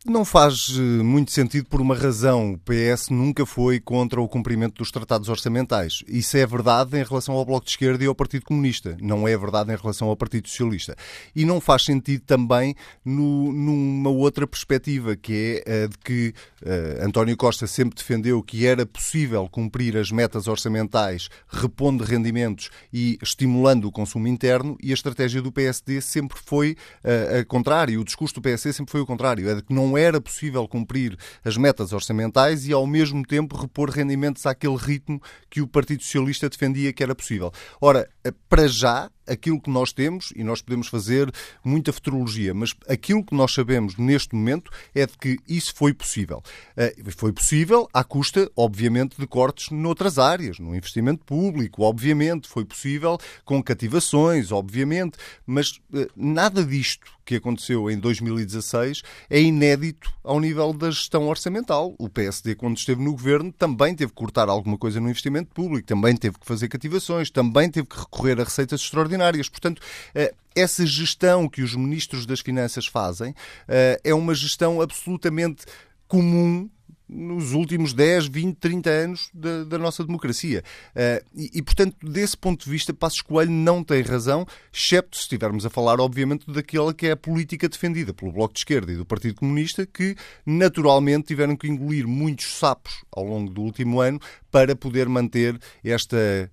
Não 0.05 0.25
faz 0.25 0.67
eh, 0.77 0.81
muito 0.81 1.31
sentido 1.31 1.67
por 1.67 1.81
uma 1.81 1.95
razão. 1.95 2.55
O 2.55 2.59
PS 2.59 3.09
nunca 3.09 3.47
foi 3.47 3.79
contra 3.79 4.21
o 4.21 4.27
cumprimento 4.27 4.79
dos 4.79 4.91
tratados 4.91 5.29
orçamentais. 5.29 6.03
Isso 6.09 6.37
é 6.37 6.45
verdade 6.45 6.99
em 6.99 7.05
relação 7.05 7.37
ao 7.37 7.45
Bloco 7.45 7.65
de 7.67 7.71
Esquerda 7.71 8.03
e 8.03 8.09
ao 8.09 8.15
Partido 8.15 8.45
Comunista. 8.45 8.97
Não 9.01 9.29
é 9.29 9.39
verdade 9.39 9.73
em 9.73 9.77
relação 9.77 10.09
ao 10.09 10.17
Partido 10.17 10.49
Socialista. 10.49 10.97
E 11.37 11.45
não 11.45 11.61
faz 11.61 11.85
sentido 11.85 12.23
também 12.23 12.75
no, 13.05 13.53
numa 13.53 14.11
outra 14.11 14.45
perspectiva, 14.45 15.15
que 15.15 15.63
é 15.65 15.85
a 15.85 15.87
de 15.87 15.97
que 15.99 16.35
uh, 16.63 17.07
António 17.07 17.37
Costa 17.37 17.69
sempre 17.69 17.95
defendeu 17.95 18.43
que 18.43 18.67
era 18.67 18.85
possível 18.85 19.49
cumprir 19.49 19.97
as 19.97 20.11
metas 20.11 20.49
orçamentais 20.49 21.29
repondo 21.47 22.03
rendimentos 22.03 22.71
e 22.93 23.19
estimulando 23.23 23.85
o 23.85 23.93
consumo 23.93 24.27
interno 24.27 24.77
e 24.83 24.91
a 24.91 24.95
estratégia 24.95 25.41
do 25.41 25.53
PSD 25.53 26.01
sempre 26.01 26.39
foi 26.45 26.77
uh, 27.05 27.39
a 27.41 27.45
contrário. 27.45 28.01
O 28.01 28.05
discurso 28.05 28.35
do 28.35 28.43
PSD 28.43 28.73
sempre 28.73 28.91
foi 28.91 29.01
o 29.01 29.07
contrário. 29.07 29.49
É 29.49 29.55
de 29.55 29.63
que 29.63 29.73
não 29.73 29.92
não 29.93 29.99
era 29.99 30.21
possível 30.21 30.67
cumprir 30.67 31.19
as 31.45 31.57
metas 31.57 31.93
orçamentais 31.93 32.67
e, 32.67 32.73
ao 32.73 32.87
mesmo 32.87 33.23
tempo, 33.25 33.57
repor 33.57 33.91
rendimentos 33.91 34.47
àquele 34.47 34.77
ritmo 34.77 35.21
que 35.51 35.61
o 35.61 35.69
Partido 35.69 36.03
Socialista 36.03 36.49
defendia 36.49 36.93
que 36.93 37.03
era 37.03 37.15
possível. 37.15 37.53
Ora, 37.79 38.09
para 38.49 38.67
já, 38.67 39.11
aquilo 39.27 39.61
que 39.61 39.71
nós 39.71 39.93
temos, 39.93 40.33
e 40.35 40.43
nós 40.43 40.63
podemos 40.63 40.89
fazer 40.89 41.31
muita 41.63 41.93
futurologia, 41.93 42.55
mas 42.55 42.75
aquilo 42.89 43.25
que 43.25 43.35
nós 43.35 43.53
sabemos 43.53 43.97
neste 43.97 44.35
momento 44.35 44.71
é 44.95 45.07
de 45.07 45.17
que 45.19 45.37
isso 45.47 45.75
foi 45.75 45.93
possível. 45.93 46.43
Uh, 46.77 47.11
foi 47.13 47.33
possível 47.33 47.87
à 47.93 48.03
custa, 48.03 48.51
obviamente, 48.57 49.19
de 49.19 49.27
cortes 49.27 49.71
noutras 49.71 50.19
áreas, 50.19 50.59
no 50.59 50.75
investimento 50.75 51.25
público, 51.25 51.83
obviamente, 51.83 52.49
foi 52.49 52.65
possível 52.65 53.19
com 53.45 53.63
cativações, 53.63 54.51
obviamente, 54.51 55.19
mas 55.47 55.73
uh, 55.93 56.09
nada 56.17 56.65
disto 56.65 57.13
que 57.33 57.37
aconteceu 57.37 57.91
em 57.91 57.99
2016 57.99 59.03
é 59.31 59.41
inédito 59.41 60.13
ao 60.23 60.39
nível 60.39 60.73
da 60.73 60.91
gestão 60.91 61.29
orçamental. 61.29 61.95
O 61.99 62.09
PSD, 62.09 62.55
quando 62.55 62.77
esteve 62.77 63.03
no 63.03 63.13
governo, 63.13 63.51
também 63.53 63.95
teve 63.95 64.11
que 64.11 64.17
cortar 64.17 64.49
alguma 64.49 64.77
coisa 64.77 65.01
no 65.01 65.09
investimento 65.09 65.51
público, 65.55 65.87
também 65.87 66.15
teve 66.15 66.39
que 66.39 66.47
fazer 66.47 66.69
cativações, 66.69 67.31
também 67.31 67.71
teve 67.71 67.87
que 67.87 67.99
recorrer 67.99 68.39
a 68.41 68.45
receitas 68.45 68.83
extraordinárias. 68.83 69.49
Portanto, 69.49 69.81
eh, 70.15 70.35
essa 70.55 70.85
gestão 70.85 71.49
que 71.49 71.63
os 71.63 71.75
ministros 71.75 72.27
das 72.27 72.41
Finanças 72.41 72.87
fazem 72.87 73.35
eh, 73.67 73.99
é 74.05 74.15
uma 74.15 74.35
gestão 74.35 74.83
absolutamente 74.83 75.65
comum 76.07 76.69
nos 77.13 77.53
últimos 77.53 77.93
10, 77.93 78.27
20, 78.27 78.57
30 78.57 78.91
anos 78.91 79.31
da, 79.35 79.65
da 79.65 79.79
nossa 79.79 80.05
democracia. 80.05 80.63
Uh, 80.91 81.25
e, 81.35 81.51
e, 81.55 81.63
portanto, 81.63 81.97
desse 82.03 82.37
ponto 82.37 82.65
de 82.65 82.71
vista, 82.71 82.95
Passos 82.95 83.21
Coelho 83.21 83.51
não 83.51 83.85
tem 83.85 84.03
razão, 84.03 84.47
excepto 84.73 85.17
se 85.17 85.23
estivermos 85.23 85.67
a 85.67 85.71
falar, 85.71 86.01
obviamente, 86.01 86.51
daquela 86.51 86.95
que 86.95 87.07
é 87.07 87.13
a 87.13 87.17
política 87.17 87.69
defendida 87.69 88.15
pelo 88.15 88.33
Bloco 88.33 88.55
de 88.55 88.61
Esquerda 88.61 88.93
e 88.93 88.97
do 88.97 89.05
Partido 89.05 89.35
Comunista, 89.35 89.87
que 89.87 90.17
naturalmente 90.47 91.29
tiveram 91.29 91.57
que 91.57 91.69
engolir 91.69 92.09
muitos 92.09 92.59
sapos 92.59 93.05
ao 93.11 93.25
longo 93.25 93.53
do 93.53 93.63
último 93.63 94.01
ano 94.01 94.19
para 94.51 94.75
poder 94.75 95.09
manter 95.09 95.59
esta 95.85 96.51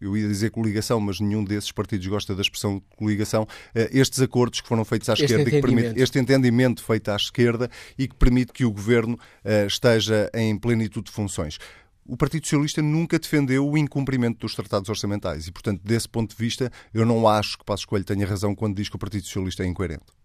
eu 0.00 0.16
ia 0.16 0.26
dizer 0.26 0.50
coligação, 0.50 1.00
mas 1.00 1.20
nenhum 1.20 1.44
desses 1.44 1.72
partidos 1.72 2.06
gosta 2.06 2.34
da 2.34 2.42
expressão 2.42 2.80
coligação, 2.96 3.46
eh, 3.74 3.90
estes 3.92 4.20
acordos 4.20 4.60
que 4.60 4.68
foram 4.68 4.84
feitos 4.84 5.08
à 5.08 5.12
este 5.12 5.24
esquerda 5.24 5.48
e 5.48 5.52
que 5.52 5.60
permite 5.60 6.00
este 6.00 6.18
entendimento 6.18 6.82
feito 6.82 7.10
à 7.10 7.16
esquerda 7.16 7.70
e 7.98 8.08
que 8.08 8.14
permite 8.14 8.52
que 8.52 8.64
o 8.64 8.70
governo 8.70 9.18
eh, 9.44 9.66
esteja 9.66 10.30
em 10.34 10.56
plenitude 10.58 11.06
de 11.06 11.12
funções. 11.12 11.58
O 12.06 12.16
Partido 12.16 12.44
Socialista 12.44 12.80
nunca 12.80 13.18
defendeu 13.18 13.68
o 13.68 13.76
incumprimento 13.76 14.38
dos 14.38 14.54
tratados 14.54 14.88
orçamentais 14.88 15.46
e, 15.46 15.52
portanto, 15.52 15.82
desse 15.84 16.08
ponto 16.08 16.34
de 16.34 16.42
vista, 16.42 16.72
eu 16.94 17.04
não 17.04 17.28
acho 17.28 17.58
que 17.58 17.64
Passos 17.64 17.84
Coelho 17.84 18.04
tenha 18.04 18.26
razão 18.26 18.54
quando 18.54 18.76
diz 18.76 18.88
que 18.88 18.96
o 18.96 18.98
Partido 18.98 19.24
Socialista 19.24 19.62
é 19.62 19.66
incoerente. 19.66 20.17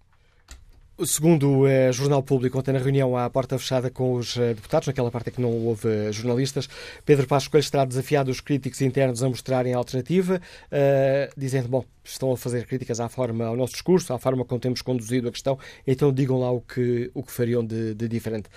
Segundo 1.02 1.50
o 1.50 1.68
eh, 1.68 1.92
Jornal 1.92 2.22
Público, 2.22 2.60
ontem 2.60 2.72
na 2.72 2.78
reunião 2.78 3.18
à 3.18 3.28
porta 3.28 3.58
fechada 3.58 3.90
com 3.90 4.14
os 4.14 4.38
eh, 4.38 4.54
deputados, 4.54 4.88
naquela 4.88 5.10
parte 5.10 5.32
em 5.32 5.34
que 5.34 5.42
não 5.42 5.50
houve 5.50 5.88
eh, 5.88 6.12
jornalistas, 6.12 6.70
Pedro 7.04 7.26
Passos 7.26 7.48
Coelho 7.48 7.64
estará 7.64 7.84
desafiado 7.84 8.30
os 8.30 8.40
críticos 8.40 8.80
internos 8.80 9.24
a 9.24 9.28
mostrarem 9.28 9.74
a 9.74 9.78
alternativa, 9.78 10.40
uh, 10.68 11.34
dizendo, 11.36 11.68
bom, 11.68 11.84
estão 12.04 12.32
a 12.32 12.38
fazer 12.38 12.68
críticas 12.68 13.00
à 13.00 13.10
forma, 13.10 13.44
ao 13.44 13.56
nosso 13.58 13.74
discurso, 13.74 14.14
à 14.14 14.20
forma 14.20 14.46
como 14.46 14.60
temos 14.62 14.84
conduzido 14.84 15.28
a 15.28 15.32
questão, 15.32 15.58
então 15.86 16.14
digam 16.14 16.40
lá 16.40 16.52
o 16.52 16.62
que, 16.62 17.10
o 17.16 17.24
que 17.24 17.32
fariam 17.32 17.66
de, 17.66 17.96
de 17.96 18.08
diferente. 18.08 18.48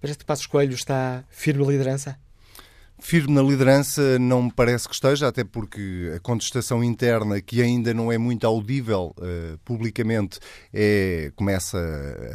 Parece 0.00 0.20
que 0.20 0.24
Passos 0.24 0.46
Coelho 0.46 0.74
está 0.74 1.24
firme 1.30 1.66
liderança? 1.66 2.16
Firme 3.04 3.34
na 3.34 3.42
liderança 3.42 4.16
não 4.16 4.44
me 4.44 4.52
parece 4.52 4.88
que 4.88 4.94
esteja, 4.94 5.26
até 5.26 5.42
porque 5.42 6.12
a 6.16 6.20
contestação 6.20 6.84
interna, 6.84 7.40
que 7.40 7.60
ainda 7.60 7.92
não 7.92 8.12
é 8.12 8.16
muito 8.16 8.46
audível 8.46 9.12
uh, 9.18 9.58
publicamente, 9.64 10.38
é, 10.72 11.32
começa 11.34 11.76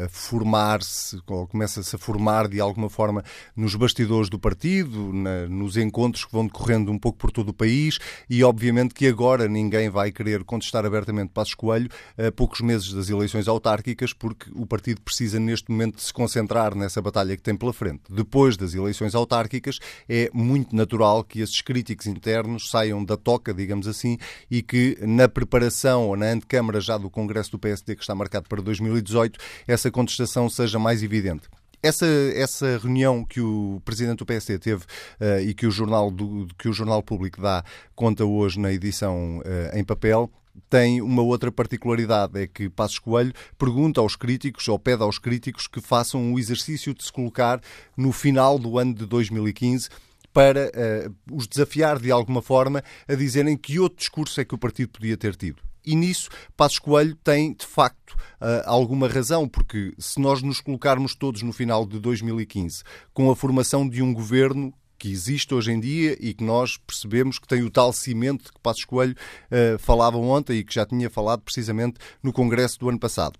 a 0.06 0.10
formar-se, 0.10 1.20
ou 1.26 1.48
começa-se 1.48 1.96
a 1.96 1.98
formar 1.98 2.50
de 2.50 2.60
alguma 2.60 2.90
forma 2.90 3.24
nos 3.56 3.76
bastidores 3.76 4.30
do 4.30 4.38
partido, 4.38 5.14
na, 5.14 5.48
nos 5.48 5.78
encontros 5.78 6.26
que 6.26 6.34
vão 6.34 6.46
decorrendo 6.46 6.92
um 6.92 7.00
pouco 7.00 7.18
por 7.18 7.32
todo 7.32 7.50
o 7.50 7.54
país, 7.54 7.98
e 8.30 8.44
obviamente 8.44 8.94
que 8.94 9.08
agora 9.08 9.48
ninguém 9.48 9.90
vai 9.90 10.12
querer 10.12 10.44
contestar 10.44 10.86
abertamente 10.86 11.32
Passos 11.34 11.56
Coelho 11.56 11.90
a 12.18 12.30
poucos 12.30 12.60
meses 12.60 12.92
das 12.92 13.10
eleições 13.10 13.48
autárquicas, 13.48 14.12
porque 14.12 14.52
o 14.54 14.66
partido 14.66 15.02
precisa 15.02 15.40
neste 15.40 15.72
momento 15.72 15.96
de 15.96 16.04
se 16.04 16.14
concentrar 16.14 16.76
nessa 16.76 17.02
batalha 17.02 17.38
que 17.38 17.42
tem 17.42 17.56
pela 17.56 17.72
frente. 17.72 18.02
Depois 18.10 18.58
das 18.58 18.74
eleições 18.74 19.16
autárquicas, 19.16 19.80
é 20.10 20.30
muito 20.34 20.57
muito 20.58 20.76
natural 20.76 21.24
que 21.24 21.40
esses 21.40 21.62
críticos 21.62 22.08
internos 22.08 22.70
saiam 22.70 23.04
da 23.04 23.16
toca, 23.16 23.54
digamos 23.54 23.88
assim, 23.88 24.18
e 24.50 24.62
que 24.62 24.98
na 25.02 25.28
preparação 25.28 26.08
ou 26.08 26.18
na 26.18 26.28
antecâmara 26.28 26.82
já 26.82 26.98
do 26.98 27.10
Congresso 27.10 27.52
do 27.52 27.60
PSD, 27.60 27.96
que 27.96 28.02
está 28.02 28.16
marcado 28.16 28.48
para 28.50 28.62
2018, 28.62 29.40
essa 29.68 29.90
contestação 29.92 30.50
seja 30.50 30.78
mais 30.80 31.04
evidente. 31.04 31.48
Essa, 31.82 32.08
essa 32.34 32.80
reunião 32.80 33.24
que 33.24 33.40
o 33.40 33.80
presidente 33.86 34.18
do 34.18 34.26
PSD 34.26 34.58
teve 34.58 34.84
uh, 34.84 35.40
e 35.46 35.54
que 35.54 35.68
o, 35.68 35.72
jornal 35.72 36.10
do, 36.10 36.48
que 36.58 36.68
o 36.68 36.74
Jornal 36.74 37.04
Público 37.04 37.40
dá 37.40 37.64
conta 37.96 38.26
hoje 38.26 38.60
na 38.60 38.74
edição 38.74 39.40
uh, 39.40 39.78
em 39.78 39.84
papel 39.84 40.30
tem 40.72 41.02
uma 41.02 41.22
outra 41.22 41.52
particularidade, 41.52 42.42
é 42.42 42.48
que 42.48 42.68
Passos 42.68 42.98
Coelho 42.98 43.32
pergunta 43.60 44.02
aos 44.02 44.16
críticos, 44.16 44.68
ou 44.68 44.80
pede 44.80 45.04
aos 45.04 45.20
críticos, 45.20 45.68
que 45.68 45.80
façam 45.80 46.34
o 46.34 46.40
exercício 46.40 46.96
de 46.96 47.04
se 47.04 47.14
colocar 47.14 47.62
no 47.96 48.12
final 48.12 48.58
do 48.58 48.80
ano 48.80 48.96
de 48.96 49.06
2015 49.06 49.90
para 50.38 50.68
uh, 50.68 51.36
os 51.36 51.48
desafiar 51.48 51.98
de 51.98 52.12
alguma 52.12 52.44
forma 52.44 52.84
a 53.08 53.16
dizerem 53.16 53.58
que 53.58 53.80
outro 53.80 53.98
discurso 53.98 54.40
é 54.40 54.46
que 54.46 54.54
o 54.54 54.58
partido 54.58 54.90
podia 54.90 55.18
ter 55.18 55.36
tido. 55.36 55.64
E 55.84 55.96
nisso, 55.96 56.30
Passos 56.56 56.78
Coelho 56.78 57.16
tem, 57.24 57.56
de 57.56 57.66
facto, 57.66 58.12
uh, 58.12 58.62
alguma 58.66 59.08
razão, 59.08 59.50
porque 59.50 59.96
se 59.98 60.22
nós 60.22 60.44
nos 60.44 60.62
colocarmos 60.62 61.16
todos 61.16 61.42
no 61.42 61.52
final 61.52 61.88
de 61.88 62.00
2015 62.00 62.84
com 63.16 63.32
a 63.32 63.36
formação 63.36 63.90
de 63.90 64.04
um 64.04 64.14
governo 64.14 64.72
que 65.00 65.12
existe 65.12 65.56
hoje 65.56 65.72
em 65.72 65.80
dia 65.80 66.16
e 66.20 66.36
que 66.36 66.44
nós 66.44 66.78
percebemos 66.78 67.40
que 67.40 67.48
tem 67.48 67.64
o 67.64 67.72
tal 67.72 67.92
cimento 67.92 68.54
que 68.54 68.60
Passos 68.62 68.86
Coelho 68.86 69.16
uh, 69.16 69.80
falava 69.80 70.20
ontem 70.20 70.60
e 70.60 70.64
que 70.64 70.76
já 70.76 70.86
tinha 70.86 71.10
falado 71.10 71.42
precisamente 71.42 71.98
no 72.22 72.32
Congresso 72.32 72.78
do 72.78 72.90
ano 72.90 73.00
passado. 73.00 73.40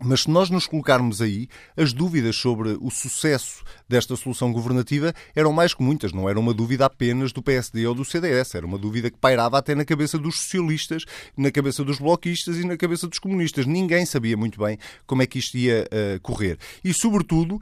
Mas 0.00 0.22
se 0.22 0.30
nós 0.30 0.48
nos 0.48 0.66
colocarmos 0.66 1.20
aí, 1.20 1.48
as 1.76 1.92
dúvidas 1.92 2.36
sobre 2.36 2.78
o 2.80 2.88
sucesso 2.88 3.64
desta 3.88 4.14
solução 4.14 4.52
governativa 4.52 5.12
eram 5.34 5.52
mais 5.52 5.74
que 5.74 5.82
muitas. 5.82 6.12
Não 6.12 6.28
era 6.28 6.38
uma 6.38 6.54
dúvida 6.54 6.86
apenas 6.86 7.32
do 7.32 7.42
PSD 7.42 7.84
ou 7.84 7.94
do 7.96 8.04
CDS. 8.04 8.54
Era 8.54 8.64
uma 8.64 8.78
dúvida 8.78 9.10
que 9.10 9.18
pairava 9.18 9.58
até 9.58 9.74
na 9.74 9.84
cabeça 9.84 10.16
dos 10.16 10.38
socialistas, 10.38 11.04
na 11.36 11.50
cabeça 11.50 11.82
dos 11.82 11.98
bloquistas 11.98 12.58
e 12.58 12.64
na 12.64 12.76
cabeça 12.76 13.08
dos 13.08 13.18
comunistas. 13.18 13.66
Ninguém 13.66 14.06
sabia 14.06 14.36
muito 14.36 14.60
bem 14.60 14.78
como 15.04 15.22
é 15.22 15.26
que 15.26 15.40
isto 15.40 15.58
ia 15.58 15.84
uh, 15.86 16.20
correr. 16.20 16.58
E, 16.84 16.94
sobretudo, 16.94 17.60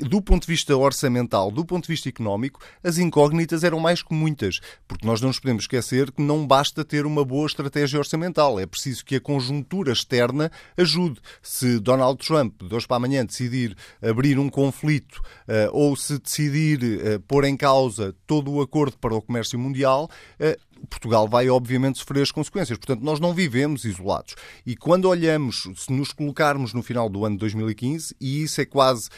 do 0.00 0.22
ponto 0.22 0.42
de 0.42 0.52
vista 0.52 0.76
orçamental, 0.76 1.50
do 1.50 1.64
ponto 1.64 1.86
de 1.86 1.92
vista 1.92 2.08
económico, 2.08 2.60
as 2.84 2.96
incógnitas 2.98 3.64
eram 3.64 3.80
mais 3.80 4.02
que 4.02 4.14
muitas. 4.14 4.60
Porque 4.86 5.04
nós 5.04 5.20
não 5.20 5.28
nos 5.28 5.40
podemos 5.40 5.64
esquecer 5.64 6.12
que 6.12 6.22
não 6.22 6.46
basta 6.46 6.84
ter 6.84 7.06
uma 7.06 7.24
boa 7.24 7.46
estratégia 7.46 7.98
orçamental. 7.98 8.60
É 8.60 8.66
preciso 8.66 9.04
que 9.04 9.16
a 9.16 9.20
conjuntura 9.20 9.92
externa 9.92 10.48
ajude. 10.76 11.20
Se 11.42 11.71
Donald 11.80 12.24
Trump, 12.24 12.62
de 12.62 12.74
hoje 12.74 12.86
para 12.86 12.96
amanhã, 12.96 13.24
decidir 13.24 13.76
abrir 14.00 14.38
um 14.38 14.48
conflito 14.48 15.20
uh, 15.48 15.70
ou 15.72 15.96
se 15.96 16.18
decidir 16.18 16.82
uh, 16.82 17.20
pôr 17.20 17.44
em 17.44 17.56
causa 17.56 18.14
todo 18.26 18.50
o 18.52 18.60
acordo 18.60 18.98
para 18.98 19.14
o 19.14 19.22
comércio 19.22 19.58
mundial, 19.58 20.08
uh, 20.40 20.86
Portugal 20.88 21.28
vai 21.28 21.48
obviamente 21.48 21.98
sofrer 21.98 22.22
as 22.22 22.32
consequências. 22.32 22.76
Portanto, 22.76 23.02
nós 23.02 23.20
não 23.20 23.32
vivemos 23.32 23.84
isolados. 23.84 24.34
E 24.66 24.76
quando 24.76 25.08
olhamos, 25.08 25.68
se 25.76 25.92
nos 25.92 26.12
colocarmos 26.12 26.74
no 26.74 26.82
final 26.82 27.08
do 27.08 27.24
ano 27.24 27.36
de 27.36 27.40
2015, 27.40 28.16
e 28.20 28.42
isso 28.42 28.60
é 28.60 28.64
quase 28.64 29.08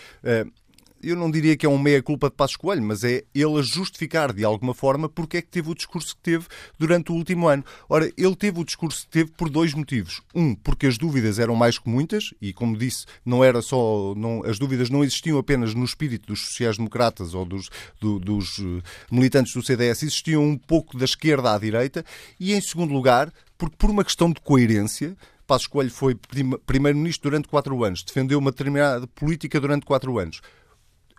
eu 1.04 1.16
não 1.16 1.30
diria 1.30 1.56
que 1.56 1.66
é 1.66 1.68
um 1.68 1.78
meia-culpa 1.78 2.28
de 2.28 2.36
Passos 2.36 2.56
Coelho, 2.56 2.82
mas 2.82 3.04
é 3.04 3.24
ele 3.34 3.58
a 3.58 3.62
justificar 3.62 4.32
de 4.32 4.44
alguma 4.44 4.74
forma 4.74 5.08
porque 5.08 5.36
é 5.36 5.42
que 5.42 5.48
teve 5.48 5.70
o 5.70 5.74
discurso 5.74 6.16
que 6.16 6.22
teve 6.22 6.46
durante 6.78 7.12
o 7.12 7.14
último 7.14 7.46
ano. 7.46 7.64
Ora, 7.88 8.10
ele 8.16 8.34
teve 8.34 8.60
o 8.60 8.64
discurso 8.64 9.04
que 9.04 9.10
teve 9.10 9.30
por 9.32 9.48
dois 9.48 9.74
motivos. 9.74 10.22
Um, 10.34 10.54
porque 10.54 10.86
as 10.86 10.96
dúvidas 10.96 11.38
eram 11.38 11.54
mais 11.54 11.78
que 11.78 11.88
muitas, 11.88 12.32
e 12.40 12.52
como 12.52 12.76
disse, 12.76 13.04
não 13.24 13.44
era 13.44 13.60
só. 13.60 14.14
Não, 14.16 14.42
as 14.44 14.58
dúvidas 14.58 14.90
não 14.90 15.04
existiam 15.04 15.38
apenas 15.38 15.74
no 15.74 15.84
espírito 15.84 16.28
dos 16.28 16.46
sociais-democratas 16.46 17.34
ou 17.34 17.44
dos, 17.44 17.70
do, 18.00 18.18
dos 18.18 18.58
eh, 18.58 18.82
militantes 19.10 19.52
do 19.52 19.62
CDS, 19.62 20.02
existiam 20.02 20.42
um 20.42 20.56
pouco 20.56 20.96
da 20.96 21.04
esquerda 21.04 21.54
à 21.54 21.58
direita. 21.58 22.04
E 22.40 22.54
em 22.54 22.60
segundo 22.60 22.92
lugar, 22.92 23.32
porque 23.58 23.76
por 23.76 23.90
uma 23.90 24.04
questão 24.04 24.30
de 24.30 24.40
coerência, 24.40 25.16
Passos 25.46 25.66
Coelho 25.66 25.90
foi 25.90 26.16
primeiro-ministro 26.64 27.30
durante 27.30 27.48
quatro 27.48 27.84
anos, 27.84 28.02
defendeu 28.02 28.38
uma 28.38 28.50
determinada 28.50 29.06
política 29.06 29.60
durante 29.60 29.84
quatro 29.84 30.18
anos 30.18 30.40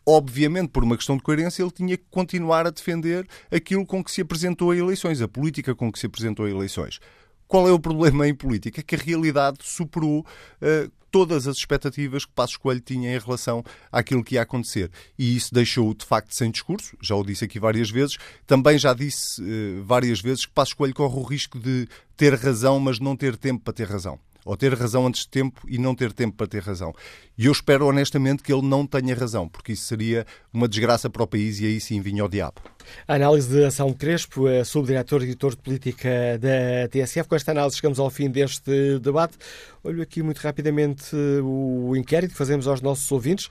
obviamente, 0.06 0.70
por 0.70 0.84
uma 0.84 0.96
questão 0.96 1.18
de 1.18 1.24
coerência, 1.24 1.64
ele 1.64 1.72
tinha 1.72 1.98
que 1.98 2.06
continuar 2.12 2.68
a 2.68 2.70
defender 2.70 3.28
aquilo 3.52 3.86
com 3.86 4.04
que 4.04 4.12
se 4.12 4.22
apresentou 4.22 4.72
a 4.72 4.78
eleições, 4.78 5.22
a 5.22 5.28
política 5.28 5.74
com 5.74 5.92
que 5.92 6.00
se 6.00 6.06
apresentou 6.06 6.46
a 6.46 6.50
eleições. 6.50 7.00
Qual 7.48 7.68
é 7.68 7.72
o 7.72 7.80
problema 7.80 8.28
em 8.28 8.34
política? 8.34 8.80
É 8.82 8.84
que 8.84 8.96
a 8.96 9.00
realidade 9.00 9.60
superou 9.62 10.20
uh, 10.22 10.92
todas 11.12 11.48
as 11.48 11.58
expectativas 11.58 12.26
que 12.26 12.32
Passos 12.34 12.58
Coelho 12.58 12.82
tinha 12.82 13.16
em 13.16 13.20
relação 13.20 13.64
àquilo 13.92 14.24
que 14.24 14.36
ia 14.36 14.42
acontecer. 14.42 14.92
E 15.18 15.36
isso 15.36 15.54
deixou-o, 15.54 15.94
de 15.94 16.06
facto, 16.06 16.34
sem 16.34 16.52
discurso. 16.52 16.98
Já 17.02 17.16
o 17.16 17.24
disse 17.24 17.46
aqui 17.46 17.60
várias 17.60 17.90
vezes. 17.90 18.18
Também 18.48 18.78
já 18.78 18.94
disse 18.94 19.42
uh, 19.42 19.84
várias 19.84 20.20
vezes 20.20 20.46
que 20.46 20.52
Passos 20.52 20.74
Coelho 20.74 20.94
corre 20.94 21.20
o 21.20 21.24
risco 21.24 21.60
de 21.60 21.88
ter 22.18 22.34
razão, 22.34 22.80
mas 22.80 23.00
não 23.00 23.16
ter 23.16 23.38
tempo 23.38 23.64
para 23.64 23.74
ter 23.74 23.88
razão 23.88 24.20
ou 24.46 24.56
ter 24.56 24.72
razão 24.76 25.08
antes 25.08 25.22
de 25.22 25.30
tempo 25.30 25.60
e 25.68 25.80
não 25.80 25.96
ter 25.96 26.14
tempo 26.14 26.38
para 26.38 26.46
ter 26.46 26.62
razão. 26.62 26.94
E 27.36 27.48
eu 27.48 27.52
espero 27.52 27.88
honestamente 27.88 28.44
que 28.44 28.54
ele 28.54 28.62
não 28.62 28.86
tenha 28.86 29.16
razão, 29.16 29.50
porque 29.50 29.74
isso 29.74 29.86
seria 29.86 30.26
uma 30.54 30.68
desgraça 30.68 31.10
para 31.10 31.24
o 31.24 31.28
país 31.28 31.60
e 31.60 31.66
aí 31.66 31.82
sim 31.82 32.00
vinha 32.00 32.24
o 32.24 32.30
diabo. 32.30 32.62
A 33.08 33.16
análise 33.16 33.50
de 33.50 33.66
Ação 33.66 33.92
Crespo, 33.92 34.44
subdiretor 34.64 35.24
e 35.24 35.26
editor 35.26 35.56
de 35.56 35.62
política 35.64 36.10
da 36.40 36.88
TSF. 36.88 37.28
Com 37.28 37.36
esta 37.36 37.52
análise 37.52 37.78
chegamos 37.78 38.00
ao 38.00 38.12
fim 38.12 38.30
deste 38.30 39.00
debate. 39.00 39.36
Olho 39.84 40.04
aqui 40.04 40.22
muito 40.22 40.38
rapidamente 40.38 41.16
o 41.44 41.96
inquérito 41.96 42.32
que 42.32 42.38
fazemos 42.38 42.68
aos 42.68 42.82
nossos 42.82 43.12
ouvintes. 43.12 43.50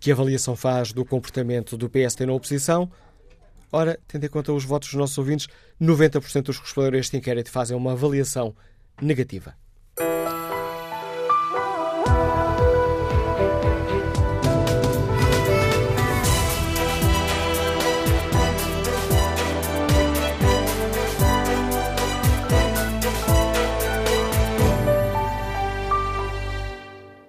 Que 0.00 0.10
avaliação 0.10 0.56
faz 0.56 0.92
do 0.92 1.04
comportamento 1.04 1.76
do 1.76 1.88
PSD 1.88 2.26
na 2.26 2.32
oposição? 2.32 2.90
Ora, 3.70 3.98
tendo 4.08 4.26
em 4.26 4.28
conta 4.28 4.52
os 4.52 4.64
votos 4.64 4.88
dos 4.88 4.98
nossos 4.98 5.16
ouvintes, 5.16 5.46
90% 5.80 6.42
dos 6.42 6.58
que 6.58 6.64
responderam 6.64 6.96
a 6.96 7.00
este 7.00 7.16
inquérito 7.16 7.50
fazem 7.50 7.76
uma 7.76 7.92
avaliação 7.92 8.54
negativa. 9.00 9.54